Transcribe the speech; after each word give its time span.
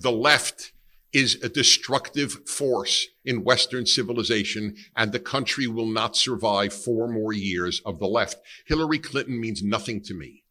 the 0.00 0.12
left 0.12 0.72
is 1.12 1.42
a 1.42 1.48
destructive 1.48 2.46
force 2.46 3.06
in 3.24 3.44
Western 3.44 3.86
civilization, 3.86 4.76
and 4.94 5.12
the 5.12 5.18
country 5.18 5.66
will 5.66 5.86
not 5.86 6.16
survive 6.16 6.74
four 6.74 7.08
more 7.08 7.32
years 7.32 7.80
of 7.86 7.98
the 7.98 8.06
left. 8.06 8.36
Hillary 8.66 8.98
Clinton 8.98 9.40
means 9.40 9.62
nothing 9.62 10.02
to 10.02 10.14
me. 10.14 10.42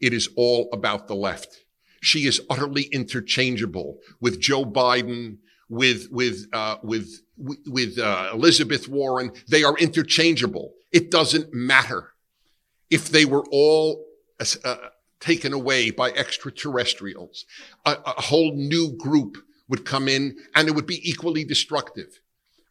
It 0.00 0.14
is 0.14 0.28
all 0.36 0.70
about 0.72 1.06
the 1.06 1.14
left. 1.14 1.64
She 2.00 2.26
is 2.26 2.40
utterly 2.48 2.84
interchangeable 2.84 3.98
with 4.20 4.40
Joe 4.40 4.64
Biden, 4.64 5.38
with 5.68 6.08
with 6.10 6.46
uh, 6.52 6.78
with 6.82 7.20
with 7.36 7.98
uh, 7.98 8.30
Elizabeth 8.32 8.88
Warren. 8.88 9.32
They 9.48 9.64
are 9.64 9.76
interchangeable. 9.76 10.72
It 10.92 11.10
doesn't 11.10 11.52
matter 11.52 12.14
if 12.88 13.10
they 13.10 13.26
were 13.26 13.44
all 13.50 14.06
uh, 14.64 14.76
taken 15.20 15.52
away 15.52 15.90
by 15.90 16.10
extraterrestrials. 16.10 17.44
A, 17.84 17.96
a 18.04 18.22
whole 18.22 18.52
new 18.54 18.96
group 18.96 19.36
would 19.68 19.84
come 19.84 20.08
in 20.08 20.36
and 20.54 20.68
it 20.68 20.74
would 20.74 20.86
be 20.86 21.08
equally 21.08 21.44
destructive. 21.44 22.20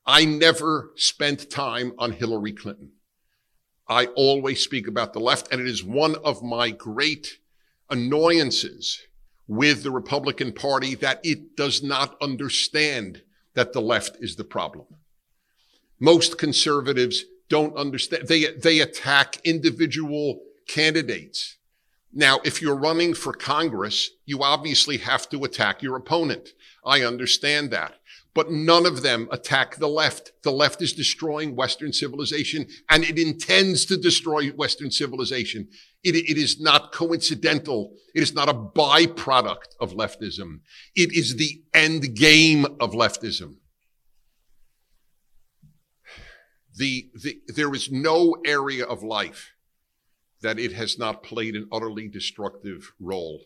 I 0.05 0.25
never 0.25 0.91
spent 0.95 1.49
time 1.49 1.93
on 1.97 2.13
Hillary 2.13 2.51
Clinton. 2.51 2.91
I 3.87 4.05
always 4.07 4.63
speak 4.63 4.87
about 4.87 5.13
the 5.13 5.19
left, 5.19 5.51
and 5.51 5.59
it 5.59 5.67
is 5.67 5.83
one 5.83 6.15
of 6.23 6.43
my 6.43 6.69
great 6.69 7.39
annoyances 7.89 9.01
with 9.47 9.81
the 9.81 9.91
Republican 9.91 10.53
Party 10.53 10.93
that 10.95 11.19
it 11.23 11.55
does 11.55 11.81
not 11.81 12.15
understand 12.21 13.23
that 13.55 13.73
the 13.73 13.81
left 13.81 14.17
is 14.19 14.35
the 14.35 14.43
problem. 14.43 14.85
Most 15.99 16.37
conservatives 16.37 17.25
don't 17.49 17.75
understand. 17.75 18.27
They, 18.27 18.45
they 18.45 18.79
attack 18.79 19.37
individual 19.43 20.41
candidates. 20.67 21.57
Now, 22.11 22.39
if 22.43 22.61
you're 22.61 22.75
running 22.75 23.13
for 23.13 23.33
Congress, 23.33 24.09
you 24.25 24.41
obviously 24.41 24.97
have 24.97 25.29
to 25.29 25.43
attack 25.43 25.83
your 25.83 25.95
opponent. 25.95 26.49
I 26.85 27.03
understand 27.03 27.71
that. 27.71 27.95
But 28.33 28.51
none 28.51 28.85
of 28.85 29.01
them 29.01 29.27
attack 29.31 29.75
the 29.75 29.87
left. 29.87 30.31
The 30.43 30.51
left 30.51 30.81
is 30.81 30.93
destroying 30.93 31.55
Western 31.55 31.91
civilization 31.91 32.67
and 32.89 33.03
it 33.03 33.17
intends 33.17 33.85
to 33.85 33.97
destroy 33.97 34.49
Western 34.49 34.91
civilization. 34.91 35.67
It, 36.03 36.15
it 36.15 36.37
is 36.37 36.59
not 36.59 36.91
coincidental. 36.91 37.95
It 38.15 38.21
is 38.21 38.33
not 38.33 38.47
a 38.47 38.53
byproduct 38.53 39.75
of 39.79 39.93
leftism. 39.93 40.61
It 40.95 41.11
is 41.11 41.35
the 41.35 41.63
end 41.73 42.15
game 42.15 42.65
of 42.79 42.91
leftism. 42.91 43.55
The, 46.75 47.09
the, 47.21 47.41
there 47.47 47.73
is 47.73 47.91
no 47.91 48.37
area 48.45 48.85
of 48.85 49.03
life 49.03 49.51
that 50.41 50.59
it 50.59 50.73
has 50.73 50.97
not 50.97 51.23
played 51.23 51.55
an 51.55 51.67
utterly 51.71 52.07
destructive 52.07 52.93
role. 52.99 53.41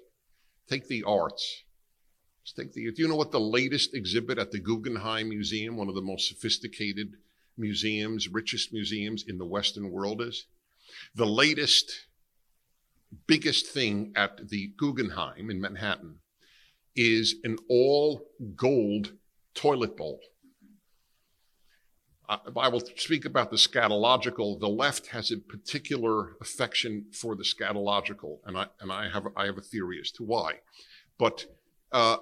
Take 0.69 0.87
the 0.87 1.03
arts. 1.03 1.63
Take 2.55 2.73
the, 2.73 2.91
do 2.91 3.01
you 3.01 3.07
know 3.07 3.15
what 3.15 3.31
the 3.31 3.39
latest 3.39 3.93
exhibit 3.93 4.37
at 4.37 4.51
the 4.51 4.59
Guggenheim 4.59 5.29
Museum, 5.29 5.77
one 5.77 5.87
of 5.87 5.95
the 5.95 6.01
most 6.01 6.27
sophisticated 6.27 7.13
museums, 7.57 8.27
richest 8.27 8.73
museums 8.73 9.23
in 9.27 9.37
the 9.37 9.45
Western 9.45 9.91
world 9.91 10.21
is? 10.21 10.45
The 11.15 11.25
latest, 11.25 12.07
biggest 13.27 13.67
thing 13.67 14.11
at 14.15 14.49
the 14.49 14.73
Guggenheim 14.77 15.49
in 15.49 15.61
Manhattan 15.61 16.19
is 16.95 17.35
an 17.43 17.57
all 17.69 18.27
gold 18.55 19.13
toilet 19.55 19.95
bowl. 19.95 20.19
I 22.29 22.69
will 22.69 22.81
speak 22.95 23.25
about 23.25 23.51
the 23.51 23.57
scatological. 23.57 24.59
The 24.59 24.69
left 24.69 25.07
has 25.07 25.31
a 25.31 25.37
particular 25.37 26.37
affection 26.39 27.05
for 27.11 27.35
the 27.35 27.43
scatological, 27.43 28.39
and 28.45 28.57
I 28.57 28.67
and 28.79 28.91
I 28.91 29.09
have 29.09 29.27
I 29.35 29.45
have 29.45 29.57
a 29.57 29.61
theory 29.61 29.99
as 29.99 30.11
to 30.11 30.23
why. 30.23 30.59
But 31.17 31.45
uh, 31.91 32.17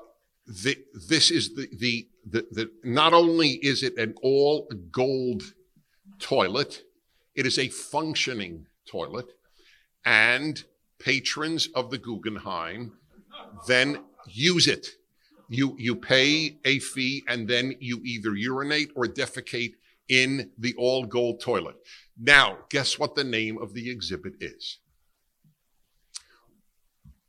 the, 0.48 0.78
this 1.08 1.32
is 1.32 1.56
the, 1.56 1.68
the, 1.74 2.08
the, 2.26 2.48
the, 2.52 2.72
not 2.84 3.14
only 3.14 3.52
is 3.52 3.84
it 3.84 3.98
an 3.98 4.16
all 4.22 4.70
gold 4.92 5.54
toilet, 6.20 6.84
it 7.36 7.46
is 7.46 7.58
a 7.58 7.70
functioning 7.70 8.68
toilet. 8.86 9.34
And 10.06 10.64
patrons 11.00 11.68
of 11.74 11.90
the 11.90 11.98
Guggenheim 11.98 12.94
then 13.68 14.04
use 14.28 14.68
it. 14.68 14.88
You, 15.50 15.76
you 15.78 15.96
pay 15.96 16.58
a 16.64 16.80
fee 16.80 17.24
and 17.28 17.48
then 17.48 17.76
you 17.80 18.02
either 18.04 18.36
urinate 18.36 18.92
or 18.96 19.06
defecate 19.06 19.76
in 20.12 20.52
the 20.58 20.76
all 20.78 21.06
gold 21.06 21.40
toilet. 21.40 21.78
Now, 22.20 22.58
guess 22.70 23.00
what 23.00 23.16
the 23.16 23.24
name 23.24 23.58
of 23.58 23.74
the 23.74 23.90
exhibit 23.90 24.34
is? 24.42 24.80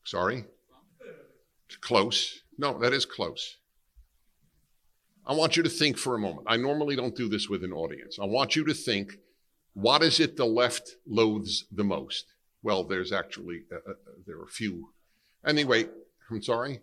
Sorry? 0.04 0.44
Close. 1.80 2.42
No, 2.58 2.78
that 2.80 2.92
is 2.92 3.06
close. 3.06 3.56
I 5.24 5.32
want 5.32 5.56
you 5.56 5.62
to 5.62 5.68
think 5.68 5.96
for 5.96 6.16
a 6.16 6.18
moment. 6.18 6.48
I 6.50 6.56
normally 6.56 6.96
don't 6.96 7.14
do 7.14 7.28
this 7.28 7.48
with 7.48 7.62
an 7.62 7.72
audience. 7.72 8.18
I 8.20 8.24
want 8.24 8.56
you 8.56 8.64
to 8.64 8.74
think 8.74 9.12
what 9.74 10.02
is 10.02 10.18
it 10.18 10.36
the 10.36 10.44
left 10.44 10.96
loathes 11.06 11.66
the 11.70 11.84
most? 11.84 12.26
Well, 12.64 12.82
there's 12.82 13.12
actually, 13.12 13.62
uh, 13.72 13.90
uh, 13.90 13.94
there 14.26 14.38
are 14.38 14.44
a 14.44 14.48
few. 14.48 14.90
Anyway, 15.46 15.86
I'm 16.28 16.42
sorry? 16.42 16.80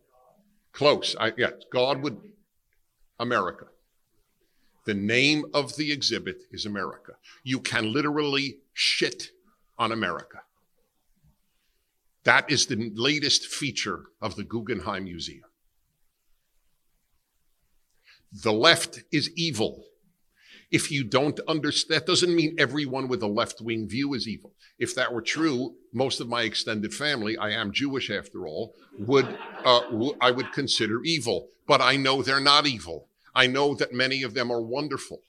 Close. 0.72 1.16
I, 1.20 1.34
yeah, 1.38 1.52
God 1.72 2.02
would, 2.04 2.22
America. 3.20 3.66
The 4.90 4.96
name 4.96 5.46
of 5.54 5.76
the 5.76 5.92
exhibit 5.92 6.46
is 6.50 6.66
America. 6.66 7.12
You 7.44 7.60
can 7.60 7.94
literally 7.94 8.58
shit 8.74 9.30
on 9.78 9.92
America. 9.92 10.42
That 12.24 12.50
is 12.50 12.66
the 12.66 12.92
latest 12.96 13.46
feature 13.46 14.06
of 14.20 14.36
the 14.36 14.44
Guggenheim 14.44 15.04
Museum. 15.04 15.46
The 18.34 18.52
left 18.52 19.04
is 19.12 19.30
evil. 19.36 19.84
If 20.72 20.92
you 20.92 21.04
don't 21.04 21.40
understand, 21.48 22.02
that 22.02 22.08
doesn't 22.08 22.36
mean 22.36 22.56
everyone 22.58 23.08
with 23.08 23.22
a 23.22 23.28
left 23.28 23.62
wing 23.62 23.88
view 23.88 24.16
is 24.16 24.28
evil. 24.28 24.54
If 24.80 24.96
that 24.96 25.14
were 25.14 25.22
true, 25.22 25.76
most 25.94 26.20
of 26.20 26.28
my 26.28 26.42
extended 26.42 26.96
family, 26.96 27.38
I 27.38 27.52
am 27.52 27.74
Jewish 27.74 28.10
after 28.10 28.48
all, 28.48 28.74
would, 28.98 29.28
uh, 29.64 29.82
w- 29.92 30.18
I 30.20 30.32
would 30.32 30.52
consider 30.52 31.04
evil. 31.04 31.50
But 31.68 31.80
I 31.80 31.96
know 31.96 32.24
they're 32.24 32.40
not 32.40 32.66
evil. 32.66 33.09
I 33.40 33.48
know 33.48 33.74
that 33.76 33.94
many 33.94 34.22
of 34.24 34.34
them 34.34 34.52
are 34.52 34.62
wonderful. 34.62 35.22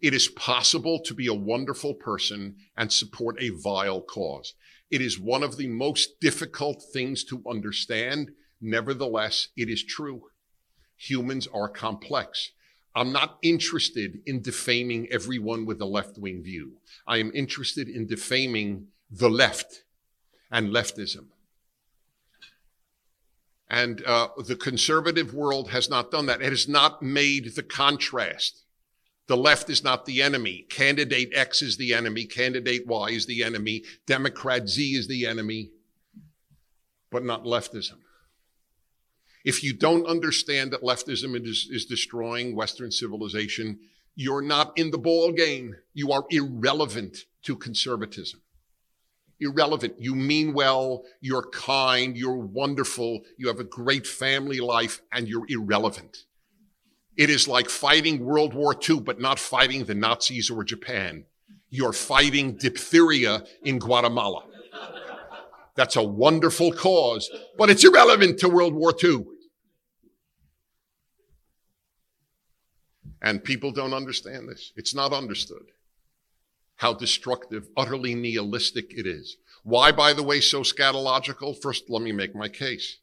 It 0.00 0.14
is 0.14 0.28
possible 0.28 0.98
to 1.00 1.12
be 1.12 1.26
a 1.26 1.34
wonderful 1.34 1.92
person 1.92 2.56
and 2.74 2.90
support 2.90 3.36
a 3.38 3.50
vile 3.50 4.00
cause. 4.00 4.54
It 4.90 5.02
is 5.02 5.20
one 5.20 5.42
of 5.42 5.58
the 5.58 5.66
most 5.66 6.20
difficult 6.20 6.82
things 6.90 7.22
to 7.24 7.42
understand. 7.46 8.30
Nevertheless, 8.62 9.48
it 9.58 9.68
is 9.68 9.84
true 9.84 10.22
humans 10.96 11.46
are 11.52 11.68
complex. 11.68 12.52
I'm 12.94 13.12
not 13.12 13.36
interested 13.42 14.22
in 14.24 14.40
defaming 14.40 15.08
everyone 15.10 15.66
with 15.66 15.82
a 15.82 15.84
left 15.84 16.16
wing 16.16 16.42
view. 16.42 16.78
I 17.06 17.18
am 17.18 17.30
interested 17.34 17.90
in 17.90 18.06
defaming 18.06 18.86
the 19.10 19.28
left 19.28 19.82
and 20.50 20.70
leftism. 20.70 21.26
And 23.68 24.02
uh, 24.04 24.28
the 24.46 24.56
conservative 24.56 25.34
world 25.34 25.70
has 25.70 25.88
not 25.88 26.10
done 26.10 26.26
that. 26.26 26.42
It 26.42 26.50
has 26.50 26.68
not 26.68 27.02
made 27.02 27.54
the 27.54 27.62
contrast. 27.62 28.64
The 29.26 29.36
left 29.36 29.70
is 29.70 29.82
not 29.82 30.04
the 30.04 30.20
enemy. 30.20 30.66
Candidate 30.68 31.32
X 31.34 31.62
is 31.62 31.76
the 31.78 31.94
enemy. 31.94 32.26
Candidate 32.26 32.86
Y 32.86 33.10
is 33.10 33.26
the 33.26 33.42
enemy. 33.42 33.82
Democrat 34.06 34.68
Z 34.68 34.94
is 34.94 35.08
the 35.08 35.26
enemy, 35.26 35.70
but 37.10 37.24
not 37.24 37.44
leftism. 37.44 37.98
If 39.44 39.62
you 39.64 39.74
don't 39.74 40.06
understand 40.06 40.72
that 40.72 40.82
leftism 40.82 41.34
is, 41.46 41.68
is 41.70 41.86
destroying 41.86 42.54
Western 42.54 42.90
civilization, 42.90 43.78
you're 44.14 44.42
not 44.42 44.76
in 44.76 44.90
the 44.90 44.98
ball 44.98 45.32
game. 45.32 45.76
You 45.92 46.12
are 46.12 46.24
irrelevant 46.30 47.24
to 47.42 47.56
conservatism. 47.56 48.40
Irrelevant. 49.40 49.94
You 49.98 50.14
mean 50.14 50.52
well, 50.52 51.04
you're 51.20 51.48
kind, 51.50 52.16
you're 52.16 52.36
wonderful, 52.36 53.20
you 53.36 53.48
have 53.48 53.58
a 53.58 53.64
great 53.64 54.06
family 54.06 54.60
life, 54.60 55.02
and 55.12 55.28
you're 55.28 55.46
irrelevant. 55.48 56.18
It 57.16 57.30
is 57.30 57.46
like 57.46 57.68
fighting 57.68 58.24
World 58.24 58.54
War 58.54 58.74
II, 58.74 59.00
but 59.00 59.20
not 59.20 59.38
fighting 59.38 59.84
the 59.84 59.94
Nazis 59.94 60.50
or 60.50 60.64
Japan. 60.64 61.24
You're 61.70 61.92
fighting 61.92 62.56
diphtheria 62.56 63.44
in 63.62 63.78
Guatemala. 63.78 64.44
That's 65.76 65.96
a 65.96 66.02
wonderful 66.02 66.72
cause, 66.72 67.28
but 67.58 67.70
it's 67.70 67.84
irrelevant 67.84 68.38
to 68.40 68.48
World 68.48 68.74
War 68.74 68.94
II. 69.02 69.24
And 73.20 73.42
people 73.42 73.72
don't 73.72 73.94
understand 73.94 74.48
this. 74.48 74.72
It's 74.76 74.94
not 74.94 75.12
understood 75.12 75.64
how 76.76 76.92
destructive, 76.92 77.68
utterly 77.76 78.14
nihilistic 78.14 78.92
it 78.92 79.06
is. 79.06 79.36
Why, 79.62 79.92
by 79.92 80.12
the 80.12 80.22
way, 80.22 80.40
so 80.40 80.60
scatological? 80.60 81.60
First, 81.60 81.88
let 81.88 82.02
me 82.02 82.12
make 82.12 82.34
my 82.34 82.48
case. 82.48 82.98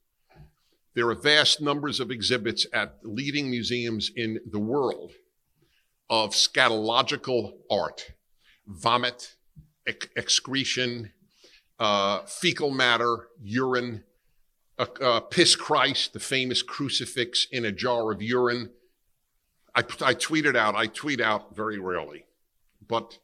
There 0.94 1.10
are 1.10 1.16
vast 1.16 1.62
numbers 1.62 2.00
of 2.00 2.12
exhibits 2.12 2.66
at 2.74 2.98
leading 3.04 3.50
museums 3.50 4.12
in 4.16 4.40
the 4.46 4.60
world 4.60 5.14
of 6.10 6.32
scatological 6.32 7.54
art, 7.72 8.12
vomit, 8.68 9.36
ec- 9.88 10.10
excretion, 10.18 11.14
uh, 11.80 12.24
fecal 12.26 12.72
matter, 12.72 13.30
urine, 13.42 14.04
uh, 14.78 14.86
uh, 15.02 15.20
piss 15.22 15.56
Christ, 15.56 16.14
the 16.14 16.20
famous 16.20 16.62
crucifix 16.62 17.48
in 17.52 17.66
a 17.66 17.72
jar 17.72 18.12
of 18.12 18.22
urine. 18.22 18.72
I, 19.74 19.80
I 19.80 20.14
tweeted 20.14 20.58
out, 20.58 20.76
I 20.76 20.88
tweet 20.88 21.22
out 21.22 21.56
very 21.56 21.80
rarely, 21.80 22.26
but 22.86 23.18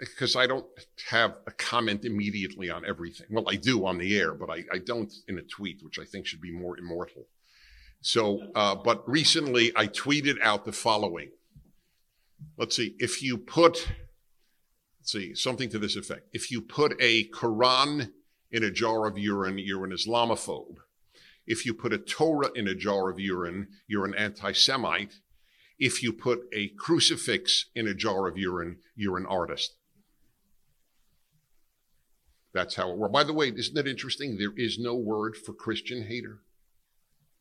because 0.00 0.34
I 0.34 0.46
don't 0.46 0.66
have 1.10 1.36
a 1.46 1.50
comment 1.52 2.04
immediately 2.04 2.70
on 2.70 2.86
everything. 2.86 3.26
Well, 3.30 3.44
I 3.48 3.56
do 3.56 3.84
on 3.84 3.98
the 3.98 4.18
air, 4.18 4.32
but 4.32 4.50
I, 4.50 4.64
I 4.72 4.78
don't 4.78 5.12
in 5.28 5.38
a 5.38 5.42
tweet, 5.42 5.82
which 5.82 5.98
I 5.98 6.04
think 6.04 6.26
should 6.26 6.40
be 6.40 6.50
more 6.50 6.78
immortal. 6.78 7.26
So, 8.00 8.50
uh, 8.54 8.74
but 8.76 9.06
recently 9.08 9.72
I 9.76 9.86
tweeted 9.86 10.40
out 10.42 10.64
the 10.64 10.72
following. 10.72 11.30
Let's 12.56 12.76
see, 12.76 12.96
if 12.98 13.22
you 13.22 13.36
put, 13.36 13.92
let's 14.98 15.12
see, 15.12 15.34
something 15.34 15.68
to 15.68 15.78
this 15.78 15.96
effect. 15.96 16.28
If 16.32 16.50
you 16.50 16.62
put 16.62 16.96
a 16.98 17.28
Quran 17.28 18.10
in 18.50 18.64
a 18.64 18.70
jar 18.70 19.06
of 19.06 19.18
urine, 19.18 19.58
you're 19.58 19.84
an 19.84 19.92
Islamophobe. 19.92 20.76
If 21.46 21.66
you 21.66 21.74
put 21.74 21.92
a 21.92 21.98
Torah 21.98 22.50
in 22.54 22.66
a 22.66 22.74
jar 22.74 23.10
of 23.10 23.20
urine, 23.20 23.68
you're 23.86 24.06
an 24.06 24.14
anti 24.14 24.52
Semite. 24.52 25.16
If 25.78 26.02
you 26.02 26.12
put 26.12 26.40
a 26.52 26.68
crucifix 26.78 27.66
in 27.74 27.86
a 27.86 27.94
jar 27.94 28.26
of 28.26 28.38
urine, 28.38 28.78
you're 28.94 29.18
an 29.18 29.26
artist. 29.26 29.74
That's 32.52 32.74
how 32.74 32.90
it 32.90 32.98
works. 32.98 33.12
By 33.12 33.24
the 33.24 33.32
way, 33.32 33.48
isn't 33.48 33.76
it 33.76 33.86
interesting? 33.86 34.36
There 34.36 34.52
is 34.56 34.78
no 34.78 34.94
word 34.94 35.36
for 35.36 35.52
Christian 35.52 36.04
hater. 36.04 36.40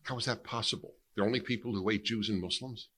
How 0.03 0.17
is 0.17 0.25
that 0.25 0.43
possible? 0.43 0.93
They're 1.15 1.25
only 1.25 1.39
people 1.39 1.73
who 1.73 1.87
hate 1.89 2.05
Jews 2.05 2.29
and 2.29 2.41
Muslims. 2.41 2.89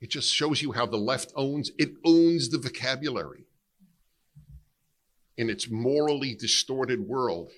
It 0.00 0.10
just 0.10 0.34
shows 0.34 0.62
you 0.62 0.72
how 0.72 0.86
the 0.86 0.96
left 0.96 1.32
owns 1.36 1.70
it 1.78 1.92
owns 2.04 2.48
the 2.48 2.58
vocabulary 2.58 3.44
in 5.36 5.50
its 5.50 5.70
morally 5.70 6.34
distorted 6.34 7.00
world. 7.00 7.52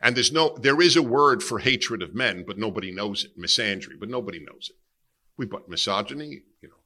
And 0.00 0.14
there's 0.14 0.32
no, 0.32 0.56
there 0.60 0.80
is 0.80 0.96
a 0.96 1.02
word 1.02 1.42
for 1.42 1.58
hatred 1.58 2.02
of 2.02 2.14
men, 2.14 2.44
but 2.46 2.58
nobody 2.58 2.92
knows 2.92 3.24
it. 3.24 3.38
Misandry, 3.38 3.98
but 3.98 4.10
nobody 4.10 4.38
knows 4.38 4.70
it. 4.70 4.76
We 5.36 5.46
put 5.46 5.68
misogyny, 5.68 6.42
you 6.62 6.68
know, 6.68 6.76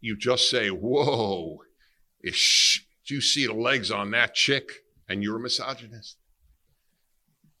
you 0.00 0.16
just 0.16 0.50
say, 0.50 0.68
whoa, 0.68 1.62
ish, 2.22 2.86
do 3.08 3.14
you 3.14 3.20
see 3.20 3.46
the 3.46 3.54
legs 3.54 3.90
on 3.90 4.12
that 4.12 4.34
chick? 4.34 4.84
And 5.08 5.22
you're 5.22 5.36
a 5.36 5.40
misogynist. 5.40 6.18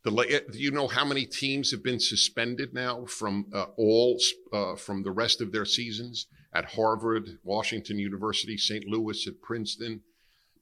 The, 0.04 0.44
do 0.52 0.58
you 0.58 0.70
know 0.70 0.86
how 0.86 1.04
many 1.04 1.24
teams 1.24 1.70
have 1.70 1.82
been 1.82 1.98
suspended 1.98 2.72
now 2.72 3.06
from 3.06 3.46
uh, 3.52 3.66
all 3.76 4.20
uh, 4.52 4.76
from 4.76 5.02
the 5.02 5.10
rest 5.10 5.40
of 5.40 5.50
their 5.50 5.64
seasons 5.64 6.26
at 6.52 6.66
Harvard, 6.66 7.38
Washington 7.42 7.98
University, 7.98 8.56
St. 8.56 8.84
Louis, 8.86 9.26
at 9.26 9.40
Princeton? 9.42 10.02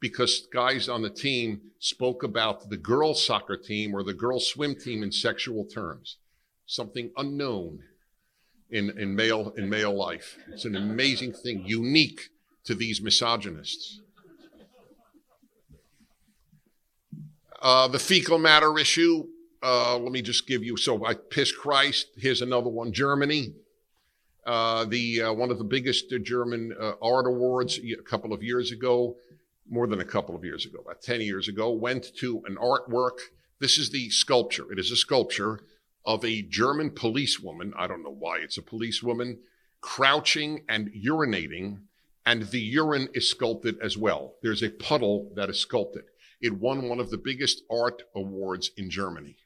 because 0.00 0.46
guys 0.52 0.88
on 0.88 1.02
the 1.02 1.10
team 1.10 1.60
spoke 1.78 2.22
about 2.22 2.68
the 2.68 2.76
girls 2.76 3.24
soccer 3.24 3.56
team 3.56 3.94
or 3.94 4.02
the 4.02 4.14
girls 4.14 4.46
swim 4.46 4.74
team 4.74 5.02
in 5.02 5.12
sexual 5.12 5.64
terms, 5.64 6.18
something 6.66 7.10
unknown 7.16 7.80
in, 8.70 8.90
in 8.98 9.14
male 9.14 9.52
in 9.56 9.68
male 9.68 9.96
life. 9.96 10.36
It's 10.52 10.64
an 10.64 10.76
amazing 10.76 11.32
thing, 11.32 11.64
unique 11.64 12.30
to 12.64 12.74
these 12.74 13.00
misogynists. 13.00 14.00
Uh, 17.66 17.88
the 17.88 17.98
fecal 17.98 18.38
matter 18.38 18.78
issue. 18.78 19.26
Uh, 19.60 19.98
let 19.98 20.12
me 20.12 20.22
just 20.22 20.46
give 20.46 20.62
you. 20.62 20.76
So 20.76 21.04
I 21.04 21.14
piss 21.14 21.50
Christ. 21.50 22.10
Here's 22.16 22.40
another 22.40 22.68
one. 22.68 22.92
Germany. 22.92 23.54
Uh, 24.46 24.84
the 24.84 25.22
uh, 25.22 25.32
one 25.32 25.50
of 25.50 25.58
the 25.58 25.64
biggest 25.64 26.14
German 26.22 26.72
uh, 26.80 26.92
art 27.02 27.26
awards 27.26 27.80
a 27.80 27.96
couple 28.02 28.32
of 28.32 28.40
years 28.40 28.70
ago 28.70 29.16
more 29.68 29.88
than 29.88 29.98
a 29.98 30.04
couple 30.04 30.36
of 30.36 30.44
years 30.44 30.64
ago, 30.64 30.78
about 30.78 31.02
10 31.02 31.20
years 31.22 31.48
ago, 31.48 31.72
went 31.72 32.14
to 32.18 32.40
an 32.46 32.54
artwork. 32.54 33.18
This 33.58 33.78
is 33.78 33.90
the 33.90 34.10
sculpture. 34.10 34.70
It 34.70 34.78
is 34.78 34.92
a 34.92 34.96
sculpture 34.96 35.58
of 36.04 36.24
a 36.24 36.42
German 36.42 36.90
policewoman. 36.90 37.74
I 37.76 37.88
don't 37.88 38.04
know 38.04 38.14
why 38.16 38.38
it's 38.38 38.58
a 38.58 38.62
policewoman 38.62 39.40
crouching 39.80 40.62
and 40.68 40.92
urinating, 40.92 41.80
and 42.24 42.42
the 42.42 42.60
urine 42.60 43.08
is 43.12 43.28
sculpted 43.28 43.76
as 43.82 43.96
well. 43.96 44.34
There's 44.40 44.62
a 44.62 44.70
puddle 44.70 45.32
that 45.34 45.50
is 45.50 45.58
sculpted. 45.58 46.04
It 46.40 46.52
won 46.52 46.88
one 46.88 47.00
of 47.00 47.10
the 47.10 47.18
biggest 47.18 47.62
art 47.70 48.02
awards 48.14 48.70
in 48.76 48.90
Germany. 48.90 49.36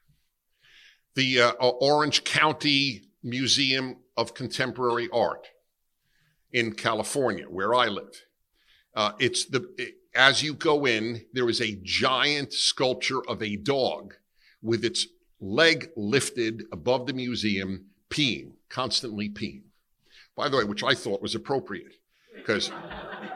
The 1.14 1.40
uh, 1.40 1.52
Orange 1.52 2.24
County 2.24 3.02
Museum 3.22 3.96
of 4.16 4.34
Contemporary 4.34 5.08
Art 5.12 5.48
in 6.52 6.72
California, 6.72 7.44
where 7.44 7.74
I 7.74 7.86
live. 7.86 8.24
Uh, 8.94 9.12
it's 9.18 9.44
the 9.44 9.72
it, 9.78 9.94
as 10.14 10.42
you 10.42 10.54
go 10.54 10.86
in, 10.86 11.24
there 11.32 11.48
is 11.48 11.60
a 11.60 11.78
giant 11.82 12.52
sculpture 12.52 13.24
of 13.28 13.42
a 13.42 13.56
dog 13.56 14.14
with 14.60 14.84
its 14.84 15.06
leg 15.40 15.90
lifted 15.96 16.64
above 16.72 17.06
the 17.06 17.12
museum, 17.12 17.86
peeing, 18.10 18.52
constantly 18.68 19.28
peeing. 19.28 19.62
By 20.34 20.48
the 20.48 20.56
way, 20.56 20.64
which 20.64 20.82
I 20.82 20.94
thought 20.94 21.22
was 21.22 21.34
appropriate 21.34 21.99
because 22.34 22.70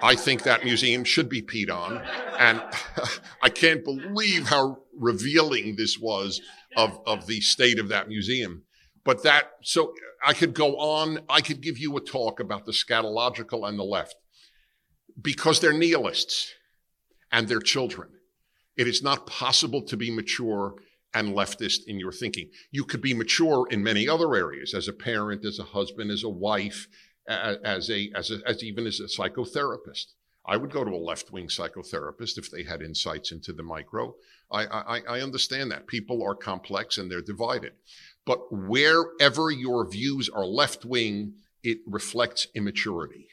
I 0.02 0.14
think 0.14 0.43
that 0.43 0.64
museum 0.64 1.05
should 1.05 1.29
be 1.29 1.43
peed 1.43 1.70
on. 1.70 2.02
And 2.38 2.62
I 3.43 3.49
can't 3.49 3.85
believe 3.85 4.49
how 4.49 4.79
revealing 4.96 5.76
this 5.76 5.99
was 5.99 6.41
of, 6.76 6.99
of 7.06 7.26
the 7.26 7.41
state 7.41 7.79
of 7.79 7.88
that 7.88 8.08
museum. 8.08 8.62
But 9.05 9.23
that, 9.23 9.50
so 9.62 9.93
I 10.25 10.32
could 10.32 10.55
go 10.55 10.76
on, 10.76 11.20
I 11.29 11.41
could 11.41 11.61
give 11.61 11.79
you 11.79 11.96
a 11.96 12.00
talk 12.00 12.41
about 12.41 12.64
the 12.64 12.73
scatological 12.73 13.69
and 13.69 13.79
the 13.79 13.85
left 13.85 14.17
because 15.20 15.61
they're 15.61 15.73
nihilists 15.73 16.52
and 17.31 17.46
they're 17.46 17.61
children. 17.61 18.08
It 18.76 18.88
is 18.88 19.02
not 19.02 19.26
possible 19.26 19.82
to 19.82 19.96
be 19.96 20.11
mature 20.11 20.75
and 21.12 21.35
leftist 21.35 21.81
in 21.87 22.00
your 22.00 22.11
thinking. 22.11 22.50
You 22.73 22.85
could 22.85 23.00
be 23.00 23.14
mature 23.14 23.69
in 23.70 23.85
many 23.85 24.08
other 24.08 24.35
areas 24.35 24.75
as 24.75 24.88
a 24.88 24.93
parent, 24.93 25.44
as 25.44 25.58
a 25.61 25.64
husband, 25.64 26.11
as 26.11 26.25
a 26.25 26.29
wife, 26.29 26.88
as 27.29 27.91
a, 27.91 28.11
as 28.15 28.31
a, 28.31 28.41
as 28.47 28.62
even 28.62 28.87
as 28.87 29.00
a 29.00 29.05
psychotherapist. 29.05 30.06
I 30.47 30.56
would 30.59 30.71
go 30.71 30.85
to 30.85 30.91
a 30.91 30.97
left 30.97 31.32
wing 31.32 31.49
psychotherapist 31.49 32.37
if 32.37 32.50
they 32.50 32.65
had 32.65 32.82
insights 32.82 33.32
into 33.32 33.53
the 33.53 33.62
micro. 33.62 34.15
I, 34.50 34.67
I, 34.67 35.00
I 35.09 35.21
understand 35.21 35.71
that. 35.71 35.87
People 35.87 36.23
are 36.23 36.35
complex 36.35 36.99
and 36.99 37.11
they're 37.11 37.23
divided. 37.23 37.73
But 38.26 38.53
wherever 38.53 39.50
your 39.50 39.88
views 39.88 40.29
are 40.29 40.44
left 40.44 40.85
wing, 40.85 41.35
it 41.62 41.79
reflects 41.87 42.47
immaturity. 42.55 43.29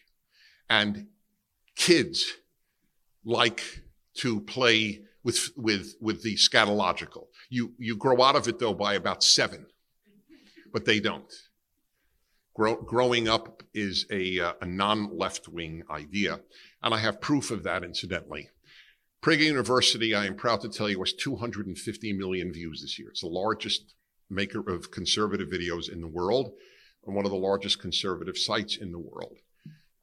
And 0.70 1.08
kids 1.76 2.38
like 3.26 3.82
to 4.16 4.40
play 4.40 5.02
with, 5.24 5.50
with, 5.58 5.96
with 6.00 6.24
the 6.24 6.36
scatological. 6.36 7.28
You, 7.50 7.74
you 7.78 7.98
grow 7.98 8.22
out 8.22 8.38
of 8.38 8.48
it 8.48 8.58
though 8.58 8.74
by 8.74 8.94
about 8.94 9.22
seven, 9.22 9.66
but 10.72 10.86
they 10.86 11.02
don't. 11.02 11.32
Grow, 12.54 12.76
growing 12.76 13.28
up 13.28 13.64
is 13.74 14.06
a, 14.12 14.40
uh, 14.40 14.54
a 14.62 14.66
non 14.66 15.18
left 15.18 15.48
wing 15.48 15.84
idea, 15.90 16.42
and 16.84 16.94
I 16.94 16.98
have 16.98 17.22
proof 17.22 17.52
of 17.52 17.64
that, 17.64 17.84
incidentally. 17.84 18.50
Prager 19.22 19.46
University, 19.46 20.16
I 20.16 20.26
am 20.26 20.36
proud 20.36 20.62
to 20.62 20.70
tell 20.70 20.90
you, 20.90 21.00
has 21.00 21.14
250 21.14 22.14
million 22.14 22.52
views 22.52 22.82
this 22.82 22.98
year. 22.98 23.10
It's 23.10 23.22
the 23.22 23.28
largest 23.28 23.94
maker 24.30 24.68
of 24.68 24.92
conservative 24.92 25.50
videos 25.50 25.92
in 25.92 26.02
the 26.02 26.08
world 26.08 26.54
and 27.06 27.16
one 27.16 27.26
of 27.26 27.32
the 27.32 27.38
largest 27.38 27.80
conservative 27.80 28.38
sites 28.38 28.78
in 28.78 28.92
the 28.92 29.00
world. 29.00 29.38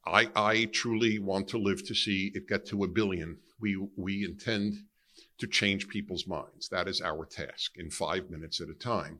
I, 0.05 0.29
I 0.35 0.65
truly 0.65 1.19
want 1.19 1.49
to 1.49 1.57
live 1.57 1.85
to 1.87 1.93
see 1.93 2.31
it 2.33 2.47
get 2.47 2.65
to 2.67 2.83
a 2.83 2.87
billion 2.87 3.37
we, 3.59 3.77
we 3.97 4.23
intend 4.23 4.75
to 5.39 5.47
change 5.47 5.87
people's 5.87 6.27
minds. 6.27 6.69
That 6.69 6.87
is 6.87 7.01
our 7.01 7.25
task 7.25 7.73
in 7.75 7.89
five 7.89 8.29
minutes 8.29 8.61
at 8.61 8.69
a 8.69 8.73
time. 8.73 9.19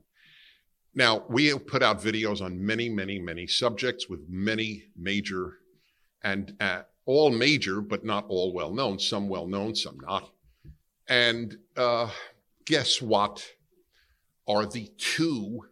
Now, 0.94 1.24
we 1.28 1.46
have 1.46 1.66
put 1.66 1.82
out 1.82 2.02
videos 2.02 2.42
on 2.42 2.64
many, 2.64 2.88
many, 2.88 3.18
many 3.18 3.46
subjects 3.46 4.08
with 4.08 4.20
many 4.28 4.84
major 4.96 5.58
and 6.22 6.54
uh, 6.60 6.82
all 7.06 7.30
major, 7.30 7.80
but 7.80 8.04
not 8.04 8.26
all 8.28 8.52
well 8.52 8.72
known, 8.72 8.98
some 8.98 9.28
well 9.28 9.46
known, 9.46 9.74
some 9.74 9.98
not. 10.00 10.30
And 11.08 11.56
uh, 11.76 12.10
guess 12.66 13.00
what 13.00 13.44
are 14.48 14.66
the 14.66 14.90
two 14.98 15.66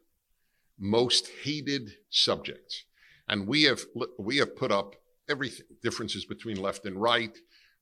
most 0.79 1.29
hated 1.43 1.91
subjects? 2.11 2.85
And 3.29 3.47
we 3.47 3.65
have, 3.65 3.81
we 4.19 4.37
have 4.39 4.57
put 4.57 4.73
up 4.73 4.95
everything 5.29 5.67
differences 5.83 6.25
between 6.25 6.63
left 6.63 6.87
and 6.87 7.01
right, 7.01 7.37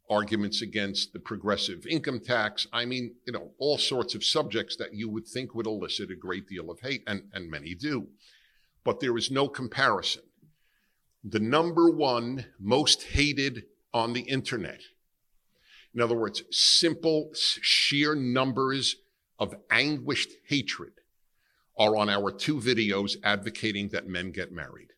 arguments 0.08 0.62
against 0.62 1.12
the 1.12 1.18
progressive 1.18 1.86
income 1.86 2.20
tax. 2.20 2.66
I 2.72 2.84
mean, 2.84 3.14
you 3.26 3.32
know, 3.32 3.50
all 3.58 3.78
sorts 3.78 4.14
of 4.14 4.24
subjects 4.24 4.76
that 4.76 4.94
you 4.94 5.08
would 5.08 5.26
think 5.26 5.54
would 5.54 5.66
elicit 5.66 6.10
a 6.10 6.16
great 6.16 6.48
deal 6.48 6.70
of 6.70 6.80
hate, 6.80 7.02
and, 7.06 7.24
and 7.32 7.50
many 7.50 7.74
do. 7.74 8.08
But 8.84 9.00
there 9.00 9.16
is 9.16 9.30
no 9.30 9.48
comparison. 9.48 10.22
The 11.24 11.40
number 11.40 11.90
one 11.90 12.46
most 12.60 13.02
hated 13.02 13.64
on 13.92 14.12
the 14.12 14.20
internet, 14.20 14.80
in 15.92 16.00
other 16.00 16.14
words, 16.14 16.42
simple, 16.50 17.30
sheer 17.34 18.14
numbers 18.14 18.96
of 19.38 19.54
anguished 19.70 20.30
hatred, 20.46 20.92
are 21.78 21.96
on 21.96 22.08
our 22.08 22.30
two 22.30 22.56
videos 22.56 23.16
advocating 23.24 23.88
that 23.88 24.06
men 24.06 24.30
get 24.30 24.52
married. 24.52 24.92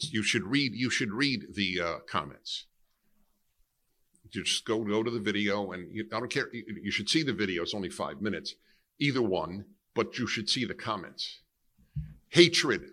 It's 0.00 0.12
you 0.12 0.22
should 0.22 0.44
read 0.44 0.74
you 0.74 0.90
should 0.90 1.12
read 1.12 1.54
the 1.54 1.80
uh, 1.80 1.98
comments. 2.08 2.66
You 4.24 4.42
just 4.42 4.64
go 4.64 4.82
go 4.82 5.02
to 5.02 5.10
the 5.10 5.20
video, 5.20 5.72
and 5.72 5.94
you, 5.94 6.06
I 6.12 6.18
don't 6.18 6.30
care. 6.30 6.48
You, 6.52 6.64
you 6.82 6.90
should 6.90 7.08
see 7.08 7.22
the 7.22 7.32
video. 7.32 7.62
It's 7.62 7.74
only 7.74 7.90
five 7.90 8.22
minutes, 8.22 8.54
either 8.98 9.22
one, 9.22 9.66
but 9.94 10.18
you 10.18 10.26
should 10.26 10.48
see 10.48 10.64
the 10.64 10.74
comments. 10.74 11.40
Hatred, 12.28 12.90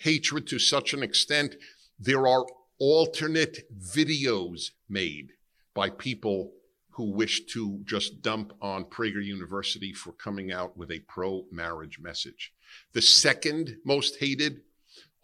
hatred 0.00 0.46
to 0.48 0.58
such 0.58 0.94
an 0.94 1.02
extent. 1.02 1.56
There 1.98 2.26
are 2.26 2.46
alternate 2.78 3.68
videos 3.76 4.70
made 4.88 5.32
by 5.74 5.90
people 5.90 6.52
who 6.90 7.12
wish 7.12 7.46
to 7.46 7.80
just 7.84 8.22
dump 8.22 8.52
on 8.60 8.84
Prager 8.84 9.24
University 9.24 9.92
for 9.92 10.12
coming 10.12 10.52
out 10.52 10.76
with 10.76 10.90
a 10.90 11.00
pro-marriage 11.00 11.98
message. 12.00 12.52
The 12.92 13.02
second 13.02 13.76
most 13.84 14.16
hated 14.18 14.62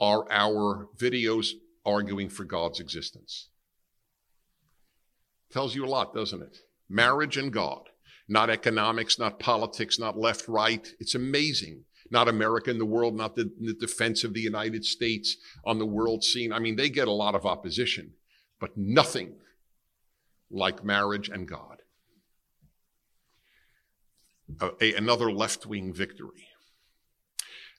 are 0.00 0.30
our 0.30 0.88
videos 0.96 1.50
arguing 1.84 2.28
for 2.28 2.44
God's 2.44 2.80
existence. 2.80 3.48
Tells 5.50 5.74
you 5.74 5.84
a 5.84 5.88
lot, 5.88 6.14
doesn't 6.14 6.42
it? 6.42 6.58
Marriage 6.88 7.36
and 7.36 7.52
God, 7.52 7.88
not 8.28 8.50
economics, 8.50 9.18
not 9.18 9.38
politics, 9.38 9.98
not 9.98 10.18
left, 10.18 10.48
right. 10.48 10.86
It's 10.98 11.14
amazing. 11.14 11.84
Not 12.10 12.28
America 12.28 12.70
in 12.70 12.78
the 12.78 12.84
world, 12.84 13.16
not 13.16 13.34
the, 13.34 13.50
the 13.58 13.74
defense 13.74 14.24
of 14.24 14.34
the 14.34 14.40
United 14.40 14.84
States 14.84 15.36
on 15.64 15.78
the 15.78 15.86
world 15.86 16.22
scene. 16.22 16.52
I 16.52 16.58
mean, 16.58 16.76
they 16.76 16.90
get 16.90 17.08
a 17.08 17.12
lot 17.12 17.34
of 17.34 17.46
opposition, 17.46 18.12
but 18.60 18.76
nothing 18.76 19.36
like 20.50 20.84
marriage 20.84 21.28
and 21.28 21.48
God. 21.48 21.78
A, 24.80 24.94
another 24.94 25.32
left 25.32 25.66
wing 25.66 25.92
victory. 25.94 26.48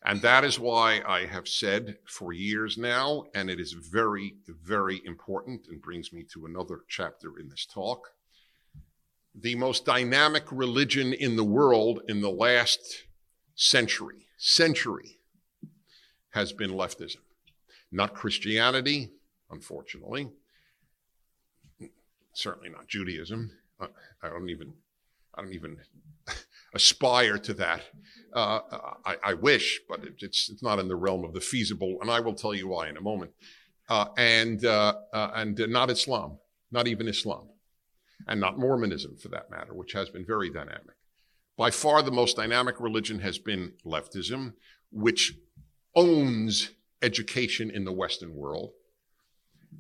And 0.08 0.22
that 0.22 0.44
is 0.44 0.60
why 0.60 1.02
I 1.08 1.26
have 1.26 1.48
said 1.48 1.98
for 2.06 2.32
years 2.32 2.78
now, 2.78 3.26
and 3.34 3.50
it 3.50 3.60
is 3.60 3.74
very, 3.74 4.36
very 4.48 5.02
important 5.04 5.68
and 5.68 5.82
brings 5.82 6.14
me 6.14 6.24
to 6.32 6.46
another 6.46 6.82
chapter 6.88 7.40
in 7.40 7.50
this 7.50 7.66
talk. 7.66 8.10
The 9.34 9.56
most 9.56 9.84
dynamic 9.84 10.44
religion 10.52 11.12
in 11.12 11.36
the 11.36 11.44
world 11.44 12.02
in 12.08 12.22
the 12.22 12.30
last 12.30 13.06
century, 13.56 14.28
century, 14.38 15.18
has 16.30 16.54
been 16.54 16.70
leftism. 16.70 17.22
Not 17.92 18.14
Christianity, 18.14 19.10
unfortunately. 19.50 20.30
Certainly 22.34 22.70
not 22.70 22.88
Judaism. 22.88 23.52
I 23.80 23.88
don't 24.30 24.50
even, 24.50 24.74
I 25.34 25.42
don't 25.42 25.54
even 25.54 25.78
aspire 26.76 27.38
to 27.40 27.54
that. 27.56 27.82
Uh, 28.34 28.60
I, 29.06 29.16
I, 29.24 29.34
wish, 29.34 29.80
but 29.88 30.04
it, 30.04 30.16
it's 30.20 30.50
it's 30.50 30.62
not 30.62 30.78
in 30.78 30.90
the 30.90 30.96
realm 30.96 31.24
of 31.24 31.34
the 31.34 31.40
feasible, 31.40 31.98
and 32.02 32.12
I 32.12 32.20
will 32.20 32.34
tell 32.34 32.54
you 32.54 32.68
why 32.68 32.90
in 32.90 32.98
a 32.98 33.02
moment. 33.02 33.32
Uh, 33.88 34.08
and 34.18 34.66
uh, 34.66 34.96
uh 35.14 35.32
and 35.36 35.58
not 35.70 35.90
Islam, 35.90 36.38
not 36.70 36.88
even 36.88 37.08
Islam, 37.08 37.48
and 38.28 38.42
not 38.42 38.60
Mormonism 38.60 39.16
for 39.16 39.30
that 39.30 39.50
matter, 39.50 39.74
which 39.74 39.94
has 39.94 40.10
been 40.10 40.26
very 40.26 40.50
dynamic. 40.50 40.98
By 41.58 41.72
far, 41.72 42.02
the 42.02 42.12
most 42.12 42.36
dynamic 42.36 42.82
religion 42.82 43.20
has 43.20 43.38
been 43.38 43.74
leftism, 43.86 44.54
which 44.92 45.34
owns 45.96 46.72
education 47.02 47.72
in 47.72 47.86
the 47.86 47.94
Western 47.94 48.36
world, 48.36 48.72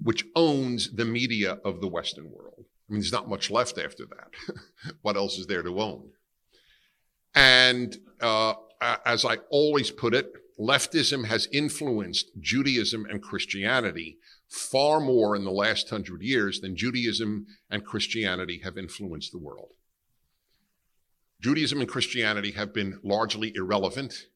which 0.02 0.24
owns 0.36 0.96
the 0.96 1.04
media 1.04 1.60
of 1.66 1.82
the 1.82 1.90
Western 1.90 2.32
world. 2.32 2.66
I 2.90 2.94
mean, 2.94 3.02
there's 3.02 3.12
not 3.12 3.28
much 3.28 3.52
left 3.52 3.78
after 3.78 4.06
that. 4.06 4.56
what 5.02 5.18
else 5.18 5.38
is 5.38 5.48
there 5.48 5.64
to 5.64 5.82
own? 5.82 6.12
And 7.36 7.98
uh, 8.22 8.54
as 9.06 9.26
I 9.26 9.38
always 9.50 9.92
put 9.92 10.14
it, 10.14 10.32
leftism 10.58 11.26
has 11.26 11.48
influenced 11.52 12.32
Judaism 12.40 13.06
and 13.10 13.22
Christianity 13.22 14.18
far 14.48 15.00
more 15.02 15.36
in 15.36 15.44
the 15.44 15.52
last 15.52 15.90
hundred 15.90 16.22
years 16.22 16.62
than 16.62 16.78
Judaism 16.78 17.46
and 17.70 17.86
Christianity 17.86 18.62
have 18.64 18.78
influenced 18.78 19.32
the 19.32 19.38
world. 19.38 19.74
Judaism 21.42 21.82
and 21.82 21.90
Christianity 21.90 22.52
have 22.52 22.74
been 22.74 23.00
largely 23.04 23.54
irrelevant, 23.56 24.28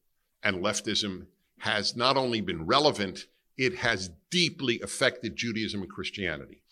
and 0.42 0.62
leftism 0.62 1.26
has 1.60 1.96
not 1.96 2.16
only 2.16 2.40
been 2.40 2.66
relevant, 2.66 3.26
it 3.56 3.76
has 3.76 4.10
deeply 4.30 4.80
affected 4.80 5.36
Judaism 5.36 5.82
and 5.82 5.90
Christianity. 5.90 6.62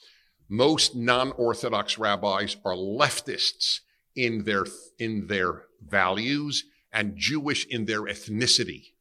Most 0.48 0.94
non 0.94 1.32
Orthodox 1.32 1.98
rabbis 1.98 2.56
are 2.64 2.74
leftists 2.74 3.80
in 4.18 4.42
their, 4.42 4.66
in 4.98 5.28
their 5.28 5.62
values 5.80 6.64
and 6.92 7.16
Jewish 7.16 7.64
in 7.66 7.84
their 7.84 8.02
ethnicity. 8.02 8.94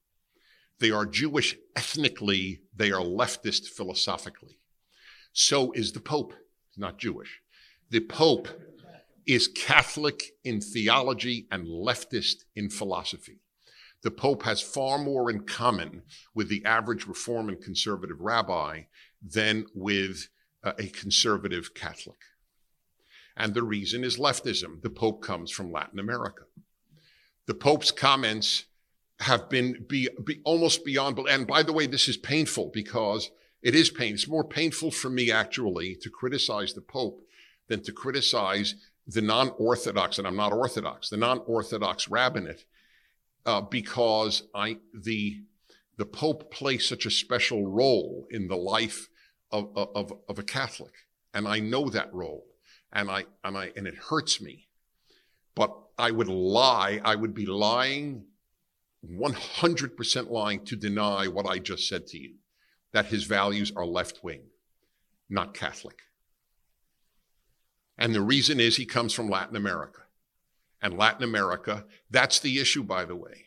They 0.80 0.92
are 0.92 1.08
Jewish 1.08 1.58
ethnically, 1.76 2.62
they 2.76 2.92
are 2.92 3.02
leftist 3.02 3.68
philosophically. 3.68 4.60
So 5.34 5.72
is 5.72 5.92
the 5.92 6.00
Pope, 6.00 6.34
He's 6.70 6.78
not 6.78 7.00
Jewish. 7.00 7.42
The 7.90 8.02
Pope 8.02 8.48
is 9.26 9.48
Catholic 9.48 10.22
in 10.44 10.62
theology 10.62 11.48
and 11.52 11.66
leftist 11.66 12.44
in 12.56 12.70
philosophy. 12.70 13.40
The 14.04 14.12
Pope 14.12 14.44
has 14.44 14.62
far 14.62 15.00
more 15.00 15.32
in 15.32 15.46
common 15.46 16.04
with 16.36 16.48
the 16.48 16.64
average 16.64 17.08
Reform 17.08 17.50
and 17.50 17.60
conservative 17.60 18.22
rabbi 18.22 18.84
than 19.20 19.66
with 19.74 20.30
uh, 20.64 20.74
a 20.78 20.88
conservative 20.88 21.74
Catholic. 21.74 22.20
And 23.38 23.54
the 23.54 23.64
reason 23.64 24.04
is 24.04 24.18
leftism. 24.18 24.82
The 24.82 24.90
Pope 24.90 25.22
comes 25.22 25.52
from 25.52 25.72
Latin 25.72 26.00
America. 26.00 26.44
The 27.46 27.54
Pope's 27.54 27.92
comments 27.92 28.66
have 29.20 29.48
been 29.48 29.86
be, 29.88 30.10
be 30.24 30.42
almost 30.44 30.84
beyond, 30.84 31.18
and 31.30 31.48
by 31.48 31.64
the 31.64 31.74
way, 31.74 31.88
this 31.88 32.08
is 32.08 32.18
painful 32.18 32.72
because 32.74 33.32
it 33.62 33.76
is 33.76 33.90
pain. 33.90 34.16
It's 34.16 34.28
more 34.28 34.44
painful 34.44 34.92
for 34.92 35.10
me 35.10 35.32
actually 35.32 35.96
to 36.02 36.10
criticize 36.10 36.74
the 36.74 36.82
Pope 36.82 37.22
than 37.68 37.82
to 37.84 37.92
criticize 37.92 38.76
the 39.08 39.22
non-Orthodox, 39.22 40.18
and 40.18 40.28
I'm 40.28 40.36
not 40.36 40.52
Orthodox, 40.52 41.10
the 41.10 41.18
non-Orthodox 41.18 42.10
rabbinate, 42.10 42.66
uh, 43.46 43.62
because 43.62 44.44
I 44.54 44.78
the 44.94 45.44
the 45.98 46.06
Pope 46.06 46.52
plays 46.52 46.88
such 46.88 47.06
a 47.06 47.12
special 47.12 47.68
role 47.68 48.28
in 48.30 48.48
the 48.48 48.58
life 48.58 49.10
of, 49.52 49.72
of, 49.76 50.14
of 50.28 50.38
a 50.38 50.44
Catholic, 50.44 50.94
and 51.34 51.48
I 51.48 51.60
know 51.60 51.90
that 51.90 52.14
role 52.14 52.47
and 52.92 53.10
I 53.10 53.26
and 53.44 53.58
I 53.58 53.72
and 53.76 53.88
it 53.88 53.96
hurts 53.96 54.42
me. 54.42 54.68
But 55.56 55.76
I 55.98 56.12
would 56.12 56.28
lie, 56.28 57.02
I 57.04 57.16
would 57.16 57.34
be 57.34 57.46
lying 57.46 58.26
100% 59.06 60.30
lying 60.30 60.66
to 60.66 60.76
deny 60.76 61.28
what 61.28 61.46
I 61.46 61.60
just 61.60 61.88
said 61.88 62.08
to 62.08 62.18
you 62.20 62.36
that 62.94 63.08
his 63.08 63.24
values 63.24 63.72
are 63.76 63.86
left 63.86 64.24
wing, 64.24 64.42
not 65.30 65.54
Catholic. 65.54 66.02
And 67.98 68.14
the 68.14 68.22
reason 68.22 68.60
is 68.60 68.76
he 68.76 68.86
comes 68.86 69.14
from 69.14 69.30
Latin 69.30 69.56
America. 69.56 70.02
And 70.82 70.98
Latin 70.98 71.24
America, 71.24 71.86
that's 72.10 72.40
the 72.40 72.60
issue, 72.60 72.84
by 72.84 73.06
the 73.06 73.16
way. 73.16 73.46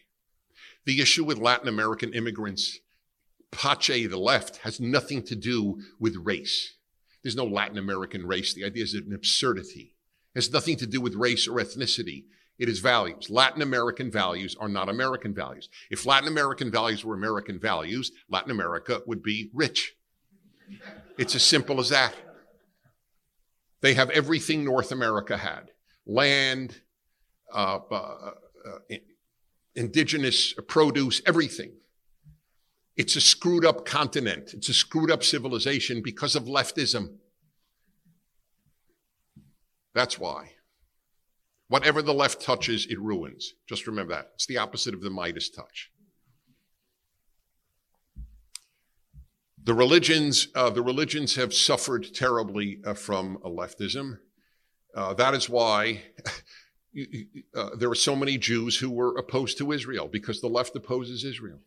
The 0.85 1.01
issue 1.01 1.25
with 1.25 1.39
Latin 1.39 1.69
American 1.69 2.13
immigrants, 2.13 2.81
Pache, 3.53 4.07
the 4.07 4.19
left, 4.19 4.59
has 4.59 4.81
nothing 4.81 5.23
to 5.25 5.37
do 5.37 5.81
with 6.01 6.17
race. 6.17 6.75
There's 7.23 7.37
no 7.37 7.45
Latin 7.45 7.79
American 7.79 8.27
race. 8.27 8.55
The 8.55 8.65
idea 8.65 8.85
is 8.85 8.95
an 8.95 9.13
absurdity. 9.15 9.95
It 10.35 10.39
has 10.39 10.53
nothing 10.53 10.77
to 10.79 10.87
do 10.87 11.01
with 11.01 11.15
race 11.15 11.47
or 11.47 11.57
ethnicity. 11.59 12.25
It 12.59 12.69
is 12.69 12.79
values. 12.79 13.31
Latin 13.31 13.63
American 13.63 14.11
values 14.11 14.55
are 14.61 14.69
not 14.69 14.89
American 14.89 15.35
values. 15.35 15.69
If 15.91 16.05
Latin 16.05 16.29
American 16.29 16.71
values 16.71 17.05
were 17.05 17.15
American 17.15 17.59
values, 17.59 18.13
Latin 18.29 18.51
America 18.51 19.01
would 19.07 19.23
be 19.23 19.51
rich. 19.55 19.95
It's 21.19 21.35
as 21.35 21.43
simple 21.43 21.81
as 21.81 21.89
that. 21.89 22.15
They 23.81 23.95
have 23.95 24.11
everything 24.11 24.65
North 24.65 24.93
America 24.93 25.39
had 25.39 25.71
land, 26.07 26.81
uh, 27.53 27.79
uh, 27.91 28.31
uh, 28.67 28.97
indigenous 29.75 30.55
produce, 30.69 31.23
everything. 31.27 31.73
It's 33.01 33.17
a 33.17 33.21
screwed 33.23 33.65
up 33.65 33.87
continent. 33.87 34.53
It's 34.53 34.69
a 34.69 34.75
screwed 34.75 35.11
up 35.11 35.25
civilization 35.25 36.03
because 36.03 36.37
of 36.37 36.43
leftism. 36.45 37.15
That's 39.95 40.19
why. 40.19 40.51
Whatever 41.69 42.03
the 42.03 42.13
left 42.13 42.43
touches, 42.43 42.85
it 42.85 43.01
ruins. 43.01 43.55
Just 43.67 43.87
remember 43.87 44.13
that. 44.13 44.33
It's 44.35 44.45
the 44.45 44.59
opposite 44.59 44.93
of 44.93 45.01
the 45.01 45.09
Midas 45.09 45.49
touch. 45.49 45.91
The 49.65 49.73
religions, 49.73 50.49
uh, 50.55 50.69
the 50.69 50.83
religions 50.83 51.37
have 51.37 51.55
suffered 51.55 52.13
terribly 52.13 52.83
uh, 52.85 52.93
from 52.93 53.39
leftism. 53.39 54.19
Uh, 54.95 55.15
that 55.15 55.33
is 55.33 55.49
why 55.49 56.03
uh, 57.55 57.71
there 57.79 57.91
are 57.91 57.95
so 57.95 58.15
many 58.15 58.37
Jews 58.37 58.77
who 58.77 58.91
were 58.91 59.17
opposed 59.17 59.57
to 59.57 59.73
Israel 59.73 60.07
because 60.07 60.43
the 60.43 60.49
left 60.49 60.77
opposes 60.77 61.25
Israel 61.25 61.61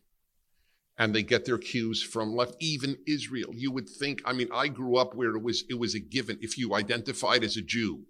and 0.96 1.14
they 1.14 1.22
get 1.22 1.44
their 1.44 1.58
cues 1.58 2.02
from 2.02 2.34
left 2.34 2.54
even 2.60 2.98
israel. 3.06 3.52
You 3.54 3.70
would 3.72 3.88
think 3.88 4.22
i 4.24 4.32
mean 4.32 4.48
i 4.52 4.68
grew 4.68 4.96
up 4.96 5.14
where 5.14 5.34
it 5.36 5.42
was 5.42 5.64
it 5.68 5.78
was 5.78 5.94
a 5.94 6.00
given. 6.00 6.38
If 6.40 6.58
you 6.58 6.74
identified 6.74 7.44
as 7.44 7.56
a 7.56 7.62
jew 7.62 8.04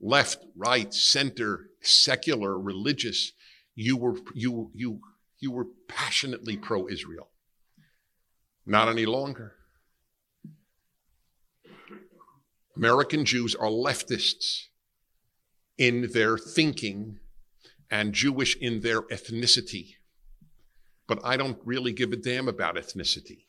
left 0.00 0.44
right 0.56 0.92
center 0.92 1.70
secular 1.80 2.58
religious 2.58 3.32
you 3.74 3.96
were 3.96 4.16
you 4.34 4.70
you 4.74 5.00
you 5.38 5.50
were 5.50 5.66
passionately 5.88 6.56
pro 6.56 6.88
israel 6.88 7.30
not 8.66 8.88
any 8.88 9.06
longer. 9.06 9.54
American 12.76 13.24
Jews 13.24 13.54
are 13.54 13.68
leftists 13.68 14.64
in 15.78 16.10
their 16.12 16.36
thinking 16.38 17.18
and 17.90 18.12
Jewish 18.12 18.56
in 18.56 18.80
their 18.80 19.02
ethnicity. 19.02 19.96
But 21.06 21.20
I 21.24 21.36
don't 21.36 21.58
really 21.64 21.92
give 21.92 22.12
a 22.12 22.16
damn 22.16 22.48
about 22.48 22.76
ethnicity, 22.76 23.44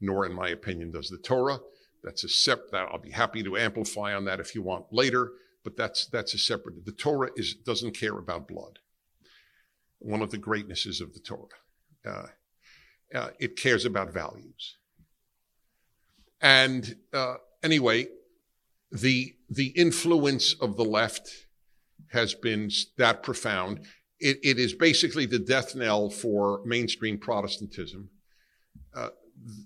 nor, 0.00 0.26
in 0.26 0.32
my 0.32 0.48
opinion, 0.48 0.90
does 0.90 1.08
the 1.08 1.18
Torah. 1.18 1.60
That's 2.02 2.24
a 2.24 2.28
sep 2.28 2.70
that 2.70 2.88
I'll 2.90 2.98
be 2.98 3.10
happy 3.10 3.42
to 3.42 3.56
amplify 3.56 4.14
on 4.14 4.24
that 4.24 4.40
if 4.40 4.54
you 4.54 4.62
want 4.62 4.86
later, 4.92 5.32
but 5.64 5.76
that's, 5.76 6.06
that's 6.06 6.34
a 6.34 6.38
separate, 6.38 6.84
the 6.84 6.92
Torah 6.92 7.30
is, 7.36 7.54
doesn't 7.54 7.96
care 7.98 8.16
about 8.16 8.48
blood. 8.48 8.78
One 9.98 10.22
of 10.22 10.30
the 10.30 10.38
greatnesses 10.38 11.00
of 11.00 11.12
the 11.12 11.20
Torah. 11.20 11.48
Uh, 12.06 12.26
uh, 13.14 13.30
it 13.38 13.56
cares 13.56 13.84
about 13.84 14.12
values. 14.12 14.76
And 16.40 16.96
uh, 17.12 17.34
anyway, 17.62 18.06
the, 18.92 19.34
the 19.50 19.68
influence 19.68 20.54
of 20.54 20.76
the 20.76 20.84
left 20.84 21.30
has 22.12 22.34
been 22.34 22.70
that 22.96 23.22
profound. 23.22 23.80
It, 24.20 24.38
it 24.42 24.58
is 24.58 24.74
basically 24.74 25.26
the 25.26 25.38
death 25.38 25.74
knell 25.74 26.10
for 26.10 26.60
mainstream 26.64 27.18
Protestantism. 27.18 28.10
Uh, 28.94 29.10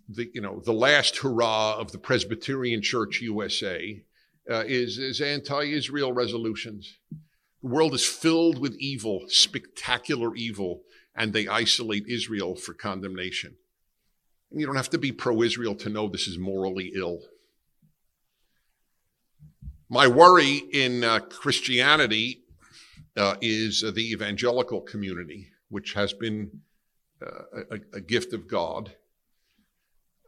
the, 0.08 0.30
you 0.34 0.40
know, 0.40 0.60
the 0.60 0.72
last 0.72 1.18
hurrah 1.18 1.76
of 1.78 1.92
the 1.92 1.98
Presbyterian 1.98 2.82
Church 2.82 3.20
USA 3.20 4.02
uh, 4.50 4.64
is, 4.66 4.98
is 4.98 5.20
anti-Israel 5.20 6.12
resolutions. 6.12 6.98
The 7.62 7.68
world 7.68 7.94
is 7.94 8.04
filled 8.04 8.58
with 8.58 8.76
evil, 8.78 9.24
spectacular 9.28 10.34
evil, 10.34 10.82
and 11.14 11.32
they 11.32 11.48
isolate 11.48 12.06
Israel 12.08 12.56
for 12.56 12.74
condemnation. 12.74 13.56
And 14.50 14.60
you 14.60 14.66
don't 14.66 14.76
have 14.76 14.90
to 14.90 14.98
be 14.98 15.12
pro-Israel 15.12 15.74
to 15.76 15.88
know 15.88 16.08
this 16.08 16.26
is 16.26 16.38
morally 16.38 16.92
ill. 16.94 17.20
My 19.88 20.06
worry 20.06 20.56
in 20.72 21.04
uh, 21.04 21.20
Christianity 21.20 22.41
uh, 23.16 23.36
is 23.40 23.84
uh, 23.84 23.90
the 23.90 24.12
evangelical 24.12 24.80
community, 24.80 25.48
which 25.68 25.92
has 25.94 26.12
been 26.12 26.50
uh, 27.22 27.62
a, 27.70 27.96
a, 27.96 28.00
gift 28.00 28.32
of 28.32 28.48
God. 28.48 28.92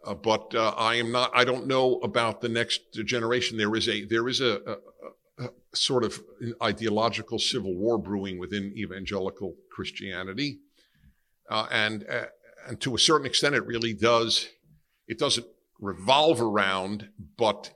Uh, 0.05 0.15
but 0.15 0.55
uh, 0.55 0.75
I 0.77 0.97
am 0.97 1.11
not. 1.11 1.31
I 1.35 1.45
don't 1.45 1.67
know 1.67 1.97
about 2.01 2.41
the 2.41 2.49
next 2.49 2.93
generation. 3.05 3.57
There 3.57 3.75
is 3.75 3.89
a 3.89 4.05
there 4.05 4.29
is 4.29 4.41
a, 4.41 4.79
a, 5.39 5.45
a 5.45 5.49
sort 5.75 6.05
of 6.05 6.23
ideological 6.63 7.39
civil 7.39 7.75
war 7.75 7.99
brewing 7.99 8.39
within 8.39 8.75
evangelical 8.77 9.55
Christianity, 9.71 10.59
and 11.49 12.05
and 12.67 12.81
to 12.81 12.95
a 12.95 12.99
certain 12.99 13.27
extent, 13.27 13.55
it 13.55 13.67
really 13.67 13.95
does. 13.95 14.47
It 15.09 15.19
doesn't 15.19 15.47
revolve 15.81 16.41
around, 16.41 17.09
but 17.37 17.73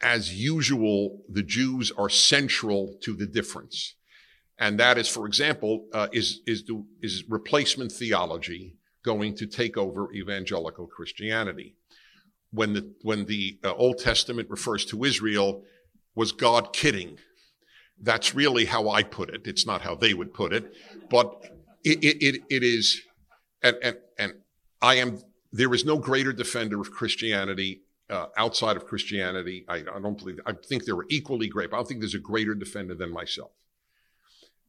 as 0.00 0.34
usual, 0.34 1.22
the 1.28 1.42
Jews 1.42 1.90
are 1.96 2.08
central 2.08 2.96
to 3.02 3.14
the 3.14 3.26
difference. 3.26 3.94
And 4.58 4.78
that 4.80 4.98
is, 4.98 5.08
for 5.08 5.26
example, 5.26 5.86
uh, 5.92 6.08
is, 6.12 6.40
is, 6.46 6.64
the, 6.64 6.84
is 7.02 7.24
replacement 7.28 7.92
theology 7.92 8.76
going 9.04 9.34
to 9.36 9.46
take 9.46 9.76
over 9.76 10.12
evangelical 10.12 10.86
Christianity? 10.86 11.76
When 12.50 12.72
the, 12.72 12.92
when 13.02 13.26
the 13.26 13.58
uh, 13.64 13.74
Old 13.74 13.98
Testament 13.98 14.48
refers 14.50 14.84
to 14.86 15.04
Israel, 15.04 15.64
was 16.14 16.32
God 16.32 16.72
kidding? 16.72 17.18
That's 18.00 18.34
really 18.34 18.64
how 18.64 18.88
I 18.88 19.02
put 19.02 19.30
it. 19.30 19.42
It's 19.46 19.66
not 19.66 19.82
how 19.82 19.94
they 19.94 20.14
would 20.14 20.32
put 20.32 20.52
it, 20.52 20.72
but 21.10 21.44
it, 21.84 21.98
it, 22.02 22.42
it 22.48 22.62
is, 22.62 23.02
and, 23.62 23.76
and, 23.82 23.96
and 24.18 24.32
I 24.80 24.96
am, 24.96 25.20
there 25.52 25.72
is 25.74 25.84
no 25.84 25.98
greater 25.98 26.32
defender 26.32 26.80
of 26.80 26.90
Christianity 26.90 27.82
uh, 28.10 28.26
outside 28.36 28.76
of 28.76 28.86
Christianity. 28.86 29.64
I, 29.68 29.76
I, 29.76 30.00
don't 30.00 30.18
believe, 30.18 30.40
I 30.46 30.52
think 30.52 30.84
they 30.84 30.92
were 30.92 31.06
equally 31.08 31.48
great, 31.48 31.70
but 31.70 31.76
I 31.76 31.78
don't 31.80 31.88
think 31.88 32.00
there's 32.00 32.14
a 32.14 32.20
greater 32.20 32.54
defender 32.54 32.94
than 32.94 33.12
myself. 33.12 33.50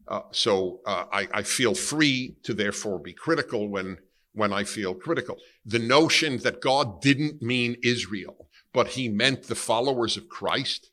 Uh, 0.08 0.22
so 0.32 0.82
uh, 0.86 1.06
I, 1.12 1.28
I, 1.32 1.44
feel 1.44 1.76
free 1.76 2.36
to 2.44 2.54
therefore 2.54 2.98
be 2.98 3.14
critical 3.14 3.70
when, 3.70 3.98
when 4.34 4.52
I 4.52 4.64
feel 4.64 4.96
critical. 4.96 5.38
The 5.66 5.80
notion 5.80 6.38
that 6.40 6.62
God 6.62 7.00
didn't 7.00 7.42
mean 7.44 7.78
Israel, 7.84 8.50
but 8.74 8.88
he 8.88 9.08
meant 9.08 9.44
the 9.44 9.56
followers 9.56 10.18
of 10.18 10.28
Christ 10.28 10.90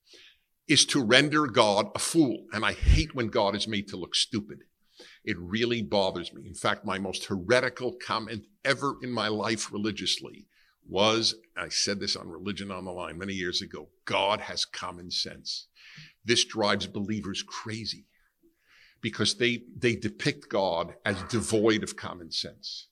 is 0.68 0.84
to 0.86 1.02
render 1.02 1.46
God 1.46 1.88
a 1.94 1.98
fool. 1.98 2.44
And 2.52 2.64
I 2.64 2.72
hate 2.72 3.14
when 3.14 3.28
God 3.28 3.56
is 3.56 3.66
made 3.66 3.88
to 3.88 3.96
look 3.96 4.14
stupid. 4.14 4.58
It 5.24 5.38
really 5.38 5.82
bothers 5.82 6.32
me. 6.34 6.46
In 6.46 6.54
fact, 6.54 6.84
my 6.84 6.98
most 6.98 7.24
heretical 7.24 7.92
comment 7.94 8.44
ever 8.64 8.96
in 9.02 9.10
my 9.10 9.28
life 9.28 9.72
religiously 9.72 10.46
was, 10.88 11.34
I 11.56 11.68
said 11.68 12.00
this 12.00 12.16
on 12.16 12.28
Religion 12.28 12.70
on 12.70 12.84
the 12.84 12.92
Line 12.92 13.18
many 13.18 13.32
years 13.32 13.62
ago, 13.62 13.88
God 14.04 14.40
has 14.40 14.64
common 14.64 15.10
sense. 15.10 15.66
This 16.24 16.44
drives 16.44 16.86
believers 16.86 17.42
crazy 17.42 18.06
because 19.00 19.34
they, 19.34 19.62
they 19.76 19.94
depict 19.94 20.48
God 20.48 20.94
as 21.04 21.22
devoid 21.24 21.82
of 21.82 21.96
common 21.96 22.30
sense. 22.30 22.88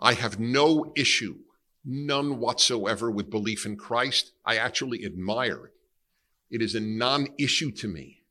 I 0.00 0.14
have 0.14 0.40
no 0.40 0.92
issue, 0.96 1.36
none 1.84 2.38
whatsoever, 2.38 3.10
with 3.10 3.30
belief 3.30 3.64
in 3.64 3.76
Christ. 3.76 4.32
I 4.44 4.56
actually 4.56 5.04
admire 5.04 5.66
it. 5.66 5.74
It 6.50 6.62
is 6.62 6.74
a 6.74 6.80
non 6.80 7.28
issue 7.38 7.70
to 7.72 7.88
me. 7.88 8.22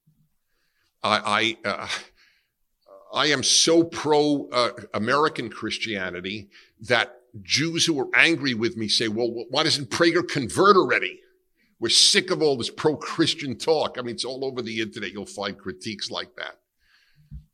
I, 1.01 1.57
I, 1.63 1.67
uh, 1.67 1.87
I 3.13 3.25
am 3.27 3.43
so 3.43 3.83
pro 3.83 4.49
uh, 4.51 4.71
American 4.93 5.49
Christianity 5.49 6.49
that 6.81 7.15
Jews 7.41 7.85
who 7.85 7.93
were 7.93 8.09
angry 8.13 8.53
with 8.53 8.77
me 8.77 8.87
say, 8.87 9.07
well, 9.07 9.45
why 9.49 9.63
doesn't 9.63 9.89
Prager 9.89 10.27
convert 10.27 10.77
already? 10.77 11.19
We're 11.79 11.89
sick 11.89 12.31
of 12.31 12.41
all 12.41 12.55
this 12.55 12.69
pro-Christian 12.69 13.57
talk. 13.57 13.97
I 13.97 14.01
mean, 14.01 14.15
it's 14.15 14.23
all 14.23 14.45
over 14.45 14.61
the 14.61 14.79
internet. 14.79 15.11
You'll 15.11 15.25
find 15.25 15.57
critiques 15.57 16.11
like 16.11 16.35
that 16.37 16.59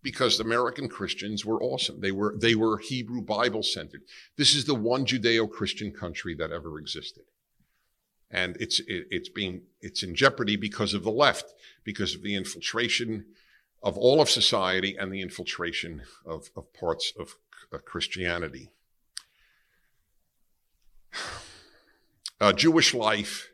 because 0.02 0.40
American 0.40 0.88
Christians 0.88 1.46
were 1.46 1.62
awesome. 1.64 2.02
They 2.02 2.12
were, 2.12 2.36
they 2.38 2.56
were 2.56 2.78
Hebrew 2.78 3.22
Bible 3.22 3.64
centered. 3.64 4.02
This 4.38 4.54
is 4.54 4.66
the 4.66 4.76
one 4.76 5.06
Judeo-Christian 5.06 5.94
country 5.94 6.36
that 6.36 6.52
ever 6.52 6.78
existed. 6.78 7.24
And 8.30 8.56
it's, 8.60 8.80
it, 8.82 9.08
it's 9.10 9.30
being, 9.30 9.62
it's 9.82 10.04
in 10.04 10.14
jeopardy 10.14 10.56
because 10.56 10.94
of 10.94 11.04
the 11.04 11.12
left, 11.12 11.54
because 11.84 12.14
of 12.14 12.22
the 12.22 12.36
infiltration 12.36 13.26
of 13.82 13.98
all 13.98 14.22
of 14.22 14.30
society 14.30 14.96
and 14.98 15.12
the 15.12 15.22
infiltration 15.22 16.04
of, 16.26 16.50
of 16.56 16.72
parts 16.74 17.14
of 17.18 17.36
uh, 17.74 17.78
Christianity. 17.78 18.72
Uh, 22.42 22.54
Jewish 22.54 22.94
life 22.94 23.50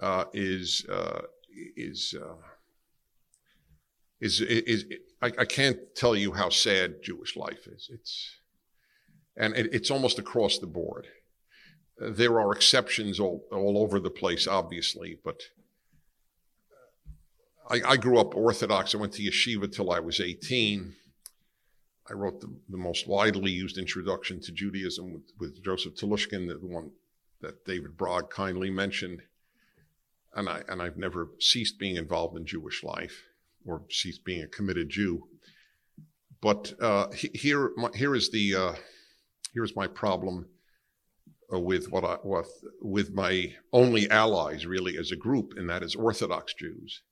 uh, 0.00 0.24
is 0.32 0.86
uh, 0.88 1.22
is, 1.76 2.14
uh, 2.20 2.36
is 4.20 4.40
is 4.40 4.84
is 4.84 4.84
I, 5.20 5.32
I, 5.38 5.44
can't 5.44 5.78
tell 5.96 6.14
you 6.14 6.32
how 6.32 6.50
sad 6.50 7.02
Jewish 7.02 7.36
life 7.36 7.66
is. 7.66 7.90
It's 7.92 8.36
and 9.36 9.56
it, 9.56 9.70
it's 9.72 9.90
almost 9.90 10.20
across 10.20 10.58
the 10.58 10.68
board. 10.68 11.08
There 11.98 12.38
are 12.38 12.52
exceptions 12.52 13.18
all 13.18 13.44
all 13.50 13.76
over 13.78 13.98
the 13.98 14.10
place, 14.10 14.46
obviously, 14.46 15.18
but. 15.24 15.42
I, 17.68 17.80
I 17.84 17.96
grew 17.96 18.20
up 18.20 18.36
Orthodox. 18.36 18.94
I 18.94 18.98
went 18.98 19.14
to 19.14 19.22
yeshiva 19.24 19.74
till 19.74 19.90
I 19.90 19.98
was 19.98 20.20
18. 20.20 20.94
I 22.08 22.12
wrote 22.12 22.40
the, 22.40 22.46
the, 22.68 22.76
most 22.76 23.08
widely 23.08 23.50
used 23.50 23.76
introduction 23.76 24.40
to 24.42 24.52
Judaism 24.52 25.12
with, 25.12 25.24
with 25.40 25.64
Joseph 25.64 25.96
Telushkin, 25.96 26.46
the 26.46 26.64
one 26.64 26.92
that 27.46 27.64
David 27.64 27.96
Brog 27.96 28.28
kindly 28.28 28.70
mentioned. 28.70 29.22
And, 30.34 30.48
I, 30.48 30.62
and 30.68 30.82
I've 30.82 30.96
never 30.96 31.30
ceased 31.38 31.78
being 31.78 31.96
involved 31.96 32.36
in 32.36 32.44
Jewish 32.44 32.82
life 32.82 33.22
or 33.64 33.82
ceased 33.88 34.24
being 34.24 34.42
a 34.42 34.48
committed 34.48 34.88
Jew. 34.90 35.28
But 36.42 36.74
uh, 36.80 37.06
here, 37.12 37.70
here 37.94 38.14
is 38.14 38.30
the 38.30 38.54
uh, 38.54 38.72
here's 39.54 39.74
my 39.74 39.86
problem 39.86 40.46
uh, 41.52 41.58
with 41.58 41.90
what 41.90 42.04
I 42.04 42.16
what, 42.22 42.46
with 42.82 43.14
my 43.14 43.54
only 43.72 44.10
allies 44.10 44.66
really 44.66 44.98
as 44.98 45.12
a 45.12 45.16
group, 45.16 45.54
and 45.56 45.70
that 45.70 45.82
is 45.82 45.94
Orthodox 45.94 46.52
Jews. 46.54 47.02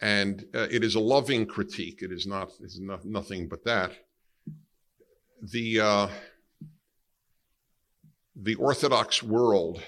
And 0.00 0.44
uh, 0.52 0.66
it 0.70 0.82
is 0.82 0.96
a 0.96 1.00
loving 1.00 1.46
critique. 1.46 2.02
It 2.02 2.10
is 2.10 2.26
not 2.26 2.50
is 2.60 2.80
not, 2.80 3.04
nothing 3.04 3.46
but 3.48 3.64
that. 3.64 3.92
The 5.52 5.80
uh, 5.80 6.08
the 8.34 8.54
Orthodox 8.54 9.22
world 9.22 9.82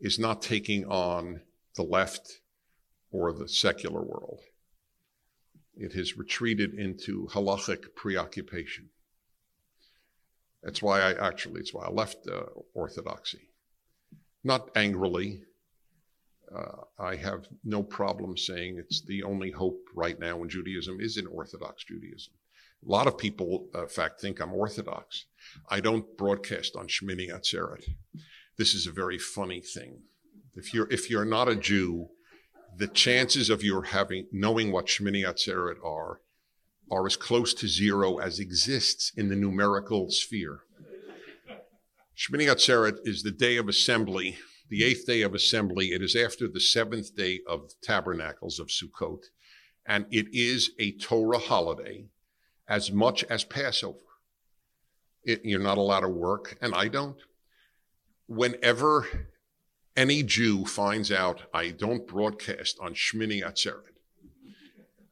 is 0.00 0.18
not 0.18 0.42
taking 0.42 0.84
on 0.86 1.40
the 1.76 1.82
left 1.82 2.40
or 3.10 3.32
the 3.32 3.48
secular 3.48 4.02
world. 4.02 4.40
It 5.76 5.92
has 5.94 6.18
retreated 6.18 6.74
into 6.74 7.28
halachic 7.32 7.94
preoccupation. 7.94 8.90
That's 10.62 10.82
why 10.82 11.00
I 11.00 11.26
actually, 11.26 11.60
it's 11.60 11.72
why 11.72 11.86
I 11.86 11.90
left 11.90 12.28
uh, 12.28 12.42
Orthodoxy. 12.74 13.48
Not 14.44 14.70
angrily. 14.76 15.42
Uh, 16.54 16.82
I 16.98 17.16
have 17.16 17.46
no 17.64 17.82
problem 17.82 18.36
saying 18.36 18.76
it's 18.76 19.00
the 19.02 19.22
only 19.22 19.50
hope 19.50 19.86
right 19.94 20.18
now 20.18 20.42
in 20.42 20.50
Judaism 20.50 21.00
is 21.00 21.16
in 21.16 21.26
Orthodox 21.26 21.84
Judaism. 21.84 22.34
A 22.86 22.90
lot 22.90 23.06
of 23.06 23.18
people, 23.18 23.68
uh, 23.74 23.82
in 23.82 23.88
fact, 23.88 24.20
think 24.20 24.40
I'm 24.40 24.54
Orthodox. 24.54 25.26
I 25.68 25.80
don't 25.80 26.16
broadcast 26.16 26.76
on 26.76 26.88
Shmini 26.88 27.30
Atzeret. 27.30 27.84
this 28.56 28.74
is 28.74 28.86
a 28.86 28.92
very 28.92 29.18
funny 29.18 29.60
thing. 29.60 30.02
If 30.54 30.72
you're 30.72 30.90
if 30.90 31.10
you're 31.10 31.24
not 31.24 31.48
a 31.48 31.56
Jew, 31.56 32.08
the 32.76 32.88
chances 32.88 33.50
of 33.50 33.62
your 33.62 33.84
having 33.84 34.26
knowing 34.32 34.72
what 34.72 34.86
Shmini 34.86 35.24
Atzeret 35.24 35.82
are 35.84 36.20
are 36.90 37.06
as 37.06 37.16
close 37.16 37.54
to 37.54 37.68
zero 37.68 38.18
as 38.18 38.40
exists 38.40 39.12
in 39.16 39.28
the 39.28 39.36
numerical 39.36 40.10
sphere. 40.10 40.60
Shmini 42.16 42.48
Atzeret 42.50 42.98
is 43.04 43.22
the 43.22 43.30
day 43.30 43.56
of 43.58 43.68
assembly, 43.68 44.38
the 44.68 44.84
eighth 44.84 45.06
day 45.06 45.22
of 45.22 45.34
assembly. 45.34 45.88
It 45.88 46.02
is 46.02 46.16
after 46.16 46.48
the 46.48 46.60
seventh 46.60 47.14
day 47.14 47.40
of 47.46 47.72
tabernacles 47.82 48.58
of 48.58 48.68
Sukkot, 48.68 49.24
and 49.86 50.06
it 50.10 50.26
is 50.32 50.72
a 50.78 50.92
Torah 50.92 51.38
holiday 51.38 52.06
as 52.70 52.92
much 52.92 53.24
as 53.24 53.42
Passover. 53.42 53.98
It, 55.24 55.44
you're 55.44 55.60
not 55.60 55.76
allowed 55.76 56.00
to 56.00 56.08
work, 56.08 56.56
and 56.62 56.72
I 56.74 56.88
don't. 56.88 57.18
Whenever 58.26 59.06
any 59.96 60.22
Jew 60.22 60.64
finds 60.64 61.10
out 61.10 61.42
I 61.52 61.70
don't 61.70 62.06
broadcast 62.06 62.78
on 62.80 62.94
Shmini 62.94 63.44
Atzeret, 63.44 63.98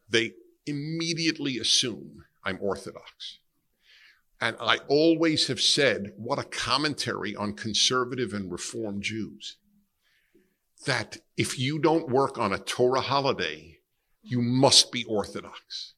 they 0.09 0.35
immediately 0.67 1.59
assume 1.59 2.25
I'm 2.45 2.59
Orthodox. 2.63 3.41
And 4.41 4.57
I 4.61 4.79
always 4.87 5.49
have 5.49 5.61
said, 5.61 6.13
what 6.17 6.39
a 6.39 6.45
commentary 6.45 7.35
on 7.35 7.55
conservative 7.55 8.33
and 8.33 8.53
reform 8.53 9.03
Jews. 9.03 9.57
That 10.87 11.19
if 11.37 11.59
you 11.59 11.81
don't 11.81 12.09
work 12.09 12.39
on 12.39 12.53
a 12.53 12.59
Torah 12.59 13.01
holiday, 13.01 13.81
you 14.23 14.41
must 14.41 14.93
be 14.93 15.05
Orthodox. 15.05 15.95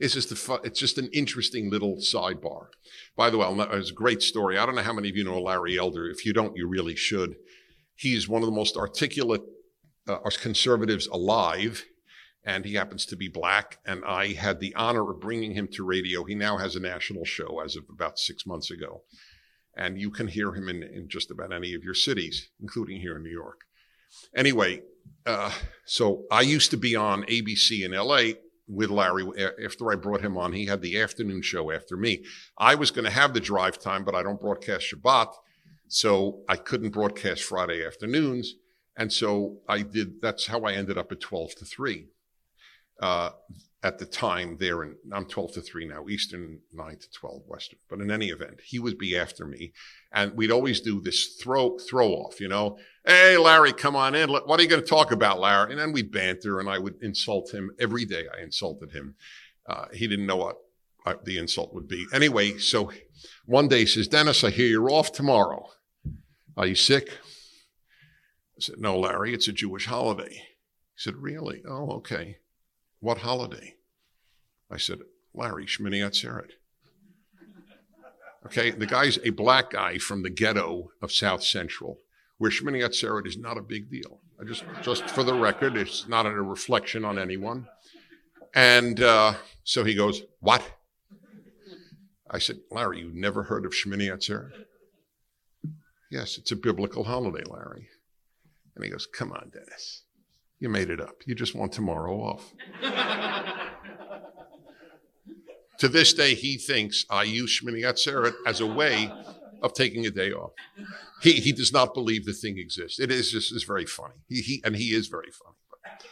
It's 0.00 0.14
just, 0.14 0.32
a, 0.32 0.54
it's 0.64 0.80
just 0.80 0.98
an 0.98 1.10
interesting 1.12 1.70
little 1.70 1.96
sidebar. 1.96 2.68
By 3.16 3.30
the 3.30 3.38
way, 3.38 3.46
it's 3.72 3.90
a 3.90 3.94
great 3.94 4.22
story. 4.22 4.56
I 4.56 4.64
don't 4.64 4.74
know 4.74 4.82
how 4.82 4.94
many 4.94 5.10
of 5.10 5.16
you 5.16 5.24
know 5.24 5.40
Larry 5.40 5.78
Elder. 5.78 6.08
If 6.08 6.24
you 6.24 6.32
don't, 6.32 6.56
you 6.56 6.66
really 6.66 6.96
should. 6.96 7.36
He's 7.94 8.28
one 8.28 8.42
of 8.42 8.46
the 8.46 8.54
most 8.54 8.76
articulate 8.76 9.42
uh, 10.08 10.18
conservatives 10.40 11.06
alive 11.06 11.84
and 12.44 12.64
he 12.64 12.74
happens 12.74 13.04
to 13.06 13.16
be 13.16 13.28
black. 13.28 13.78
And 13.84 14.02
I 14.04 14.28
had 14.28 14.60
the 14.60 14.74
honor 14.74 15.10
of 15.10 15.20
bringing 15.20 15.52
him 15.52 15.68
to 15.72 15.84
radio. 15.84 16.24
He 16.24 16.34
now 16.34 16.56
has 16.56 16.74
a 16.74 16.80
national 16.80 17.24
show 17.24 17.60
as 17.60 17.76
of 17.76 17.84
about 17.90 18.18
six 18.18 18.46
months 18.46 18.70
ago. 18.70 19.02
And 19.76 20.00
you 20.00 20.10
can 20.10 20.28
hear 20.28 20.52
him 20.52 20.68
in, 20.68 20.82
in 20.82 21.08
just 21.08 21.30
about 21.30 21.52
any 21.52 21.74
of 21.74 21.84
your 21.84 21.94
cities, 21.94 22.48
including 22.60 23.00
here 23.00 23.16
in 23.16 23.22
New 23.22 23.30
York. 23.30 23.60
Anyway, 24.34 24.82
uh, 25.26 25.52
so 25.84 26.24
I 26.30 26.40
used 26.40 26.70
to 26.70 26.76
be 26.76 26.96
on 26.96 27.22
ABC 27.24 27.84
in 27.84 27.92
LA 27.92 28.40
with 28.70 28.90
Larry. 28.90 29.24
After 29.64 29.90
I 29.90 29.96
brought 29.96 30.20
him 30.20 30.38
on, 30.38 30.52
he 30.52 30.66
had 30.66 30.80
the 30.80 31.00
afternoon 31.00 31.42
show 31.42 31.70
after 31.70 31.96
me. 31.96 32.24
I 32.56 32.74
was 32.74 32.90
going 32.90 33.04
to 33.04 33.10
have 33.10 33.34
the 33.34 33.40
drive 33.40 33.78
time, 33.78 34.04
but 34.04 34.14
I 34.14 34.22
don't 34.22 34.40
broadcast 34.40 34.86
Shabbat. 34.92 35.34
So 35.88 36.42
I 36.48 36.56
couldn't 36.56 36.90
broadcast 36.90 37.42
Friday 37.42 37.84
afternoons. 37.84 38.54
And 38.96 39.12
so 39.12 39.58
I 39.68 39.82
did, 39.82 40.20
that's 40.20 40.46
how 40.46 40.60
I 40.60 40.72
ended 40.72 40.96
up 40.98 41.10
at 41.10 41.20
12 41.20 41.56
to 41.56 41.64
3 41.64 42.06
uh, 43.00 43.30
at 43.82 43.98
the 43.98 44.04
time 44.04 44.56
there 44.58 44.82
and 44.82 44.96
I'm 45.10 45.24
12 45.24 45.52
to 45.52 45.62
3 45.62 45.86
now, 45.86 46.06
Eastern 46.08 46.60
9 46.72 46.98
to 46.98 47.10
12 47.10 47.42
Western. 47.46 47.78
But 47.88 48.00
in 48.00 48.10
any 48.10 48.28
event, 48.28 48.60
he 48.62 48.78
would 48.78 48.98
be 48.98 49.16
after 49.16 49.46
me. 49.46 49.72
And 50.12 50.36
we'd 50.36 50.50
always 50.50 50.80
do 50.80 51.00
this 51.00 51.38
throw 51.42 51.78
throw 51.78 52.10
off, 52.10 52.40
you 52.40 52.48
know. 52.48 52.78
Hey, 53.06 53.38
Larry, 53.38 53.72
come 53.72 53.96
on 53.96 54.14
in. 54.14 54.30
What 54.30 54.60
are 54.60 54.62
you 54.62 54.68
going 54.68 54.82
to 54.82 54.88
talk 54.88 55.12
about, 55.12 55.40
Larry? 55.40 55.70
And 55.70 55.80
then 55.80 55.92
we'd 55.92 56.12
banter 56.12 56.60
and 56.60 56.68
I 56.68 56.78
would 56.78 57.02
insult 57.02 57.54
him. 57.54 57.70
Every 57.78 58.04
day 58.04 58.26
I 58.36 58.42
insulted 58.42 58.92
him. 58.92 59.14
Uh, 59.66 59.86
he 59.92 60.06
didn't 60.06 60.26
know 60.26 60.36
what 60.36 60.56
I, 61.06 61.14
the 61.24 61.38
insult 61.38 61.72
would 61.72 61.88
be. 61.88 62.06
Anyway, 62.12 62.58
so 62.58 62.90
one 63.46 63.68
day 63.68 63.80
he 63.80 63.86
says, 63.86 64.08
Dennis, 64.08 64.44
I 64.44 64.50
hear 64.50 64.66
you're 64.66 64.90
off 64.90 65.12
tomorrow. 65.12 65.68
Are 66.56 66.66
you 66.66 66.74
sick? 66.74 67.10
I 67.10 68.60
said, 68.60 68.78
No, 68.78 68.98
Larry, 68.98 69.32
it's 69.32 69.48
a 69.48 69.52
Jewish 69.52 69.86
holiday. 69.86 70.34
He 70.34 70.96
said, 70.96 71.16
Really? 71.16 71.62
Oh, 71.66 71.90
okay. 71.92 72.36
What 73.00 73.18
holiday? 73.18 73.76
I 74.70 74.76
said, 74.76 75.00
Larry 75.34 75.66
Shmini 75.66 76.00
Atzeret. 76.00 76.52
Okay, 78.46 78.70
the 78.70 78.86
guy's 78.86 79.18
a 79.24 79.30
black 79.30 79.70
guy 79.70 79.98
from 79.98 80.22
the 80.22 80.30
ghetto 80.30 80.90
of 81.02 81.12
South 81.12 81.42
Central, 81.42 81.98
where 82.38 82.50
Shmini 82.50 82.82
Atzeret 82.82 83.26
is 83.26 83.36
not 83.36 83.58
a 83.58 83.62
big 83.62 83.90
deal. 83.90 84.20
I 84.40 84.44
just, 84.44 84.64
just 84.82 85.04
for 85.10 85.22
the 85.22 85.34
record, 85.34 85.76
it's 85.76 86.08
not 86.08 86.24
a 86.24 86.30
reflection 86.30 87.04
on 87.04 87.18
anyone. 87.18 87.66
And 88.54 89.00
uh, 89.00 89.34
so 89.64 89.84
he 89.84 89.94
goes, 89.94 90.22
What? 90.40 90.62
I 92.30 92.38
said, 92.38 92.60
Larry, 92.70 93.00
you've 93.00 93.14
never 93.14 93.42
heard 93.44 93.66
of 93.66 93.72
Shmini 93.72 94.10
Atzeret? 94.10 94.52
Yes, 96.10 96.38
it's 96.38 96.52
a 96.52 96.56
biblical 96.56 97.04
holiday, 97.04 97.42
Larry. 97.48 97.88
And 98.74 98.84
he 98.84 98.90
goes, 98.90 99.06
Come 99.06 99.32
on, 99.32 99.50
Dennis. 99.52 100.04
You 100.60 100.68
made 100.68 100.90
it 100.90 101.00
up. 101.00 101.22
You 101.26 101.34
just 101.34 101.54
want 101.54 101.72
tomorrow 101.72 102.20
off. 102.20 102.52
to 105.78 105.88
this 105.88 106.12
day, 106.12 106.34
he 106.34 106.58
thinks 106.58 107.06
I 107.08 107.22
use 107.22 107.60
Shmini 107.60 107.80
Atzeret 107.82 108.34
as 108.46 108.60
a 108.60 108.66
way 108.66 109.10
of 109.62 109.72
taking 109.72 110.04
a 110.04 110.10
day 110.10 110.32
off. 110.32 110.52
He, 111.22 111.32
he 111.32 111.52
does 111.52 111.72
not 111.72 111.94
believe 111.94 112.26
the 112.26 112.34
thing 112.34 112.58
exists. 112.58 113.00
It 113.00 113.10
is 113.10 113.32
just 113.32 113.52
is 113.54 113.64
very 113.64 113.86
funny. 113.86 114.16
He, 114.28 114.42
he 114.42 114.62
and 114.62 114.76
he 114.76 114.94
is 114.94 115.06
very 115.08 115.30
funny. 115.30 115.56
But 115.70 116.04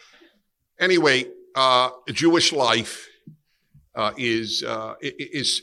anyway, 0.79 1.25
uh, 1.55 1.91
Jewish 2.09 2.51
life 2.51 3.07
uh, 3.95 4.13
is 4.17 4.63
uh, 4.63 4.95
is 5.01 5.61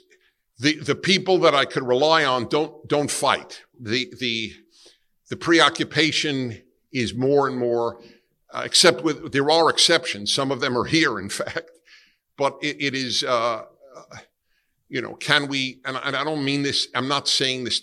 the 0.58 0.78
the 0.78 0.94
people 0.94 1.38
that 1.38 1.54
I 1.54 1.64
could 1.64 1.84
rely 1.84 2.24
on 2.24 2.48
don't 2.48 2.86
don't 2.88 3.10
fight. 3.10 3.62
The 3.80 4.12
the 4.18 4.52
the 5.28 5.36
preoccupation 5.36 6.62
is 6.92 7.14
more 7.14 7.48
and 7.48 7.58
more 7.58 8.00
uh, 8.56 8.62
except 8.64 9.02
with, 9.02 9.32
there 9.32 9.50
are 9.50 9.68
exceptions. 9.68 10.32
Some 10.32 10.50
of 10.50 10.60
them 10.60 10.78
are 10.78 10.84
here, 10.84 11.18
in 11.18 11.28
fact. 11.28 11.70
But 12.38 12.56
it, 12.62 12.76
it 12.80 12.94
is, 12.94 13.22
uh, 13.22 13.64
uh, 13.64 14.16
you 14.88 15.02
know, 15.02 15.14
can 15.14 15.46
we, 15.46 15.80
and, 15.84 15.98
and, 16.02 16.16
I 16.16 16.24
don't 16.24 16.44
mean 16.44 16.62
this, 16.62 16.88
I'm 16.94 17.08
not 17.08 17.28
saying 17.28 17.64
this 17.64 17.82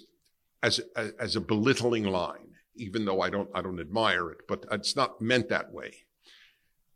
as, 0.63 0.81
as, 0.95 1.11
as 1.19 1.35
a 1.35 1.41
belittling 1.41 2.05
line, 2.05 2.55
even 2.75 3.05
though 3.05 3.21
I 3.21 3.29
don't, 3.29 3.49
I 3.53 3.61
don't 3.61 3.79
admire 3.79 4.31
it, 4.31 4.47
but 4.47 4.65
it's 4.71 4.95
not 4.95 5.21
meant 5.21 5.49
that 5.49 5.71
way. 5.71 5.93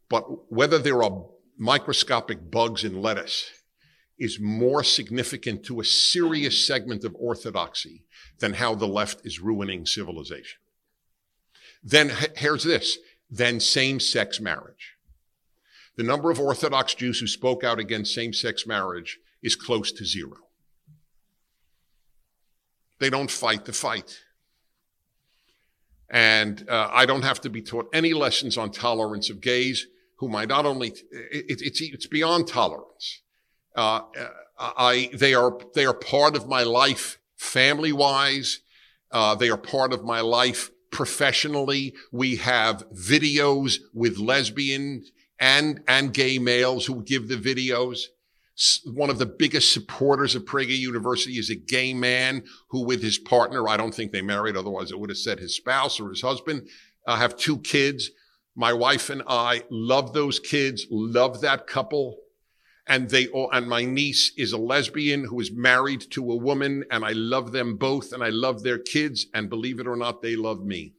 But 0.10 0.52
whether 0.52 0.80
there 0.80 1.04
are 1.04 1.26
microscopic 1.58 2.50
bugs 2.50 2.84
in 2.84 3.00
lettuce 3.02 3.52
is 4.18 4.40
more 4.40 4.84
significant 4.84 5.64
to 5.66 5.80
a 5.80 5.86
serious 5.86 6.66
segment 6.66 7.04
of 7.04 7.16
orthodoxy 7.20 8.06
than 8.40 8.54
how 8.54 8.74
the 8.74 8.88
left 8.88 9.24
is 9.24 9.40
ruining 9.40 9.86
civilization. 9.86 10.60
Then 11.84 12.12
here's 12.36 12.64
this 12.64 12.98
than 13.30 13.60
same 13.60 14.00
sex 14.00 14.40
marriage. 14.40 14.96
The 15.96 16.04
number 16.04 16.30
of 16.30 16.40
Orthodox 16.40 16.94
Jews 16.94 17.20
who 17.20 17.28
spoke 17.28 17.64
out 17.64 17.80
against 17.80 18.14
same 18.14 18.34
sex 18.34 18.68
marriage 18.68 19.20
is 19.42 19.56
close 19.56 19.92
to 19.94 20.06
zero. 20.06 20.38
They 23.00 23.10
don't 23.10 23.32
fight 23.32 23.66
the 23.66 23.74
fight. 23.74 24.20
And 26.10 26.68
uh, 26.70 26.90
I 26.92 27.06
don't 27.06 27.24
have 27.24 27.42
to 27.42 27.50
be 27.50 27.62
taught 27.62 27.90
any 27.94 28.14
lessons 28.14 28.58
on 28.58 28.72
tolerance 28.72 29.30
of 29.30 29.42
gays, 29.42 29.88
whom 30.18 30.36
I 30.36 30.46
not 30.46 30.66
only, 30.66 30.90
it, 31.12 31.62
it's, 31.62 31.82
it's 31.82 32.08
beyond 32.08 32.48
tolerance. 32.48 33.22
Uh, 33.76 34.02
I, 34.58 35.10
they 35.14 35.34
are, 35.34 35.58
they 35.76 35.86
are 35.86 35.94
part 35.94 36.36
of 36.36 36.48
my 36.48 36.64
life 36.64 37.20
family 37.36 37.92
wise. 37.92 38.62
Uh, 39.12 39.36
they 39.36 39.50
are 39.50 39.58
part 39.58 39.94
of 39.94 40.04
my 40.04 40.22
life 40.22 40.72
professionally. 40.98 41.94
We 42.12 42.38
have 42.38 42.84
videos 42.90 43.78
with 43.94 44.18
lesbian 44.18 45.04
and, 45.40 45.80
and 45.88 46.12
gay 46.12 46.40
males 46.40 46.88
who 46.88 47.04
give 47.04 47.28
the 47.28 47.36
videos. 47.36 48.06
One 48.84 49.12
of 49.12 49.20
the 49.20 49.28
biggest 49.28 49.74
supporters 49.74 50.34
of 50.34 50.46
Prager 50.46 50.76
University 50.76 51.34
is 51.34 51.52
a 51.52 51.56
gay 51.56 51.94
man 51.94 52.46
who 52.70 52.84
with 52.84 53.04
his 53.04 53.20
partner, 53.20 53.70
I 53.70 53.78
don't 53.78 53.94
think 53.94 54.12
they 54.12 54.24
married, 54.24 54.58
otherwise 54.58 54.90
it 54.90 55.00
would 55.00 55.12
have 55.12 55.20
said 55.20 55.38
his 55.38 55.56
spouse 55.56 56.00
or 56.00 56.10
his 56.10 56.24
husband, 56.24 56.68
uh, 57.06 57.16
have 57.16 57.38
two 57.38 57.60
kids. 57.60 58.10
My 58.56 58.74
wife 58.74 59.12
and 59.12 59.22
I 59.28 59.66
love 59.70 60.14
those 60.14 60.40
kids, 60.40 60.88
love 60.90 61.42
that 61.42 61.68
couple 61.68 62.18
and 62.88 63.10
they 63.10 63.28
all, 63.28 63.52
and 63.52 63.68
my 63.68 63.84
niece 63.84 64.32
is 64.38 64.54
a 64.54 64.58
lesbian 64.58 65.26
who 65.26 65.40
is 65.40 65.52
married 65.52 66.02
to 66.12 66.32
a 66.32 66.36
woman 66.36 66.86
and 66.90 67.04
I 67.04 67.12
love 67.12 67.52
them 67.52 67.76
both 67.76 68.14
and 68.14 68.24
I 68.24 68.30
love 68.30 68.64
their 68.64 68.78
kids 68.78 69.28
and 69.34 69.50
believe 69.50 69.80
it 69.80 69.88
or 69.88 69.98
not, 69.98 70.22
they 70.22 70.36
love 70.36 70.64
me. 70.64 70.94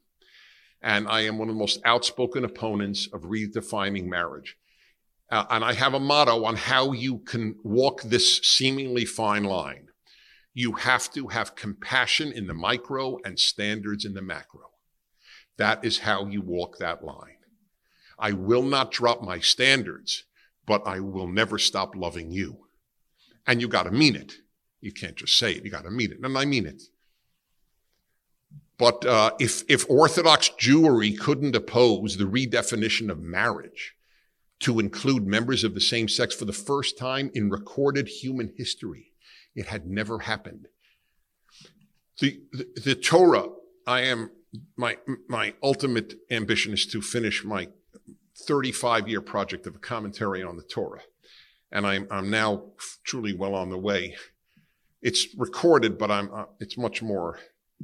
And 0.83 1.09
I 1.09 1.23
am 1.23 1.39
one 1.39 1.49
of 1.49 1.55
the 1.55 1.59
most 1.59 1.81
outspoken 1.85 2.45
opponents 2.45 3.09
of 3.13 3.23
redefining 3.23 4.07
marriage. 4.07 4.57
Uh, 5.31 5.45
and 5.51 5.65
I 5.65 5.73
have 5.73 5.95
a 5.95 6.01
motto 6.01 6.45
on 6.45 6.57
how 6.57 6.93
you 6.93 7.19
can 7.19 7.57
walk 7.65 8.03
this 8.03 8.39
seemingly 8.39 9.05
fine 9.05 9.45
line. 9.45 9.89
You 10.55 10.73
have 10.73 11.11
to 11.13 11.29
have 11.29 11.57
compassion 11.57 12.33
in 12.33 12.47
the 12.47 12.55
micro 12.55 13.19
and 13.25 13.39
standards 13.39 14.05
in 14.05 14.15
the 14.15 14.23
macro. 14.23 14.71
That 15.57 15.85
is 15.85 16.01
how 16.01 16.27
you 16.27 16.41
walk 16.43 16.79
that 16.79 17.03
line. 17.03 17.39
I 18.19 18.33
will 18.33 18.63
not 18.63 18.91
drop 18.91 19.23
my 19.23 19.39
standards 19.39 20.25
but 20.69 20.87
I 20.87 21.01
will 21.01 21.27
never 21.27 21.59
stop 21.59 21.97
loving 21.97 22.31
you. 22.31 22.67
And 23.47 23.61
you 23.61 23.67
got 23.67 23.85
to 23.85 23.91
mean 23.91 24.15
it. 24.15 24.35
You 24.83 24.93
can't 24.93 25.17
just 25.17 25.37
say 25.39 25.53
it. 25.53 25.65
You 25.65 25.71
got 25.71 25.85
to 25.85 25.91
mean 25.91 26.13
it. 26.13 26.19
And 26.23 26.39
I 26.39 26.45
mean 26.45 26.67
it. 26.67 26.83
But 28.77 29.05
uh, 29.05 29.33
if, 29.41 29.65
if 29.69 29.89
Orthodox 29.91 30.51
Jewry 30.51 31.19
couldn't 31.19 31.57
oppose 31.57 32.17
the 32.17 32.25
redefinition 32.25 33.11
of 33.11 33.19
marriage 33.19 33.95
to 34.61 34.79
include 34.79 35.27
members 35.27 35.65
of 35.65 35.75
the 35.75 35.81
same 35.81 36.07
sex 36.07 36.35
for 36.35 36.45
the 36.45 36.53
first 36.53 36.99
time 36.99 37.31
in 37.35 37.51
recorded 37.51 38.07
human 38.07 38.53
history, 38.57 39.13
it 39.57 39.67
had 39.67 39.87
never 39.87 40.21
happened. 40.21 40.69
The, 42.21 42.41
the, 42.53 42.69
the 42.85 42.95
Torah, 42.95 43.49
I 43.87 44.03
am, 44.03 44.31
my, 44.77 44.99
my 45.29 45.55
ultimate 45.63 46.15
ambition 46.31 46.75
is 46.75 46.87
to 46.87 47.01
finish 47.01 47.45
my 47.45 47.69
35 48.49 49.09
year 49.09 49.21
project 49.21 49.67
of 49.67 49.77
a 49.77 49.79
commentary 49.79 50.43
on 50.43 50.57
the 50.57 50.63
Torah. 50.63 51.03
And 51.71 51.87
I'm, 51.87 52.09
I'm 52.11 52.31
now 52.31 52.63
truly 53.05 53.35
well 53.35 53.55
on 53.55 53.69
the 53.69 53.79
way. 53.79 54.17
It's 55.03 55.29
recorded, 55.37 55.99
but 55.99 56.11
I'm, 56.11 56.33
uh, 56.33 56.47
it's 56.59 56.79
much 56.79 57.03
more 57.03 57.39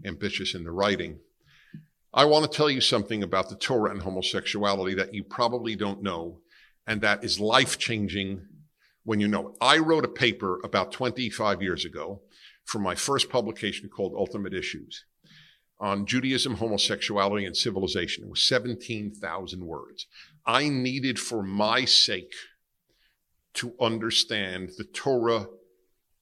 ambitious 0.06 0.54
in 0.54 0.64
the 0.64 0.72
writing. 0.72 1.18
I 2.14 2.24
want 2.24 2.50
to 2.50 2.56
tell 2.56 2.70
you 2.70 2.80
something 2.80 3.22
about 3.22 3.50
the 3.50 3.56
Torah 3.56 3.90
and 3.90 4.00
homosexuality 4.00 4.94
that 4.94 5.12
you 5.12 5.22
probably 5.22 5.76
don't 5.76 6.02
know, 6.02 6.38
and 6.86 7.02
that 7.02 7.22
is 7.22 7.38
life 7.38 7.78
changing 7.78 8.46
when 9.04 9.20
you 9.20 9.28
know 9.28 9.48
it. 9.48 9.56
I 9.60 9.78
wrote 9.78 10.04
a 10.04 10.08
paper 10.08 10.60
about 10.64 10.92
25 10.92 11.60
years 11.60 11.84
ago 11.84 12.22
for 12.64 12.78
my 12.78 12.94
first 12.94 13.28
publication 13.28 13.90
called 13.90 14.14
Ultimate 14.16 14.54
Issues 14.54 15.04
on 15.78 16.06
Judaism, 16.06 16.54
homosexuality, 16.54 17.44
and 17.44 17.56
civilization. 17.56 18.24
It 18.24 18.30
was 18.30 18.42
17,000 18.42 19.66
words. 19.66 20.06
I 20.46 20.68
needed 20.68 21.18
for 21.18 21.42
my 21.42 21.84
sake 21.84 22.34
to 23.54 23.74
understand 23.80 24.72
the 24.76 24.84
Torah 24.84 25.46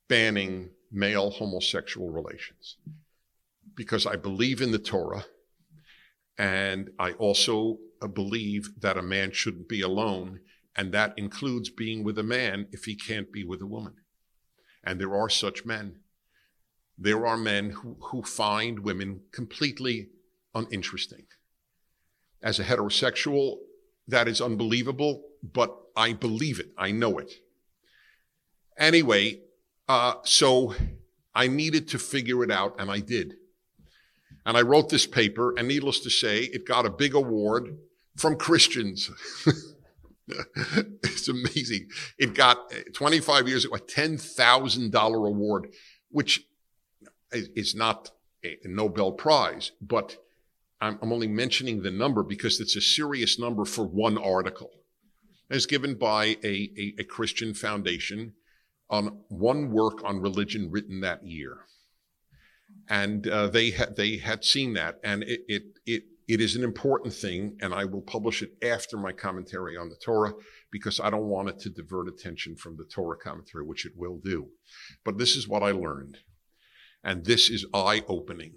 banning 0.09 0.71
male 0.91 1.31
homosexual 1.31 2.11
relations 2.11 2.77
because 3.75 4.07
I 4.07 4.17
believe 4.17 4.61
in 4.61 4.71
the 4.71 4.79
Torah 4.79 5.25
and 6.39 6.91
I 6.99 7.13
also 7.13 7.79
believe 8.13 8.81
that 8.81 8.99
a 8.99 9.03
man 9.03 9.33
shouldn't 9.33 9.69
be 9.69 9.81
alone 9.81 10.41
and 10.77 10.93
that 10.93 11.15
includes 11.17 11.71
being 11.71 12.05
with 12.05 12.19
a 12.19 12.23
man 12.23 12.67
if 12.73 12.85
he 12.85 12.95
can't 12.95 13.33
be 13.33 13.45
with 13.45 13.61
a 13.61 13.67
woman. 13.67 13.95
And 14.85 15.01
there 15.01 15.15
are 15.15 15.29
such 15.29 15.65
men. 15.65 16.01
There 16.99 17.27
are 17.27 17.37
men 17.37 17.71
who, 17.71 17.97
who 18.01 18.23
find 18.23 18.81
women 18.81 19.23
completely 19.33 20.09
uninteresting. 20.55 21.27
As 22.43 22.59
a 22.59 22.65
heterosexual, 22.65 23.59
that 24.09 24.29
is 24.29 24.41
unbelievable, 24.41 25.23
but 25.43 25.77
I 25.97 26.13
believe 26.13 26.61
it. 26.61 26.71
I 26.77 26.91
know 26.91 27.19
it. 27.19 27.33
Anyway, 28.79 29.41
uh, 29.89 30.15
so 30.25 30.75
I 31.35 31.47
needed 31.47 31.89
to 31.89 31.99
figure 31.99 32.43
it 32.43 32.51
out, 32.51 32.77
and 32.79 32.91
I 32.91 33.01
did. 33.01 33.35
And 34.45 34.57
I 34.57 34.63
wrote 34.63 34.89
this 34.89 35.07
paper, 35.07 35.55
and 35.57 35.69
needless 35.69 36.01
to 36.01 36.11
say, 36.11 36.41
it 36.41 36.67
got 36.67 36.87
a 36.87 36.91
big 36.91 37.15
award 37.15 37.77
from 38.17 38.37
Christians. 38.37 39.11
it's 40.27 41.29
amazing. 41.29 41.89
It 42.19 42.35
got 42.35 42.73
25 42.93 43.49
years 43.49 43.65
ago 43.65 43.77
a 43.77 43.79
$10,000 43.79 45.29
award, 45.29 45.73
which 46.11 46.45
is 47.33 47.75
not 47.75 48.11
a 48.45 48.59
Nobel 48.65 49.13
Prize, 49.13 49.73
but 49.81 50.17
I'm, 50.83 51.13
only 51.13 51.29
mentioning 51.29 51.83
the 51.83 51.91
number 51.91 52.23
because 52.23 52.61
it's 52.61 52.77
a 52.77 52.81
serious 52.81 53.39
number 53.39 53.65
for 53.65 53.85
one 53.87 54.19
article. 54.19 54.71
As 55.51 55.67
given 55.67 55.95
by 55.95 56.37
a, 56.43 56.71
a, 56.77 56.95
a 56.99 57.05
Christian 57.05 57.55
foundation 57.55 58.35
on 58.91 59.21
one 59.29 59.71
work 59.71 60.03
on 60.05 60.21
religion 60.21 60.71
written 60.71 61.01
that 61.01 61.27
year. 61.27 61.59
And 62.89 63.27
uh, 63.29 63.49
they, 63.49 63.71
had 63.71 63.97
they 63.97 64.17
had 64.17 64.45
seen 64.45 64.75
that, 64.75 64.99
and 65.05 65.23
it, 65.23 65.43
it, 65.47 65.63
it 65.87 66.03
it 66.29 66.41
is 66.41 66.57
an 66.57 66.65
important 66.65 67.13
thing, 67.13 67.59
and 67.61 67.75
I 67.75 67.85
will 67.85 68.01
publish 68.01 68.43
it 68.43 68.53
after 68.63 68.97
my 68.97 69.13
commentary 69.13 69.77
on 69.77 69.89
the 69.89 69.97
Torah 69.97 70.33
because 70.71 71.01
I 71.01 71.11
don't 71.11 71.27
want 71.27 71.49
it 71.49 71.59
to 71.61 71.71
divert 71.71 72.09
attention 72.09 72.57
from 72.57 72.77
the 72.77 72.85
Torah 72.85 73.19
commentary, 73.19 73.65
which 73.65 73.85
it 73.85 73.93
will 73.97 74.19
do. 74.19 74.49
But 75.05 75.19
this 75.19 75.37
is 75.37 75.49
what 75.49 75.63
I 75.63 75.73
learned, 75.73 76.19
and 77.03 77.25
this 77.25 77.51
is 77.51 77.67
eye 77.75 78.05
opening. 78.09 78.55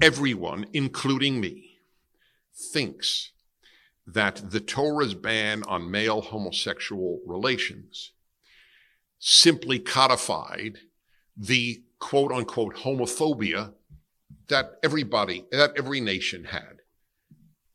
Everyone, 0.00 0.66
including 0.72 1.40
me, 1.40 1.78
thinks 2.54 3.32
that 4.06 4.50
the 4.50 4.60
Torah's 4.60 5.14
ban 5.14 5.62
on 5.64 5.90
male 5.90 6.20
homosexual 6.20 7.20
relations 7.26 8.12
simply 9.18 9.78
codified 9.78 10.78
the 11.36 11.82
quote 11.98 12.32
unquote 12.32 12.76
homophobia 12.76 13.72
that 14.48 14.78
everybody, 14.82 15.44
that 15.50 15.72
every 15.76 16.00
nation 16.00 16.44
had. 16.44 16.78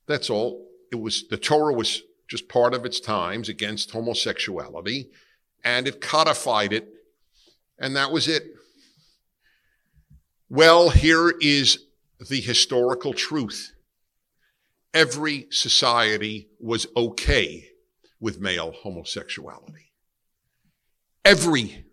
That's 0.07 0.29
all. 0.29 0.67
It 0.91 0.95
was, 0.95 1.27
the 1.27 1.37
Torah 1.37 1.73
was 1.73 2.03
just 2.27 2.49
part 2.49 2.73
of 2.73 2.85
its 2.85 2.99
times 2.99 3.49
against 3.49 3.91
homosexuality 3.91 5.09
and 5.63 5.87
it 5.87 6.01
codified 6.01 6.73
it 6.73 6.87
and 7.77 7.95
that 7.95 8.11
was 8.11 8.27
it. 8.27 8.43
Well, 10.49 10.89
here 10.89 11.33
is 11.41 11.85
the 12.29 12.41
historical 12.41 13.13
truth. 13.13 13.73
Every 14.93 15.47
society 15.49 16.49
was 16.59 16.87
okay 16.95 17.69
with 18.19 18.39
male 18.39 18.71
homosexuality. 18.71 19.91
Every 21.25 21.85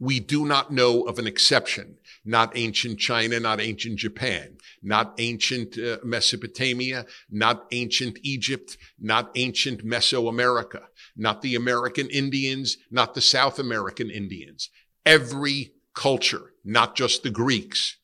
we 0.00 0.20
do 0.20 0.46
not 0.46 0.70
know 0.72 1.02
of 1.02 1.18
an 1.18 1.26
exception. 1.26 1.96
Not 2.24 2.56
ancient 2.56 2.98
China, 2.98 3.40
not 3.40 3.60
ancient 3.60 3.98
Japan, 3.98 4.58
not 4.82 5.14
ancient 5.18 5.78
uh, 5.78 5.98
Mesopotamia, 6.04 7.06
not 7.30 7.66
ancient 7.72 8.18
Egypt, 8.22 8.76
not 8.98 9.30
ancient 9.34 9.84
Mesoamerica, 9.84 10.82
not 11.16 11.42
the 11.42 11.54
American 11.54 12.08
Indians, 12.10 12.76
not 12.90 13.14
the 13.14 13.20
South 13.20 13.58
American 13.58 14.10
Indians. 14.10 14.70
Every 15.04 15.72
culture, 15.94 16.52
not 16.64 16.94
just 16.94 17.22
the 17.22 17.30
Greeks, 17.30 17.96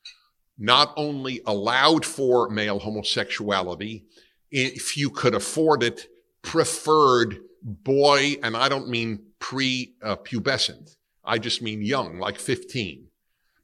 not 0.58 0.94
only 0.96 1.40
allowed 1.46 2.04
for 2.04 2.48
male 2.48 2.78
homosexuality, 2.78 4.04
if 4.50 4.96
you 4.96 5.10
could 5.10 5.34
afford 5.34 5.82
it, 5.82 6.06
preferred 6.42 7.40
boy, 7.62 8.36
and 8.42 8.56
I 8.56 8.68
don't 8.68 8.88
mean 8.88 9.20
pre-pubescent. 9.38 10.96
I 11.24 11.38
just 11.38 11.62
mean 11.62 11.82
young, 11.82 12.18
like 12.18 12.38
15. 12.38 13.08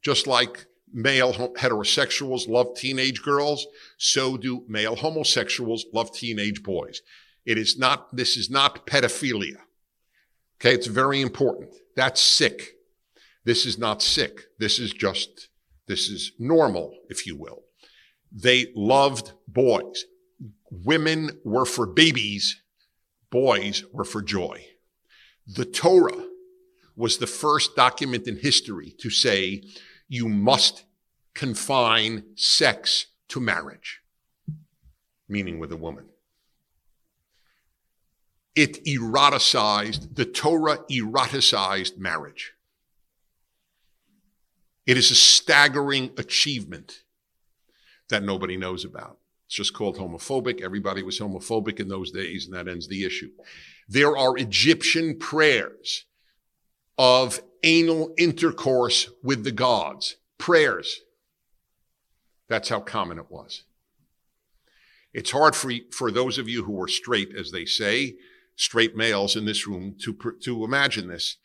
Just 0.01 0.27
like 0.27 0.65
male 0.91 1.33
heterosexuals 1.33 2.47
love 2.47 2.75
teenage 2.75 3.21
girls, 3.21 3.67
so 3.97 4.35
do 4.35 4.65
male 4.67 4.95
homosexuals 4.95 5.85
love 5.93 6.11
teenage 6.13 6.63
boys. 6.63 7.01
It 7.45 7.57
is 7.57 7.77
not, 7.77 8.15
this 8.15 8.35
is 8.35 8.49
not 8.49 8.85
pedophilia. 8.85 9.57
Okay. 10.59 10.73
It's 10.73 10.87
very 10.87 11.21
important. 11.21 11.73
That's 11.95 12.21
sick. 12.21 12.75
This 13.45 13.65
is 13.65 13.77
not 13.77 14.01
sick. 14.01 14.41
This 14.59 14.77
is 14.77 14.91
just, 14.91 15.49
this 15.91 16.07
is 16.07 16.31
normal, 16.39 16.95
if 17.09 17.27
you 17.27 17.35
will. 17.35 17.63
They 18.31 18.67
loved 18.73 19.33
boys. 19.45 20.05
Women 20.71 21.31
were 21.43 21.65
for 21.65 21.85
babies. 21.85 22.61
Boys 23.29 23.83
were 23.91 24.05
for 24.05 24.21
joy. 24.21 24.65
The 25.45 25.65
Torah 25.65 26.27
was 26.95 27.17
the 27.17 27.27
first 27.27 27.75
document 27.75 28.25
in 28.25 28.37
history 28.37 28.95
to 28.99 29.09
say 29.09 29.63
you 30.07 30.29
must 30.29 30.85
confine 31.33 32.23
sex 32.35 33.07
to 33.27 33.41
marriage, 33.41 33.99
meaning 35.27 35.59
with 35.59 35.73
a 35.73 35.77
woman. 35.77 36.05
It 38.55 38.85
eroticized, 38.85 40.15
the 40.15 40.25
Torah 40.25 40.85
eroticized 40.89 41.97
marriage. 41.97 42.53
It 44.91 44.97
is 44.97 45.09
a 45.09 45.15
staggering 45.15 46.11
achievement 46.17 47.03
that 48.09 48.23
nobody 48.23 48.57
knows 48.57 48.83
about. 48.83 49.19
It's 49.45 49.55
just 49.55 49.73
called 49.73 49.97
homophobic. 49.97 50.59
Everybody 50.59 51.01
was 51.01 51.17
homophobic 51.17 51.79
in 51.79 51.87
those 51.87 52.11
days, 52.11 52.45
and 52.45 52.53
that 52.53 52.67
ends 52.67 52.89
the 52.89 53.05
issue. 53.05 53.29
There 53.87 54.17
are 54.17 54.37
Egyptian 54.37 55.17
prayers 55.17 56.03
of 56.97 57.41
anal 57.63 58.13
intercourse 58.17 59.09
with 59.23 59.45
the 59.45 59.53
gods, 59.53 60.17
prayers. 60.37 60.99
That's 62.49 62.67
how 62.67 62.81
common 62.81 63.17
it 63.17 63.31
was. 63.31 63.63
It's 65.13 65.31
hard 65.31 65.55
for, 65.55 65.71
for 65.91 66.11
those 66.11 66.37
of 66.37 66.49
you 66.49 66.65
who 66.65 66.81
are 66.81 66.89
straight, 66.89 67.33
as 67.33 67.51
they 67.51 67.63
say, 67.63 68.17
straight 68.57 68.97
males 68.97 69.37
in 69.37 69.45
this 69.45 69.65
room 69.65 69.95
to, 70.01 70.35
to 70.41 70.65
imagine 70.65 71.07
this, 71.07 71.37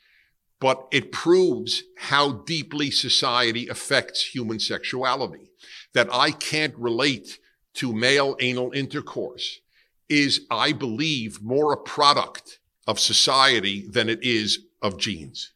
but 0.61 0.87
it 0.91 1.13
proves 1.13 1.83
how 1.99 2.33
deeply 2.33 2.91
society 2.91 3.69
affects 3.69 4.35
human 4.35 4.59
sexuality. 4.59 5.51
That 5.93 6.09
I 6.13 6.31
can't 6.31 6.75
relate 6.77 7.39
to 7.75 7.93
male 7.93 8.37
anal 8.41 8.73
intercourse 8.73 9.61
is, 10.09 10.43
I 10.51 10.73
believe, 10.73 11.43
more 11.43 11.73
a 11.73 11.77
product 11.77 12.59
of 12.87 13.01
society 13.01 13.87
than 13.89 14.09
it 14.09 14.23
is 14.23 14.61
of 14.81 14.99
genes. 14.99 15.53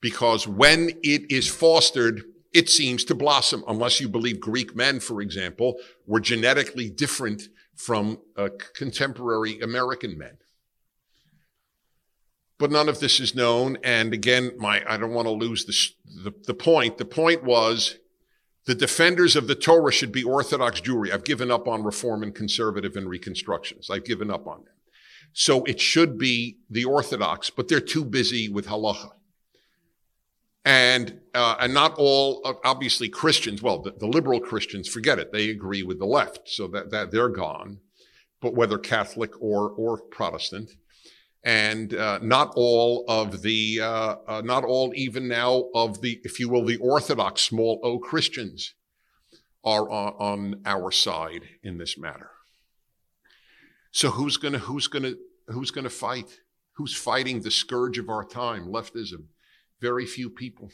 Because 0.00 0.48
when 0.48 0.90
it 1.02 1.30
is 1.30 1.48
fostered, 1.48 2.22
it 2.52 2.68
seems 2.70 3.04
to 3.04 3.14
blossom, 3.14 3.64
unless 3.66 4.00
you 4.00 4.08
believe 4.08 4.40
Greek 4.40 4.76
men, 4.76 5.00
for 5.00 5.20
example, 5.20 5.76
were 6.06 6.20
genetically 6.20 6.88
different 6.88 7.48
from 7.74 8.18
uh, 8.36 8.48
contemporary 8.74 9.60
American 9.60 10.16
men. 10.16 10.38
But 12.58 12.70
none 12.70 12.88
of 12.88 13.00
this 13.00 13.18
is 13.18 13.34
known. 13.34 13.78
And 13.82 14.14
again, 14.14 14.52
my 14.58 14.82
I 14.88 14.96
don't 14.96 15.12
want 15.12 15.26
to 15.26 15.32
lose 15.32 15.64
the, 15.64 16.30
the, 16.30 16.34
the 16.46 16.54
point. 16.54 16.98
The 16.98 17.04
point 17.04 17.42
was 17.42 17.98
the 18.66 18.74
defenders 18.74 19.36
of 19.36 19.46
the 19.46 19.54
Torah 19.54 19.92
should 19.92 20.12
be 20.12 20.24
Orthodox 20.24 20.80
Jewry. 20.80 21.12
I've 21.12 21.24
given 21.24 21.50
up 21.50 21.68
on 21.68 21.82
Reform 21.82 22.22
and 22.22 22.34
Conservative 22.34 22.96
and 22.96 23.08
Reconstructions. 23.08 23.90
I've 23.90 24.04
given 24.04 24.30
up 24.30 24.46
on 24.46 24.64
them. 24.64 24.74
So 25.32 25.64
it 25.64 25.80
should 25.80 26.16
be 26.16 26.58
the 26.70 26.84
Orthodox, 26.84 27.50
but 27.50 27.68
they're 27.68 27.80
too 27.80 28.04
busy 28.04 28.48
with 28.48 28.68
halacha. 28.68 29.10
And, 30.64 31.20
uh, 31.34 31.56
and 31.60 31.74
not 31.74 31.94
all, 31.98 32.40
obviously 32.64 33.08
Christians, 33.08 33.60
well, 33.60 33.82
the, 33.82 33.92
the, 33.92 34.06
liberal 34.06 34.40
Christians, 34.40 34.88
forget 34.88 35.18
it. 35.18 35.30
They 35.30 35.50
agree 35.50 35.82
with 35.82 35.98
the 35.98 36.06
left. 36.06 36.48
So 36.48 36.68
that, 36.68 36.90
that 36.90 37.10
they're 37.10 37.28
gone. 37.28 37.80
But 38.40 38.54
whether 38.54 38.78
Catholic 38.78 39.32
or, 39.42 39.70
or 39.70 39.98
Protestant. 39.98 40.70
And, 41.44 41.92
uh, 41.92 42.20
not 42.22 42.52
all 42.56 43.04
of 43.06 43.42
the, 43.42 43.80
uh, 43.82 44.16
uh, 44.26 44.42
not 44.44 44.64
all 44.64 44.92
even 44.96 45.28
now 45.28 45.66
of 45.74 46.00
the, 46.00 46.18
if 46.24 46.40
you 46.40 46.48
will, 46.48 46.64
the 46.64 46.78
Orthodox 46.78 47.42
small 47.42 47.80
O 47.82 47.98
Christians 47.98 48.74
are 49.62 49.88
on, 49.90 50.14
on 50.18 50.62
our 50.64 50.90
side 50.90 51.42
in 51.62 51.76
this 51.76 51.98
matter. 51.98 52.30
So 53.92 54.10
who's 54.10 54.38
gonna, 54.38 54.58
who's 54.58 54.88
gonna, 54.88 55.14
who's 55.48 55.70
gonna 55.70 55.90
fight? 55.90 56.40
Who's 56.72 56.96
fighting 56.96 57.40
the 57.40 57.50
scourge 57.50 57.98
of 57.98 58.08
our 58.08 58.24
time, 58.24 58.66
leftism? 58.66 59.24
Very 59.80 60.06
few 60.06 60.30
people. 60.30 60.70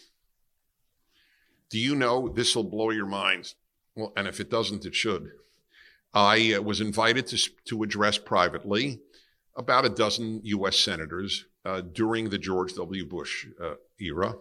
Do 1.68 1.78
you 1.78 1.94
know 1.94 2.28
this 2.28 2.56
will 2.56 2.64
blow 2.64 2.90
your 2.90 3.06
minds? 3.06 3.56
Well, 3.94 4.12
and 4.16 4.26
if 4.26 4.40
it 4.40 4.50
doesn't, 4.50 4.86
it 4.86 4.94
should. 4.94 5.30
I 6.14 6.54
uh, 6.54 6.62
was 6.62 6.80
invited 6.80 7.26
to, 7.28 7.38
to 7.66 7.82
address 7.82 8.18
privately 8.18 9.00
about 9.56 9.84
a 9.84 9.90
dozen 9.90 10.40
U.S. 10.44 10.78
senators 10.78 11.46
uh, 11.64 11.80
during 11.80 12.30
the 12.30 12.38
George 12.38 12.74
W. 12.74 13.04
Bush 13.06 13.46
uh, 13.62 13.74
era, 14.00 14.34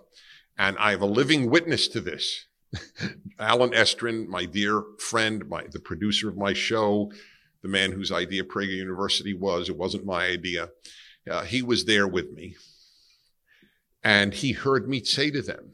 and 0.58 0.78
I 0.78 0.91
have 0.91 1.02
a 1.02 1.08
living 1.08 1.50
witness 1.50 1.88
to 1.89 2.02
this. 2.02 2.45
Allen 3.39 3.72
Estrin, 3.72 4.28
my 4.28 4.45
dear 4.45 4.84
friend, 5.00 5.48
my, 5.50 5.65
the 5.72 5.80
producer 5.80 6.30
of 6.30 6.38
my 6.38 6.54
show, 6.54 7.12
the 7.62 7.67
man 7.67 7.91
whose 7.91 8.12
idea 8.12 8.43
Prager 8.43 8.76
University 8.76 9.34
was, 9.34 9.69
it 9.69 9.78
wasn't 9.78 10.06
my 10.06 10.26
idea. 10.26 10.69
Uh, 11.30 11.43
he 11.43 11.62
was 11.62 11.86
there 11.86 12.08
with 12.08 12.32
me. 12.32 12.56
And 14.04 14.34
he 14.34 14.54
heard 14.54 14.88
me 14.88 15.04
say 15.04 15.30
to 15.32 15.41
them, 15.41 15.74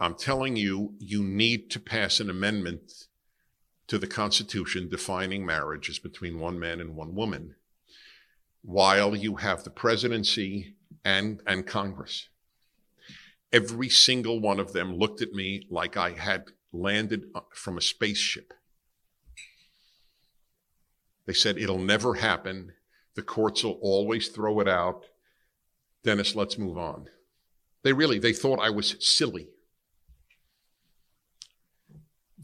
I'm 0.00 0.14
telling 0.14 0.56
you, 0.56 0.94
you 0.98 1.22
need 1.22 1.70
to 1.70 1.80
pass 1.80 2.20
an 2.20 2.30
amendment 2.30 2.92
to 3.88 3.98
the 3.98 4.06
Constitution 4.06 4.88
defining 4.88 5.44
marriage 5.44 5.88
as 5.88 5.98
between 5.98 6.38
one 6.38 6.58
man 6.58 6.80
and 6.80 6.94
one 6.94 7.14
woman 7.14 7.54
while 8.68 9.16
you 9.16 9.36
have 9.36 9.64
the 9.64 9.70
presidency 9.70 10.74
and, 11.02 11.40
and 11.46 11.66
Congress. 11.66 12.28
Every 13.50 13.88
single 13.88 14.40
one 14.40 14.60
of 14.60 14.74
them 14.74 14.94
looked 14.94 15.22
at 15.22 15.32
me 15.32 15.66
like 15.70 15.96
I 15.96 16.10
had 16.10 16.44
landed 16.70 17.30
uh, 17.34 17.40
from 17.54 17.78
a 17.78 17.80
spaceship. 17.80 18.52
They 21.24 21.32
said, 21.32 21.56
it'll 21.56 21.78
never 21.78 22.12
happen. 22.12 22.72
The 23.14 23.22
courts 23.22 23.64
will 23.64 23.78
always 23.80 24.28
throw 24.28 24.60
it 24.60 24.68
out. 24.68 25.06
Dennis, 26.04 26.34
let's 26.34 26.58
move 26.58 26.76
on. 26.76 27.06
They 27.84 27.94
really, 27.94 28.18
they 28.18 28.34
thought 28.34 28.60
I 28.60 28.68
was 28.68 28.96
silly. 29.00 29.48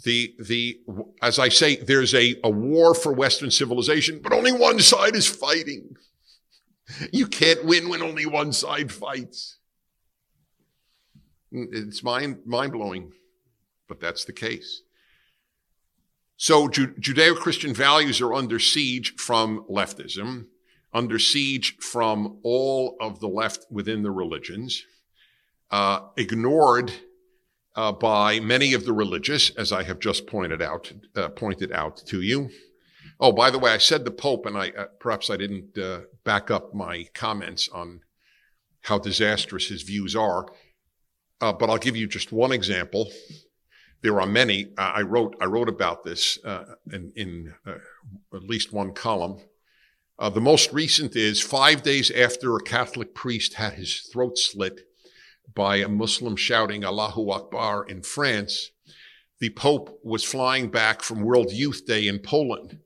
The, 0.04 0.34
the, 0.38 0.80
as 1.20 1.38
I 1.38 1.50
say, 1.50 1.76
there's 1.76 2.14
a, 2.14 2.36
a 2.42 2.48
war 2.48 2.94
for 2.94 3.12
Western 3.12 3.50
civilization, 3.50 4.20
but 4.22 4.32
only 4.32 4.52
one 4.52 4.80
side 4.80 5.14
is 5.14 5.26
fighting. 5.26 5.96
You 7.12 7.26
can't 7.26 7.64
win 7.64 7.88
when 7.88 8.02
only 8.02 8.26
one 8.26 8.52
side 8.52 8.92
fights. 8.92 9.58
It's 11.50 12.02
mind, 12.02 12.40
mind 12.44 12.72
blowing, 12.72 13.12
but 13.88 14.00
that's 14.00 14.24
the 14.24 14.32
case. 14.32 14.82
So 16.36 16.68
Judeo 16.68 17.36
Christian 17.36 17.72
values 17.72 18.20
are 18.20 18.34
under 18.34 18.58
siege 18.58 19.14
from 19.16 19.64
leftism, 19.70 20.46
under 20.92 21.18
siege 21.18 21.76
from 21.78 22.38
all 22.42 22.96
of 23.00 23.20
the 23.20 23.28
left 23.28 23.66
within 23.70 24.02
the 24.02 24.10
religions 24.10 24.84
uh, 25.70 26.00
ignored 26.16 26.92
uh, 27.76 27.92
by 27.92 28.38
many 28.38 28.74
of 28.74 28.84
the 28.84 28.92
religious, 28.92 29.50
as 29.56 29.72
I 29.72 29.82
have 29.82 29.98
just 29.98 30.26
pointed 30.26 30.62
out, 30.62 30.92
uh, 31.16 31.28
pointed 31.30 31.72
out 31.72 31.96
to 32.06 32.20
you. 32.20 32.50
Oh, 33.20 33.32
by 33.32 33.50
the 33.50 33.58
way, 33.58 33.70
I 33.70 33.78
said 33.78 34.04
the 34.04 34.10
Pope, 34.10 34.46
and 34.46 34.56
I 34.56 34.70
uh, 34.70 34.86
perhaps 34.98 35.30
I 35.30 35.36
didn't 35.36 35.78
uh, 35.78 36.00
back 36.24 36.50
up 36.50 36.74
my 36.74 37.06
comments 37.14 37.68
on 37.68 38.00
how 38.82 38.98
disastrous 38.98 39.68
his 39.68 39.82
views 39.82 40.14
are, 40.16 40.46
uh, 41.40 41.52
but 41.52 41.70
I'll 41.70 41.78
give 41.78 41.96
you 41.96 42.06
just 42.06 42.32
one 42.32 42.52
example. 42.52 43.10
There 44.02 44.20
are 44.20 44.26
many. 44.26 44.68
I 44.76 45.00
wrote 45.02 45.36
I 45.40 45.46
wrote 45.46 45.68
about 45.68 46.04
this 46.04 46.38
in, 46.92 47.12
in 47.16 47.54
at 47.66 48.42
least 48.42 48.72
one 48.72 48.92
column. 48.92 49.38
the 50.18 50.40
most 50.40 50.72
recent 50.72 51.16
is 51.16 51.40
five 51.40 51.82
days 51.82 52.10
after 52.10 52.56
a 52.56 52.62
Catholic 52.62 53.14
priest 53.14 53.54
had 53.54 53.74
his 53.74 54.00
throat 54.12 54.36
slit 54.36 54.82
by 55.54 55.76
a 55.76 55.88
Muslim 55.88 56.36
shouting 56.36 56.84
Allahu 56.84 57.30
Akbar 57.30 57.84
in 57.84 58.02
France, 58.02 58.70
the 59.40 59.50
Pope 59.50 60.00
was 60.02 60.24
flying 60.24 60.70
back 60.70 61.02
from 61.02 61.22
World 61.22 61.52
Youth 61.52 61.86
Day 61.86 62.06
in 62.06 62.18
Poland. 62.18 62.78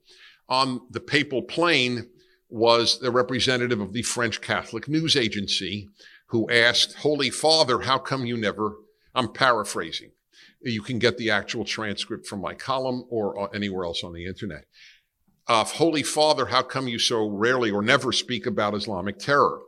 On 0.49 0.81
the 0.89 0.99
papal 0.99 1.43
plane 1.43 2.09
was 2.49 2.99
the 2.99 3.11
representative 3.11 3.79
of 3.79 3.93
the 3.93 4.01
French 4.01 4.41
Catholic 4.41 4.87
News 4.87 5.15
Agency 5.15 5.87
who 6.27 6.49
asked, 6.49 6.95
Holy 6.95 7.29
Father, 7.29 7.81
how 7.81 7.97
come 7.97 8.25
you 8.25 8.37
never, 8.37 8.77
I'm 9.15 9.31
paraphrasing. 9.31 10.11
You 10.61 10.81
can 10.81 10.99
get 10.99 11.17
the 11.17 11.31
actual 11.31 11.65
transcript 11.65 12.27
from 12.27 12.41
my 12.41 12.53
column 12.53 13.05
or 13.09 13.55
anywhere 13.55 13.85
else 13.85 14.03
on 14.03 14.13
the 14.13 14.25
internet. 14.25 14.65
Uh, 15.47 15.63
Holy 15.63 16.03
Father, 16.03 16.47
how 16.47 16.61
come 16.61 16.87
you 16.87 16.99
so 16.99 17.27
rarely 17.27 17.71
or 17.71 17.81
never 17.81 18.11
speak 18.11 18.45
about 18.45 18.75
Islamic 18.75 19.17
terror? 19.17 19.61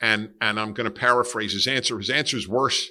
And, 0.00 0.30
and 0.40 0.58
I'm 0.58 0.72
going 0.72 0.86
to 0.86 0.90
paraphrase 0.90 1.52
his 1.52 1.66
answer. 1.66 1.98
His 1.98 2.10
answer 2.10 2.36
is 2.36 2.48
worse. 2.48 2.88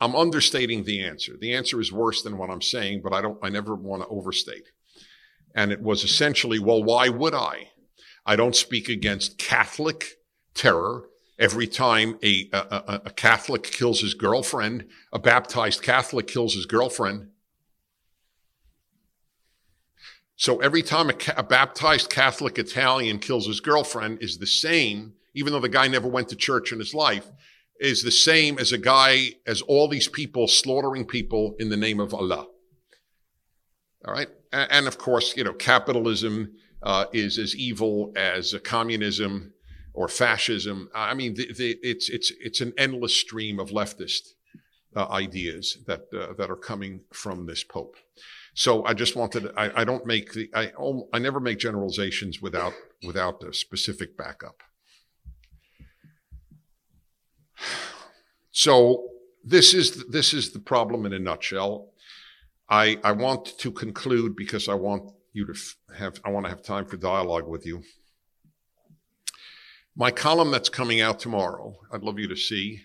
I'm 0.00 0.16
understating 0.16 0.84
the 0.84 1.02
answer. 1.02 1.36
The 1.38 1.52
answer 1.52 1.80
is 1.80 1.92
worse 1.92 2.22
than 2.22 2.38
what 2.38 2.48
I'm 2.48 2.62
saying, 2.62 3.02
but 3.02 3.12
I 3.12 3.20
don't, 3.20 3.38
I 3.42 3.50
never 3.50 3.74
want 3.74 4.02
to 4.02 4.08
overstate. 4.08 4.70
And 5.54 5.72
it 5.72 5.82
was 5.82 6.04
essentially, 6.04 6.58
well, 6.58 6.82
why 6.82 7.08
would 7.08 7.34
I? 7.34 7.70
I 8.24 8.36
don't 8.36 8.56
speak 8.56 8.88
against 8.88 9.38
Catholic 9.38 10.06
terror. 10.54 11.06
Every 11.38 11.66
time 11.66 12.18
a, 12.22 12.48
a, 12.52 13.00
a 13.06 13.10
Catholic 13.10 13.62
kills 13.62 14.00
his 14.00 14.14
girlfriend, 14.14 14.86
a 15.12 15.18
baptized 15.18 15.82
Catholic 15.82 16.26
kills 16.26 16.54
his 16.54 16.66
girlfriend. 16.66 17.28
So 20.36 20.60
every 20.60 20.82
time 20.82 21.10
a, 21.10 21.14
a 21.36 21.42
baptized 21.42 22.10
Catholic 22.10 22.58
Italian 22.58 23.18
kills 23.18 23.46
his 23.46 23.60
girlfriend 23.60 24.22
is 24.22 24.38
the 24.38 24.46
same 24.46 25.14
even 25.34 25.52
though 25.52 25.60
the 25.60 25.68
guy 25.68 25.88
never 25.88 26.08
went 26.08 26.28
to 26.28 26.36
church 26.36 26.72
in 26.72 26.78
his 26.78 26.94
life, 26.94 27.30
is 27.78 28.02
the 28.02 28.10
same 28.10 28.58
as 28.58 28.72
a 28.72 28.78
guy, 28.78 29.30
as 29.46 29.62
all 29.62 29.88
these 29.88 30.08
people 30.08 30.46
slaughtering 30.46 31.06
people 31.06 31.54
in 31.58 31.70
the 31.70 31.76
name 31.76 32.00
of 32.00 32.12
Allah. 32.12 32.46
All 34.06 34.14
right. 34.14 34.28
And 34.52 34.86
of 34.86 34.98
course, 34.98 35.36
you 35.36 35.44
know, 35.44 35.52
capitalism 35.52 36.52
uh, 36.82 37.06
is 37.12 37.38
as 37.38 37.54
evil 37.54 38.12
as 38.16 38.54
communism 38.64 39.52
or 39.92 40.08
fascism. 40.08 40.88
I 40.94 41.14
mean, 41.14 41.34
the, 41.34 41.52
the, 41.52 41.78
it's, 41.82 42.08
it's, 42.08 42.32
it's 42.40 42.60
an 42.60 42.72
endless 42.78 43.14
stream 43.14 43.60
of 43.60 43.70
leftist 43.70 44.30
uh, 44.96 45.06
ideas 45.08 45.78
that, 45.86 46.02
uh, 46.18 46.32
that 46.38 46.50
are 46.50 46.56
coming 46.56 47.00
from 47.12 47.46
this 47.46 47.62
Pope. 47.62 47.96
So 48.54 48.84
I 48.84 48.94
just 48.94 49.16
wanted, 49.16 49.52
I, 49.56 49.82
I 49.82 49.84
don't 49.84 50.06
make 50.06 50.32
the, 50.32 50.50
I, 50.54 50.72
I 51.12 51.18
never 51.18 51.38
make 51.38 51.58
generalizations 51.58 52.40
without, 52.40 52.72
without 53.06 53.44
a 53.44 53.52
specific 53.52 54.16
backup. 54.16 54.62
So 58.52 59.08
this 59.44 59.74
is 59.74 60.06
this 60.08 60.34
is 60.34 60.52
the 60.52 60.58
problem 60.58 61.06
in 61.06 61.12
a 61.12 61.18
nutshell. 61.18 61.89
I 62.70 62.98
I 63.02 63.12
want 63.12 63.58
to 63.58 63.72
conclude 63.72 64.36
because 64.36 64.68
I 64.68 64.74
want 64.74 65.12
you 65.32 65.46
to 65.46 65.54
have 65.98 66.20
I 66.24 66.30
want 66.30 66.46
to 66.46 66.50
have 66.50 66.62
time 66.62 66.86
for 66.86 66.96
dialogue 66.96 67.48
with 67.48 67.66
you. 67.66 67.82
My 69.96 70.10
column 70.10 70.50
that's 70.50 70.68
coming 70.68 71.00
out 71.00 71.18
tomorrow, 71.18 71.76
I'd 71.92 72.02
love 72.02 72.18
you 72.18 72.28
to 72.28 72.36
see. 72.36 72.82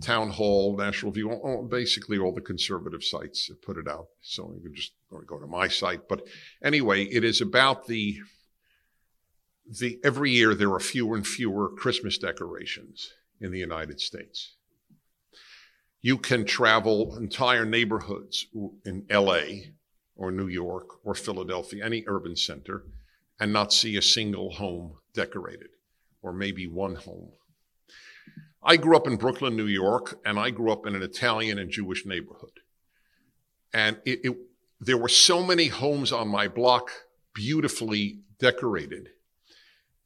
Town 0.00 0.30
Hall, 0.30 0.76
National 0.76 1.12
Review, 1.12 1.68
basically 1.70 2.18
all 2.18 2.32
the 2.32 2.40
conservative 2.40 3.04
sites 3.04 3.50
put 3.62 3.76
it 3.76 3.86
out. 3.86 4.08
So 4.20 4.52
you 4.56 4.60
can 4.60 4.74
just 4.74 4.92
go 5.26 5.38
to 5.38 5.46
my 5.46 5.68
site. 5.68 6.08
But 6.08 6.26
anyway, 6.64 7.04
it 7.04 7.22
is 7.22 7.40
about 7.40 7.86
the 7.86 8.18
the 9.68 10.00
every 10.02 10.30
year 10.30 10.54
there 10.54 10.72
are 10.72 10.80
fewer 10.80 11.16
and 11.16 11.26
fewer 11.26 11.68
Christmas 11.68 12.18
decorations 12.18 13.12
in 13.40 13.50
the 13.52 13.58
United 13.58 14.00
States. 14.00 14.55
You 16.06 16.18
can 16.18 16.44
travel 16.44 17.16
entire 17.16 17.64
neighborhoods 17.64 18.46
in 18.84 19.04
LA 19.10 19.72
or 20.14 20.30
New 20.30 20.46
York 20.46 21.04
or 21.04 21.16
Philadelphia, 21.16 21.84
any 21.84 22.04
urban 22.06 22.36
center, 22.36 22.84
and 23.40 23.52
not 23.52 23.72
see 23.72 23.96
a 23.96 24.02
single 24.02 24.52
home 24.52 24.98
decorated, 25.14 25.70
or 26.22 26.32
maybe 26.32 26.68
one 26.68 26.94
home. 26.94 27.30
I 28.62 28.76
grew 28.76 28.94
up 28.94 29.08
in 29.08 29.16
Brooklyn, 29.16 29.56
New 29.56 29.66
York, 29.66 30.20
and 30.24 30.38
I 30.38 30.50
grew 30.50 30.70
up 30.70 30.86
in 30.86 30.94
an 30.94 31.02
Italian 31.02 31.58
and 31.58 31.72
Jewish 31.72 32.06
neighborhood. 32.06 32.60
And 33.72 33.96
it, 34.04 34.20
it, 34.22 34.36
there 34.80 34.98
were 34.98 35.08
so 35.08 35.42
many 35.42 35.66
homes 35.66 36.12
on 36.12 36.28
my 36.28 36.46
block 36.46 36.92
beautifully 37.34 38.20
decorated 38.38 39.08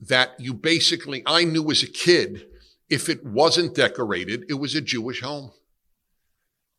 that 0.01 0.31
you 0.41 0.55
basically, 0.55 1.23
I 1.27 1.45
knew 1.45 1.71
as 1.71 1.83
a 1.83 1.87
kid, 1.87 2.47
if 2.89 3.11
it 3.11 3.23
wasn't 3.23 3.75
decorated, 3.75 4.47
it 4.49 4.55
was 4.55 4.75
a 4.75 4.81
Jewish 4.81 5.21
home. 5.21 5.51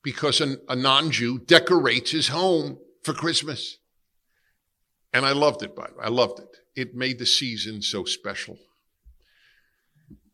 Because 0.04 0.42
an, 0.42 0.60
a 0.68 0.76
non 0.76 1.12
Jew 1.12 1.40
decorates 1.40 2.12
his 2.12 2.30
home 2.30 2.80
for 3.04 3.14
Christmas. 3.14 3.78
And 5.14 5.26
I 5.26 5.34
loved 5.34 5.62
it, 5.62 5.76
by 5.76 5.88
the 5.88 5.98
way. 5.98 6.06
I 6.06 6.10
loved 6.10 6.40
it. 6.40 6.58
It 6.76 6.96
made 6.96 7.20
the 7.20 7.26
season 7.26 7.82
so 7.82 8.06
special. 8.06 8.58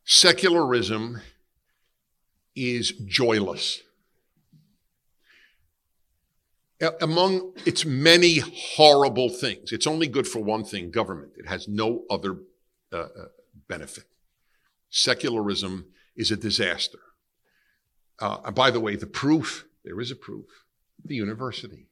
Secularism 0.05 1.22
is 2.55 2.91
joyless. 3.05 3.82
Among 7.01 7.53
its 7.65 7.86
many 7.86 8.38
horrible 8.38 9.30
things, 9.30 9.72
it's 9.72 9.88
only 9.88 10.07
good 10.07 10.28
for 10.28 10.39
one 10.39 10.63
thing 10.63 10.91
government. 10.91 11.32
It 11.36 11.47
has 11.47 11.68
no 11.68 12.03
other 12.09 12.38
uh, 12.93 12.97
uh, 12.97 13.07
benefit. 13.68 14.05
Secularism 14.89 15.88
is 16.15 16.30
a 16.30 16.38
disaster. 16.38 16.99
Uh, 18.20 18.51
by 18.51 18.72
the 18.72 18.80
way, 18.80 18.95
the 18.95 19.07
proof, 19.07 19.65
there 19.84 19.99
is 19.99 20.11
a 20.11 20.15
proof, 20.15 20.45
the 21.03 21.15
university. 21.15 21.88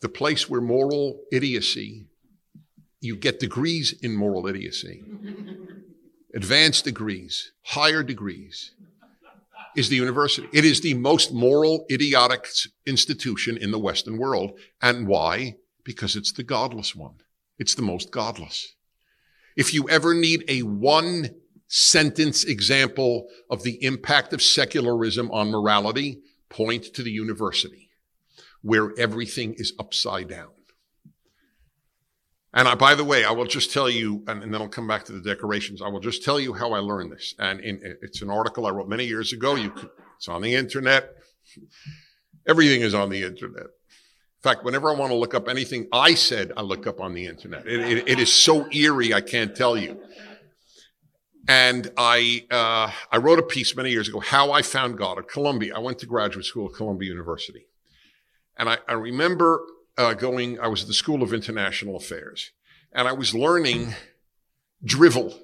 The 0.00 0.08
place 0.08 0.48
where 0.48 0.60
moral 0.60 1.20
idiocy, 1.32 2.06
you 3.00 3.16
get 3.16 3.40
degrees 3.40 3.94
in 4.02 4.14
moral 4.14 4.46
idiocy, 4.46 5.02
advanced 6.34 6.84
degrees, 6.84 7.52
higher 7.62 8.02
degrees, 8.02 8.72
is 9.76 9.88
the 9.90 9.96
university. 9.96 10.48
It 10.52 10.64
is 10.64 10.80
the 10.80 10.94
most 10.94 11.32
moral, 11.32 11.86
idiotic 11.90 12.48
institution 12.86 13.56
in 13.58 13.70
the 13.70 13.78
Western 13.78 14.16
world. 14.16 14.58
And 14.80 15.06
why? 15.06 15.56
Because 15.84 16.16
it's 16.16 16.32
the 16.32 16.42
godless 16.42 16.96
one. 16.96 17.16
It's 17.58 17.74
the 17.74 17.82
most 17.82 18.10
godless. 18.10 18.74
If 19.54 19.72
you 19.72 19.88
ever 19.88 20.14
need 20.14 20.44
a 20.48 20.62
one 20.62 21.30
sentence 21.68 22.44
example 22.44 23.28
of 23.50 23.62
the 23.62 23.82
impact 23.84 24.32
of 24.32 24.42
secularism 24.42 25.30
on 25.30 25.50
morality, 25.50 26.20
point 26.48 26.84
to 26.94 27.02
the 27.02 27.10
university 27.10 27.86
where 28.62 28.92
everything 28.98 29.54
is 29.58 29.72
upside 29.78 30.28
down. 30.28 30.50
And 32.52 32.66
I, 32.66 32.74
by 32.74 32.94
the 32.94 33.04
way, 33.04 33.24
I 33.24 33.32
will 33.32 33.44
just 33.44 33.72
tell 33.72 33.88
you, 33.88 34.24
and, 34.26 34.42
and, 34.42 34.52
then 34.52 34.62
I'll 34.62 34.68
come 34.68 34.88
back 34.88 35.04
to 35.04 35.12
the 35.12 35.20
decorations. 35.20 35.82
I 35.82 35.88
will 35.88 36.00
just 36.00 36.24
tell 36.24 36.40
you 36.40 36.54
how 36.54 36.72
I 36.72 36.78
learned 36.78 37.12
this. 37.12 37.34
And 37.38 37.60
in, 37.60 37.78
it's 38.00 38.22
an 38.22 38.30
article 38.30 38.66
I 38.66 38.70
wrote 38.70 38.88
many 38.88 39.04
years 39.04 39.32
ago. 39.32 39.56
You 39.56 39.70
could, 39.70 39.90
it's 40.16 40.26
on 40.26 40.40
the 40.40 40.54
internet. 40.54 41.10
Everything 42.48 42.80
is 42.80 42.94
on 42.94 43.10
the 43.10 43.22
internet. 43.22 43.66
In 43.66 44.42
fact, 44.42 44.64
whenever 44.64 44.90
I 44.90 44.94
want 44.94 45.12
to 45.12 45.16
look 45.16 45.34
up 45.34 45.48
anything 45.48 45.86
I 45.92 46.14
said, 46.14 46.52
I 46.56 46.62
look 46.62 46.86
up 46.86 47.00
on 47.00 47.12
the 47.12 47.26
internet. 47.26 47.66
It, 47.66 47.80
it, 47.80 48.08
it 48.08 48.18
is 48.18 48.32
so 48.32 48.66
eerie, 48.72 49.12
I 49.12 49.20
can't 49.20 49.54
tell 49.54 49.76
you. 49.76 50.00
And 51.48 51.92
I, 51.96 52.44
uh, 52.50 52.90
I 53.10 53.18
wrote 53.18 53.38
a 53.38 53.42
piece 53.42 53.76
many 53.76 53.90
years 53.90 54.08
ago, 54.08 54.20
How 54.20 54.50
I 54.50 54.62
Found 54.62 54.98
God 54.98 55.18
at 55.18 55.28
Columbia. 55.28 55.74
I 55.76 55.78
went 55.78 55.98
to 56.00 56.06
graduate 56.06 56.44
school 56.44 56.68
at 56.68 56.74
Columbia 56.74 57.08
University. 57.08 57.66
And 58.56 58.68
I, 58.68 58.78
I 58.88 58.94
remember 58.94 59.62
uh, 59.96 60.14
going, 60.14 60.58
I 60.58 60.68
was 60.68 60.82
at 60.82 60.88
the 60.88 60.94
School 60.94 61.22
of 61.22 61.32
International 61.32 61.96
Affairs, 61.96 62.50
and 62.92 63.06
I 63.06 63.12
was 63.12 63.34
learning 63.34 63.94
drivel. 64.84 65.38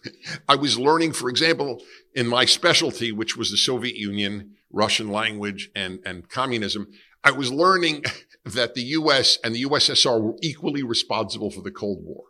I 0.48 0.54
was 0.54 0.78
learning, 0.78 1.12
for 1.12 1.28
example, 1.28 1.82
in 2.14 2.26
my 2.26 2.44
specialty, 2.44 3.10
which 3.10 3.36
was 3.36 3.50
the 3.50 3.56
Soviet 3.56 3.96
Union, 3.96 4.54
Russian 4.70 5.08
language, 5.10 5.70
and, 5.74 6.00
and 6.04 6.28
communism, 6.28 6.88
I 7.24 7.32
was 7.32 7.52
learning 7.52 8.04
that 8.44 8.74
the 8.74 8.82
US 8.82 9.38
and 9.42 9.54
the 9.54 9.64
USSR 9.64 10.20
were 10.20 10.36
equally 10.40 10.82
responsible 10.82 11.50
for 11.50 11.62
the 11.62 11.70
Cold 11.70 12.04
War. 12.04 12.24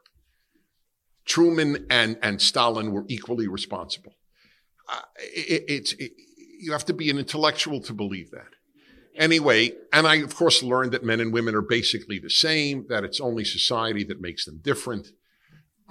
Truman 1.29 1.87
and, 1.91 2.19
and 2.23 2.41
Stalin 2.41 2.93
were 2.93 3.05
equally 3.09 3.47
responsible. 3.47 4.15
Uh, 4.89 5.03
it, 5.19 5.65
it's, 5.69 5.93
it, 5.95 6.13
you 6.61 6.73
have 6.73 6.85
to 6.87 6.95
be 6.95 7.11
an 7.11 7.19
intellectual 7.19 7.81
to 7.83 7.93
believe 7.93 8.31
that. 8.31 8.49
Anyway, 9.17 9.73
and 9.93 10.07
I, 10.07 10.17
of 10.17 10.35
course, 10.35 10.63
learned 10.63 10.93
that 10.93 11.05
men 11.05 11.21
and 11.21 11.33
women 11.33 11.55
are 11.55 11.63
basically 11.63 12.19
the 12.19 12.31
same, 12.31 12.87
that 12.89 13.05
it's 13.05 13.21
only 13.21 13.45
society 13.45 14.05
that 14.05 14.21
makes 14.21 14.45
them 14.45 14.61
different. 14.63 15.09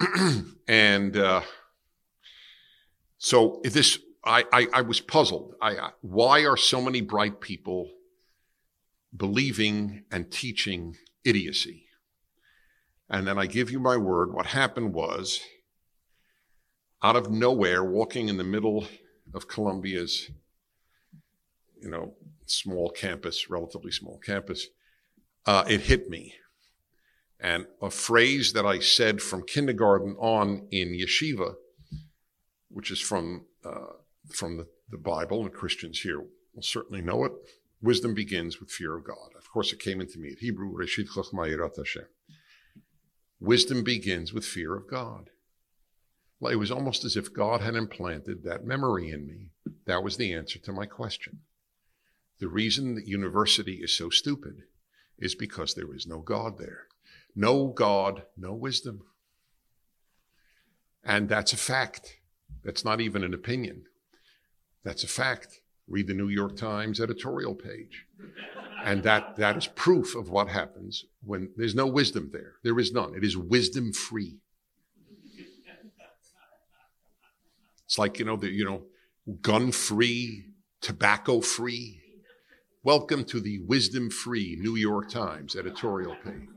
and 0.68 1.16
uh, 1.16 1.42
so 3.18 3.60
this, 3.64 3.98
I, 4.24 4.44
I, 4.52 4.66
I 4.72 4.80
was 4.82 5.00
puzzled. 5.00 5.54
I, 5.60 5.90
why 6.00 6.40
are 6.46 6.56
so 6.56 6.80
many 6.80 7.00
bright 7.00 7.40
people 7.40 7.90
believing 9.16 10.04
and 10.10 10.30
teaching 10.30 10.96
idiocy. 11.24 11.87
And 13.10 13.26
then 13.26 13.38
I 13.38 13.46
give 13.46 13.70
you 13.70 13.80
my 13.80 13.96
word, 13.96 14.32
what 14.32 14.46
happened 14.46 14.92
was, 14.92 15.40
out 17.02 17.16
of 17.16 17.30
nowhere, 17.30 17.82
walking 17.82 18.28
in 18.28 18.36
the 18.36 18.44
middle 18.44 18.86
of 19.32 19.48
Columbia's, 19.48 20.30
you 21.80 21.88
know, 21.88 22.14
small 22.46 22.90
campus, 22.90 23.48
relatively 23.48 23.92
small 23.92 24.18
campus, 24.18 24.66
uh, 25.46 25.64
it 25.68 25.82
hit 25.82 26.10
me. 26.10 26.34
And 27.40 27.66
a 27.80 27.90
phrase 27.90 28.52
that 28.52 28.66
I 28.66 28.80
said 28.80 29.22
from 29.22 29.46
kindergarten 29.46 30.16
on 30.18 30.66
in 30.70 30.88
yeshiva, 30.88 31.54
which 32.68 32.90
is 32.90 33.00
from 33.00 33.46
uh, 33.64 33.92
from 34.30 34.56
the, 34.56 34.66
the 34.90 34.98
Bible, 34.98 35.42
and 35.42 35.52
Christians 35.52 36.00
here 36.00 36.20
will 36.54 36.62
certainly 36.62 37.00
know 37.00 37.24
it. 37.24 37.32
Wisdom 37.80 38.12
begins 38.12 38.60
with 38.60 38.70
fear 38.70 38.96
of 38.96 39.04
God. 39.04 39.30
Of 39.38 39.50
course, 39.50 39.72
it 39.72 39.78
came 39.78 40.00
into 40.00 40.18
me 40.18 40.32
at 40.32 40.38
Hebrew, 40.38 40.72
Reshit 40.72 41.08
Chochma 41.14 41.48
Hashem. 41.76 42.06
Wisdom 43.40 43.84
begins 43.84 44.32
with 44.32 44.44
fear 44.44 44.74
of 44.74 44.90
God. 44.90 45.30
Well, 46.40 46.52
it 46.52 46.56
was 46.56 46.70
almost 46.70 47.04
as 47.04 47.16
if 47.16 47.32
God 47.32 47.60
had 47.60 47.74
implanted 47.74 48.42
that 48.44 48.64
memory 48.64 49.10
in 49.10 49.26
me. 49.26 49.50
That 49.86 50.02
was 50.02 50.16
the 50.16 50.32
answer 50.32 50.58
to 50.60 50.72
my 50.72 50.86
question. 50.86 51.40
The 52.40 52.48
reason 52.48 52.94
that 52.94 53.06
university 53.06 53.80
is 53.82 53.96
so 53.96 54.10
stupid 54.10 54.62
is 55.18 55.34
because 55.34 55.74
there 55.74 55.92
is 55.94 56.06
no 56.06 56.20
God 56.20 56.58
there. 56.58 56.86
No 57.34 57.68
God, 57.68 58.24
no 58.36 58.54
wisdom. 58.54 59.02
And 61.04 61.28
that's 61.28 61.52
a 61.52 61.56
fact. 61.56 62.16
That's 62.64 62.84
not 62.84 63.00
even 63.00 63.24
an 63.24 63.34
opinion. 63.34 63.84
That's 64.84 65.04
a 65.04 65.08
fact. 65.08 65.60
Read 65.88 66.06
the 66.06 66.14
New 66.14 66.28
York 66.28 66.56
Times 66.56 67.00
editorial 67.00 67.54
page. 67.54 68.06
And 68.84 69.02
that, 69.02 69.36
that 69.36 69.56
is 69.56 69.66
proof 69.66 70.14
of 70.14 70.30
what 70.30 70.48
happens 70.48 71.04
when 71.24 71.50
there's 71.56 71.74
no 71.74 71.86
wisdom 71.86 72.30
there. 72.32 72.54
There 72.62 72.78
is 72.78 72.92
none. 72.92 73.14
It 73.14 73.24
is 73.24 73.36
wisdom 73.36 73.92
free. 73.92 74.36
It's 77.86 77.98
like, 77.98 78.18
you 78.18 78.26
know, 78.26 78.36
the, 78.36 78.50
you 78.50 78.64
know, 78.64 78.82
gun 79.40 79.72
free, 79.72 80.44
tobacco 80.82 81.40
free. 81.40 82.02
Welcome 82.82 83.24
to 83.24 83.40
the 83.40 83.60
wisdom 83.60 84.10
free 84.10 84.56
New 84.60 84.76
York 84.76 85.08
Times 85.08 85.56
editorial 85.56 86.16
page. 86.22 86.48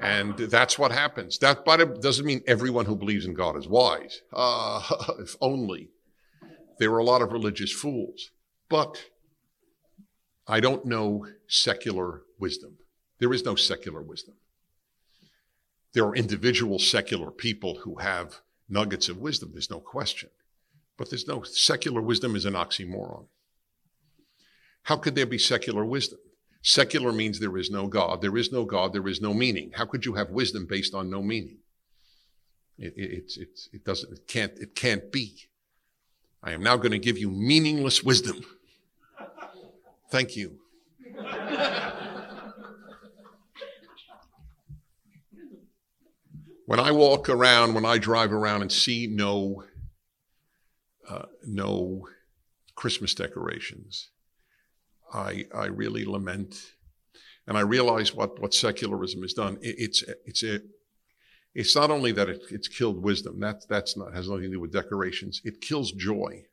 And 0.00 0.36
that's 0.36 0.78
what 0.78 0.92
happens. 0.92 1.38
That 1.38 1.64
but 1.64 1.80
it 1.80 2.02
doesn't 2.02 2.26
mean 2.26 2.42
everyone 2.46 2.84
who 2.84 2.96
believes 2.96 3.24
in 3.24 3.34
God 3.34 3.56
is 3.56 3.66
wise. 3.66 4.22
Uh, 4.32 4.82
if 5.18 5.36
only. 5.40 5.90
There 6.78 6.92
are 6.92 6.98
a 6.98 7.04
lot 7.04 7.22
of 7.22 7.32
religious 7.32 7.72
fools. 7.72 8.30
But 8.68 9.02
I 10.46 10.60
don't 10.60 10.84
know 10.84 11.26
secular 11.48 12.22
wisdom. 12.38 12.76
There 13.18 13.32
is 13.32 13.44
no 13.44 13.54
secular 13.54 14.02
wisdom. 14.02 14.34
There 15.94 16.04
are 16.04 16.14
individual 16.14 16.78
secular 16.78 17.30
people 17.30 17.78
who 17.84 17.96
have 17.96 18.40
nuggets 18.68 19.08
of 19.08 19.16
wisdom. 19.16 19.50
There's 19.52 19.70
no 19.70 19.80
question. 19.80 20.28
But 20.98 21.10
there's 21.10 21.26
no 21.26 21.42
secular 21.42 22.02
wisdom 22.02 22.36
is 22.36 22.44
an 22.44 22.54
oxymoron. 22.54 23.26
How 24.82 24.96
could 24.96 25.14
there 25.14 25.26
be 25.26 25.38
secular 25.38 25.84
wisdom? 25.84 26.18
Secular 26.68 27.12
means 27.12 27.38
there 27.38 27.56
is 27.58 27.70
no 27.70 27.86
God. 27.86 28.20
There 28.20 28.36
is 28.36 28.50
no 28.50 28.64
God. 28.64 28.92
There 28.92 29.06
is 29.06 29.20
no 29.20 29.32
meaning. 29.32 29.70
How 29.72 29.84
could 29.84 30.04
you 30.04 30.14
have 30.14 30.30
wisdom 30.30 30.66
based 30.66 30.94
on 30.94 31.08
no 31.08 31.22
meaning? 31.22 31.58
It, 32.76 32.92
it, 32.96 33.32
it's, 33.36 33.68
it 33.72 33.84
doesn't, 33.84 34.12
it 34.12 34.26
can't, 34.26 34.50
it 34.58 34.74
can't 34.74 35.12
be. 35.12 35.36
I 36.42 36.50
am 36.50 36.64
now 36.64 36.76
going 36.76 36.90
to 36.90 36.98
give 36.98 37.18
you 37.18 37.30
meaningless 37.30 38.02
wisdom. 38.02 38.44
Thank 40.10 40.34
you. 40.34 40.58
when 46.66 46.80
I 46.80 46.90
walk 46.90 47.28
around, 47.28 47.74
when 47.74 47.84
I 47.84 47.98
drive 47.98 48.32
around 48.32 48.62
and 48.62 48.72
see 48.72 49.06
no 49.06 49.62
uh, 51.08 51.26
no 51.46 52.08
Christmas 52.74 53.14
decorations. 53.14 54.10
I, 55.12 55.46
I 55.54 55.66
really 55.66 56.04
lament, 56.04 56.72
and 57.46 57.56
I 57.56 57.60
realize 57.60 58.14
what, 58.14 58.40
what 58.40 58.54
secularism 58.54 59.22
has 59.22 59.32
done. 59.32 59.58
It, 59.62 59.76
it's, 59.78 60.04
it's 60.24 60.42
a, 60.42 60.60
it's 61.54 61.74
not 61.76 61.90
only 61.90 62.12
that 62.12 62.28
it, 62.28 62.42
it's 62.50 62.68
killed 62.68 63.02
wisdom. 63.02 63.40
That, 63.40 63.66
that's 63.68 63.96
not, 63.96 64.14
has 64.14 64.28
nothing 64.28 64.44
to 64.44 64.50
do 64.50 64.60
with 64.60 64.72
decorations. 64.72 65.40
It 65.44 65.60
kills 65.60 65.92
joy. 65.92 66.44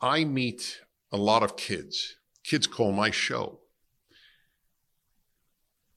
I 0.00 0.24
meet 0.24 0.80
a 1.12 1.16
lot 1.16 1.42
of 1.42 1.56
kids. 1.56 2.16
Kids 2.44 2.66
call 2.66 2.92
my 2.92 3.10
show. 3.10 3.60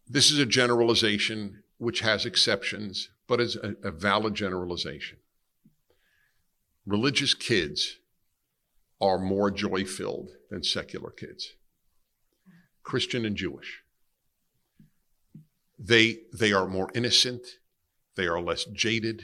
This 0.08 0.32
is 0.32 0.40
a 0.40 0.46
generalization 0.46 1.64
which 1.78 2.02
has 2.02 2.26
exceptions, 2.26 3.10
but 3.28 3.42
is 3.42 3.56
a, 3.56 3.76
a 3.84 3.92
valid 3.92 4.36
generalization. 4.36 5.18
Religious 6.86 7.34
kids 7.34 7.98
are 9.00 9.18
more 9.18 9.50
joy 9.50 9.86
filled 9.86 10.32
than 10.52 10.64
secular 10.64 11.10
kids, 11.10 11.54
Christian 12.84 13.26
and 13.26 13.36
Jewish. 13.36 13.82
They, 15.80 16.20
they 16.32 16.54
are 16.54 16.68
more 16.68 16.92
innocent. 16.94 17.42
They 18.16 18.28
are 18.28 18.40
less 18.40 18.66
jaded. 18.66 19.24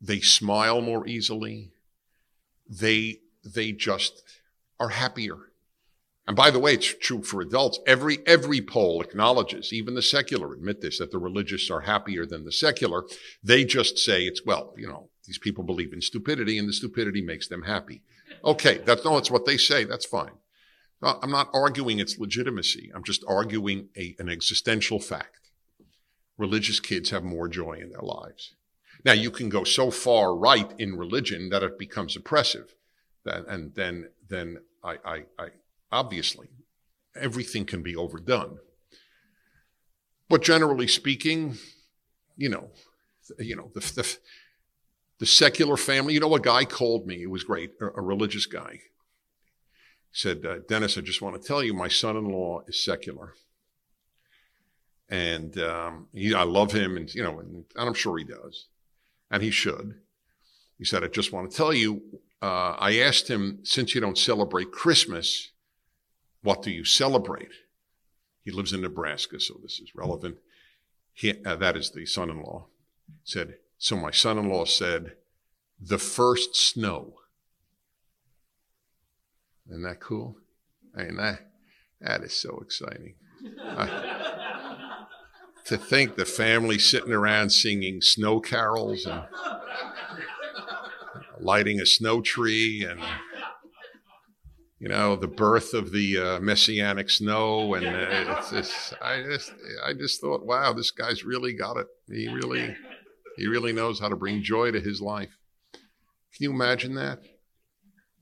They 0.00 0.20
smile 0.20 0.82
more 0.82 1.06
easily. 1.06 1.70
They, 2.68 3.20
they 3.42 3.72
just 3.72 4.22
are 4.78 4.90
happier. 4.90 5.36
And 6.26 6.36
by 6.36 6.50
the 6.50 6.58
way, 6.58 6.74
it's 6.74 6.94
true 6.98 7.22
for 7.22 7.40
adults. 7.40 7.78
Every, 7.86 8.18
every 8.26 8.60
poll 8.60 9.00
acknowledges, 9.00 9.72
even 9.72 9.94
the 9.94 10.02
secular 10.02 10.52
admit 10.52 10.80
this, 10.80 10.98
that 10.98 11.10
the 11.10 11.18
religious 11.18 11.70
are 11.70 11.80
happier 11.80 12.26
than 12.26 12.44
the 12.44 12.52
secular. 12.52 13.04
They 13.42 13.64
just 13.64 13.96
say 13.98 14.24
it's, 14.24 14.44
well, 14.44 14.74
you 14.76 14.86
know, 14.86 15.08
these 15.26 15.38
people 15.38 15.64
believe 15.64 15.92
in 15.92 16.02
stupidity 16.02 16.58
and 16.58 16.68
the 16.68 16.72
stupidity 16.72 17.22
makes 17.22 17.48
them 17.48 17.62
happy. 17.62 18.02
Okay, 18.44 18.78
that's 18.78 19.04
no, 19.04 19.16
it's 19.18 19.30
what 19.30 19.46
they 19.46 19.56
say. 19.56 19.84
That's 19.84 20.06
fine. 20.06 20.32
I'm 21.02 21.30
not 21.30 21.48
arguing 21.54 21.98
its 21.98 22.18
legitimacy. 22.18 22.90
I'm 22.94 23.04
just 23.04 23.24
arguing 23.26 23.88
a, 23.96 24.14
an 24.18 24.28
existential 24.28 25.00
fact. 25.00 25.50
Religious 26.36 26.78
kids 26.78 27.10
have 27.10 27.24
more 27.24 27.48
joy 27.48 27.78
in 27.80 27.90
their 27.90 28.02
lives. 28.02 28.54
Now, 29.04 29.12
you 29.12 29.30
can 29.30 29.48
go 29.48 29.64
so 29.64 29.90
far 29.90 30.36
right 30.36 30.70
in 30.78 30.96
religion 30.96 31.48
that 31.50 31.62
it 31.62 31.78
becomes 31.78 32.16
oppressive. 32.16 32.74
That, 33.24 33.46
and 33.48 33.74
then, 33.74 34.10
then 34.28 34.58
I, 34.84 34.96
I, 35.04 35.24
I, 35.38 35.48
obviously, 35.90 36.48
everything 37.14 37.64
can 37.64 37.82
be 37.82 37.96
overdone. 37.96 38.58
But 40.28 40.42
generally 40.42 40.86
speaking, 40.86 41.56
you 42.36 42.50
know, 42.50 42.70
you 43.38 43.56
know, 43.56 43.70
the, 43.74 43.80
the, 43.80 44.16
the 45.20 45.26
secular 45.26 45.76
family, 45.76 46.14
you 46.14 46.20
know, 46.20 46.34
a 46.34 46.40
guy 46.40 46.64
called 46.64 47.06
me, 47.06 47.22
it 47.22 47.30
was 47.30 47.44
great, 47.44 47.72
a, 47.80 47.88
a 47.98 48.02
religious 48.02 48.46
guy. 48.46 48.80
Said, 50.12 50.44
uh, 50.44 50.56
Dennis, 50.66 50.98
I 50.98 51.02
just 51.02 51.22
want 51.22 51.40
to 51.40 51.46
tell 51.46 51.62
you, 51.62 51.74
my 51.74 51.88
son 51.88 52.16
in 52.16 52.24
law 52.24 52.62
is 52.66 52.82
secular. 52.82 53.34
And 55.10 55.56
um, 55.58 56.08
he, 56.14 56.34
I 56.34 56.42
love 56.44 56.72
him, 56.72 56.96
and, 56.96 57.14
you 57.14 57.22
know, 57.22 57.38
and, 57.38 57.64
and, 57.76 57.88
I'm 57.88 57.94
sure 57.94 58.16
he 58.16 58.24
does. 58.24 58.68
And 59.30 59.42
he 59.42 59.50
should. 59.50 59.96
He 60.78 60.84
said, 60.84 61.04
I 61.04 61.08
just 61.08 61.32
want 61.32 61.50
to 61.50 61.56
tell 61.56 61.74
you, 61.74 62.02
uh, 62.40 62.76
I 62.78 62.98
asked 62.98 63.28
him, 63.28 63.58
since 63.62 63.94
you 63.94 64.00
don't 64.00 64.16
celebrate 64.16 64.72
Christmas, 64.72 65.50
what 66.42 66.62
do 66.62 66.70
you 66.70 66.84
celebrate? 66.84 67.52
He 68.42 68.50
lives 68.50 68.72
in 68.72 68.80
Nebraska, 68.80 69.38
so 69.38 69.60
this 69.62 69.80
is 69.80 69.94
relevant. 69.94 70.38
He, 71.12 71.34
uh, 71.44 71.56
that 71.56 71.76
is 71.76 71.90
the 71.90 72.06
son 72.06 72.30
in 72.30 72.40
law. 72.40 72.66
Said, 73.24 73.56
so 73.80 73.96
my 73.96 74.10
son 74.10 74.36
in 74.36 74.50
law 74.50 74.66
said, 74.66 75.12
the 75.80 75.96
first 75.96 76.54
snow. 76.54 77.14
Isn't 79.70 79.84
that 79.84 80.00
cool? 80.00 80.36
I 80.94 81.04
mean, 81.04 81.16
that, 81.16 81.50
that 82.02 82.22
is 82.22 82.34
so 82.34 82.60
exciting. 82.62 83.14
to 85.64 85.78
think 85.78 86.16
the 86.16 86.26
family 86.26 86.78
sitting 86.78 87.14
around 87.14 87.50
singing 87.50 88.02
snow 88.02 88.38
carols 88.38 89.06
and 89.06 89.22
lighting 91.40 91.80
a 91.80 91.86
snow 91.86 92.20
tree 92.20 92.86
and 92.86 93.00
you 94.78 94.88
know 94.88 95.16
the 95.16 95.26
birth 95.26 95.72
of 95.72 95.90
the 95.92 96.18
uh, 96.18 96.38
messianic 96.40 97.08
snow 97.08 97.72
and 97.72 97.86
uh, 97.86 98.36
it's, 98.38 98.52
it's, 98.52 98.94
I 99.00 99.22
just 99.22 99.52
I 99.86 99.94
just 99.94 100.20
thought 100.20 100.44
wow 100.44 100.74
this 100.74 100.90
guy's 100.90 101.24
really 101.24 101.54
got 101.54 101.78
it 101.78 101.86
he 102.08 102.28
really 102.28 102.76
he 103.40 103.48
really 103.48 103.72
knows 103.72 103.98
how 103.98 104.08
to 104.08 104.16
bring 104.16 104.42
joy 104.42 104.70
to 104.70 104.80
his 104.80 105.00
life 105.00 105.36
can 105.72 106.44
you 106.44 106.52
imagine 106.52 106.94
that 106.94 107.20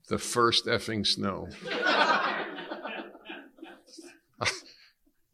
the 0.09 0.17
first 0.17 0.65
effing 0.65 1.05
snow. 1.05 1.47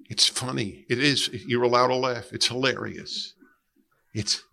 it's 0.09 0.27
funny. 0.27 0.86
It 0.89 0.99
is. 0.99 1.29
You're 1.47 1.63
allowed 1.63 1.88
to 1.88 1.95
laugh. 1.95 2.33
It's 2.33 2.47
hilarious. 2.47 3.33
It's 4.13 4.43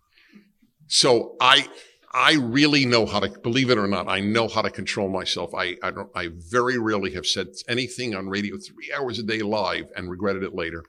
so 0.87 1.35
I 1.39 1.67
I 2.13 2.35
really 2.35 2.85
know 2.85 3.05
how 3.05 3.19
to 3.19 3.29
believe 3.41 3.69
it 3.69 3.77
or 3.77 3.87
not. 3.87 4.07
I 4.07 4.21
know 4.21 4.47
how 4.47 4.61
to 4.61 4.69
control 4.69 5.09
myself. 5.09 5.53
I 5.53 5.75
I 5.83 5.91
don't. 5.91 6.09
I 6.15 6.29
very 6.33 6.77
rarely 6.77 7.13
have 7.13 7.25
said 7.25 7.47
anything 7.67 8.15
on 8.15 8.29
radio 8.29 8.57
three 8.57 8.93
hours 8.97 9.19
a 9.19 9.23
day 9.23 9.41
live 9.41 9.91
and 9.95 10.09
regretted 10.09 10.43
it 10.43 10.55
later. 10.55 10.85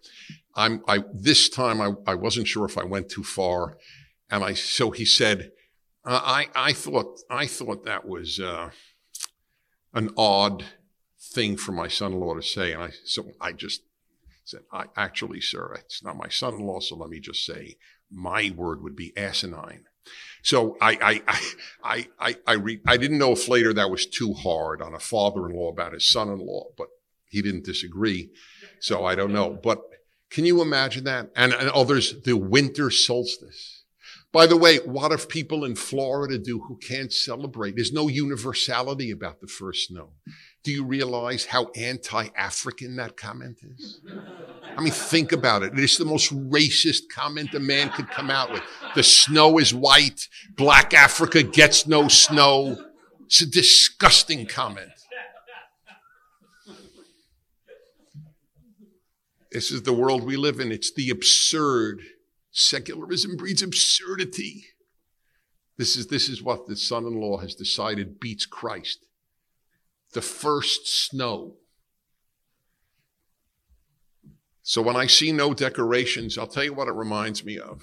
I'm 0.55 0.82
I 0.86 1.03
this 1.12 1.49
time 1.49 1.80
I 1.80 1.92
I 2.07 2.14
wasn't 2.14 2.47
sure 2.47 2.64
if 2.64 2.78
I 2.78 2.84
went 2.84 3.09
too 3.09 3.24
far, 3.24 3.76
and 4.35 4.45
I 4.45 4.55
so 4.55 4.91
he 4.91 5.05
said. 5.05 5.53
Uh, 6.07 6.20
I 6.22 6.49
I 6.55 6.72
thought 6.72 7.20
I 7.30 7.47
thought 7.47 7.85
that 7.85 8.07
was 8.07 8.39
uh, 8.39 8.70
an 9.95 10.11
odd 10.16 10.64
thing 11.32 11.57
for 11.57 11.72
my 11.72 11.89
son-in-law 11.89 12.35
to 12.35 12.43
say. 12.43 12.72
And 12.72 12.82
I, 12.82 12.91
so 13.05 13.32
I 13.41 13.53
just 13.53 13.82
said, 14.45 14.61
I 14.70 14.85
actually, 14.97 15.41
sir, 15.41 15.74
it's 15.78 16.03
not 16.03 16.16
my 16.16 16.28
son-in-law. 16.28 16.80
So 16.80 16.97
let 16.97 17.09
me 17.09 17.20
just 17.20 17.47
say 17.47 17.76
my 18.11 18.53
word 18.55 18.82
would 18.82 18.95
be 18.95 19.16
asinine. 19.16 19.85
So 20.43 20.76
I, 20.82 21.22
I, 21.26 21.43
I, 21.82 22.09
I, 22.20 22.37
I, 22.47 22.53
re, 22.53 22.80
I 22.87 22.99
didn't 22.99 23.18
know 23.18 23.32
if 23.32 23.49
later 23.49 23.72
that 23.72 23.91
was 23.91 24.05
too 24.05 24.35
hard 24.35 24.82
on 24.82 24.95
a 24.95 25.01
father-in-law 25.01 25.70
about 25.70 25.95
his 25.95 26.07
son-in-law, 26.07 26.72
but 26.76 26.89
he 27.30 27.41
didn't 27.41 27.64
disagree. 27.64 28.30
So 28.80 29.07
I 29.07 29.14
don't 29.14 29.32
know, 29.32 29.59
but 29.62 29.80
can 30.28 30.45
you 30.45 30.61
imagine 30.61 31.05
that? 31.05 31.30
And, 31.35 31.55
and 31.55 31.70
oh, 31.72 31.85
there's 31.85 32.20
the 32.22 32.37
winter 32.37 32.91
solstice. 32.91 33.74
By 34.35 34.47
the 34.47 34.57
way, 34.57 34.78
what 34.78 35.12
if 35.12 35.28
people 35.28 35.64
in 35.64 35.76
Florida 35.76 36.39
do 36.39 36.59
who 36.59 36.76
can't 36.76 37.12
celebrate? 37.12 37.76
There's 37.76 37.93
no 37.93 38.09
universality 38.09 39.12
about 39.12 39.41
the 39.41 39.47
first 39.47 39.87
snow. 39.87 40.11
Do 40.64 40.72
you 40.72 40.85
realize 40.85 41.47
how 41.47 41.70
anti-African 41.76 42.97
that 42.97 43.16
comment 43.16 43.59
is? 43.62 44.01
I 44.76 44.82
mean, 44.82 44.93
think 44.93 45.30
about 45.30 45.62
it. 45.62 45.78
It's 45.78 45.99
the 45.99 46.05
most 46.05 46.35
racist 46.51 47.03
comment 47.14 47.55
a 47.55 47.61
man 47.61 47.91
could 47.91 48.11
come 48.11 48.28
out 48.28 48.51
with. 48.51 48.62
The 48.97 49.05
snow 49.05 49.59
is 49.59 49.72
white. 49.72 50.26
Black 50.57 50.93
Africa 50.95 51.45
gets 51.45 51.87
no 51.87 52.09
snow. 52.09 52.76
It's 53.26 53.41
a 53.41 53.47
disgusting 53.47 54.47
comment. 54.47 54.91
This 59.53 59.70
is 59.70 59.85
the 59.85 59.93
world 59.93 60.24
we 60.24 60.37
live 60.37 60.59
in. 60.59 60.72
It's 60.72 60.93
the 60.93 61.11
absurd 61.11 62.01
Secularism 62.57 63.37
breeds 63.37 63.63
absurdity. 63.63 64.67
This 65.77 65.97
is, 65.97 66.07
this 66.07 66.29
is 66.29 66.41
what 66.41 66.69
the 66.69 66.77
son 66.77 67.05
in 67.05 67.21
law 67.21 67.39
has 67.39 67.57
decided 67.57 68.21
beats 68.21 68.47
Christ. 68.47 69.07
The 70.13 70.23
first 70.23 70.87
snow. 70.87 71.57
So 74.63 74.81
when 74.81 74.95
I 74.95 75.09
see 75.09 75.33
no 75.33 75.53
decorations, 75.53 76.39
I'll 76.39 76.47
tell 76.47 76.63
you 76.63 76.73
what 76.73 76.87
it 76.87 76.95
reminds 76.95 77.45
me 77.45 77.59
of. 77.59 77.83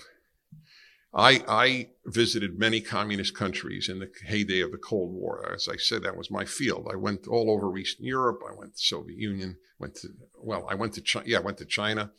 I, 1.13 1.43
I 1.49 1.89
visited 2.05 2.57
many 2.57 2.79
communist 2.79 3.35
countries 3.35 3.89
in 3.89 3.99
the 3.99 4.09
heyday 4.25 4.61
of 4.61 4.71
the 4.71 4.77
Cold 4.77 5.11
War. 5.11 5.51
As 5.53 5.67
I 5.67 5.75
said, 5.75 6.03
that 6.03 6.15
was 6.15 6.31
my 6.31 6.45
field. 6.45 6.87
I 6.89 6.95
went 6.95 7.27
all 7.27 7.51
over 7.51 7.77
Eastern 7.77 8.05
Europe. 8.05 8.39
I 8.49 8.55
went 8.55 8.77
to 8.77 8.81
Soviet 8.81 9.19
Union. 9.19 9.57
Went 9.79 9.95
to 9.95 10.07
well, 10.37 10.65
I 10.69 10.75
went 10.75 10.93
to 10.93 11.01
China. 11.01 11.25
Yeah, 11.27 11.39
I 11.39 11.41
went 11.41 11.57
to 11.57 11.65
China 11.65 12.11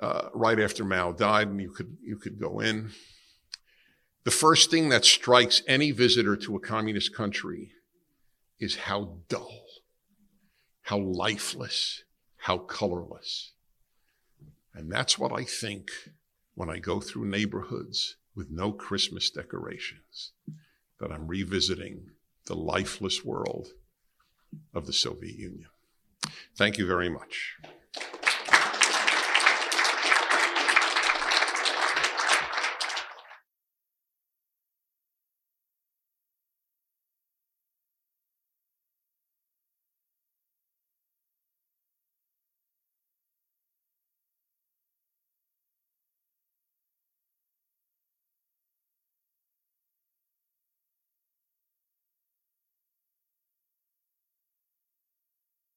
uh, 0.00 0.28
right 0.34 0.60
after 0.60 0.84
Mao 0.84 1.12
died, 1.12 1.48
and 1.48 1.60
you 1.60 1.70
could 1.70 1.96
you 2.02 2.16
could 2.16 2.38
go 2.38 2.60
in. 2.60 2.90
The 4.24 4.30
first 4.30 4.70
thing 4.70 4.88
that 4.88 5.04
strikes 5.04 5.62
any 5.68 5.92
visitor 5.92 6.36
to 6.36 6.56
a 6.56 6.60
communist 6.60 7.14
country 7.14 7.70
is 8.58 8.76
how 8.76 9.18
dull, 9.28 9.64
how 10.82 10.98
lifeless, 10.98 12.02
how 12.38 12.58
colorless. 12.58 13.52
And 14.74 14.90
that's 14.90 15.18
what 15.18 15.32
I 15.32 15.44
think 15.44 15.90
when 16.54 16.68
I 16.68 16.78
go 16.78 17.00
through 17.00 17.26
neighborhoods 17.26 18.16
with 18.34 18.50
no 18.50 18.72
Christmas 18.72 19.30
decorations, 19.30 20.32
that 21.00 21.12
I'm 21.12 21.28
revisiting 21.28 22.10
the 22.46 22.56
lifeless 22.56 23.24
world 23.24 23.68
of 24.74 24.86
the 24.86 24.92
Soviet 24.92 25.38
Union. 25.38 25.68
Thank 26.56 26.78
you 26.78 26.86
very 26.86 27.08
much. 27.08 27.56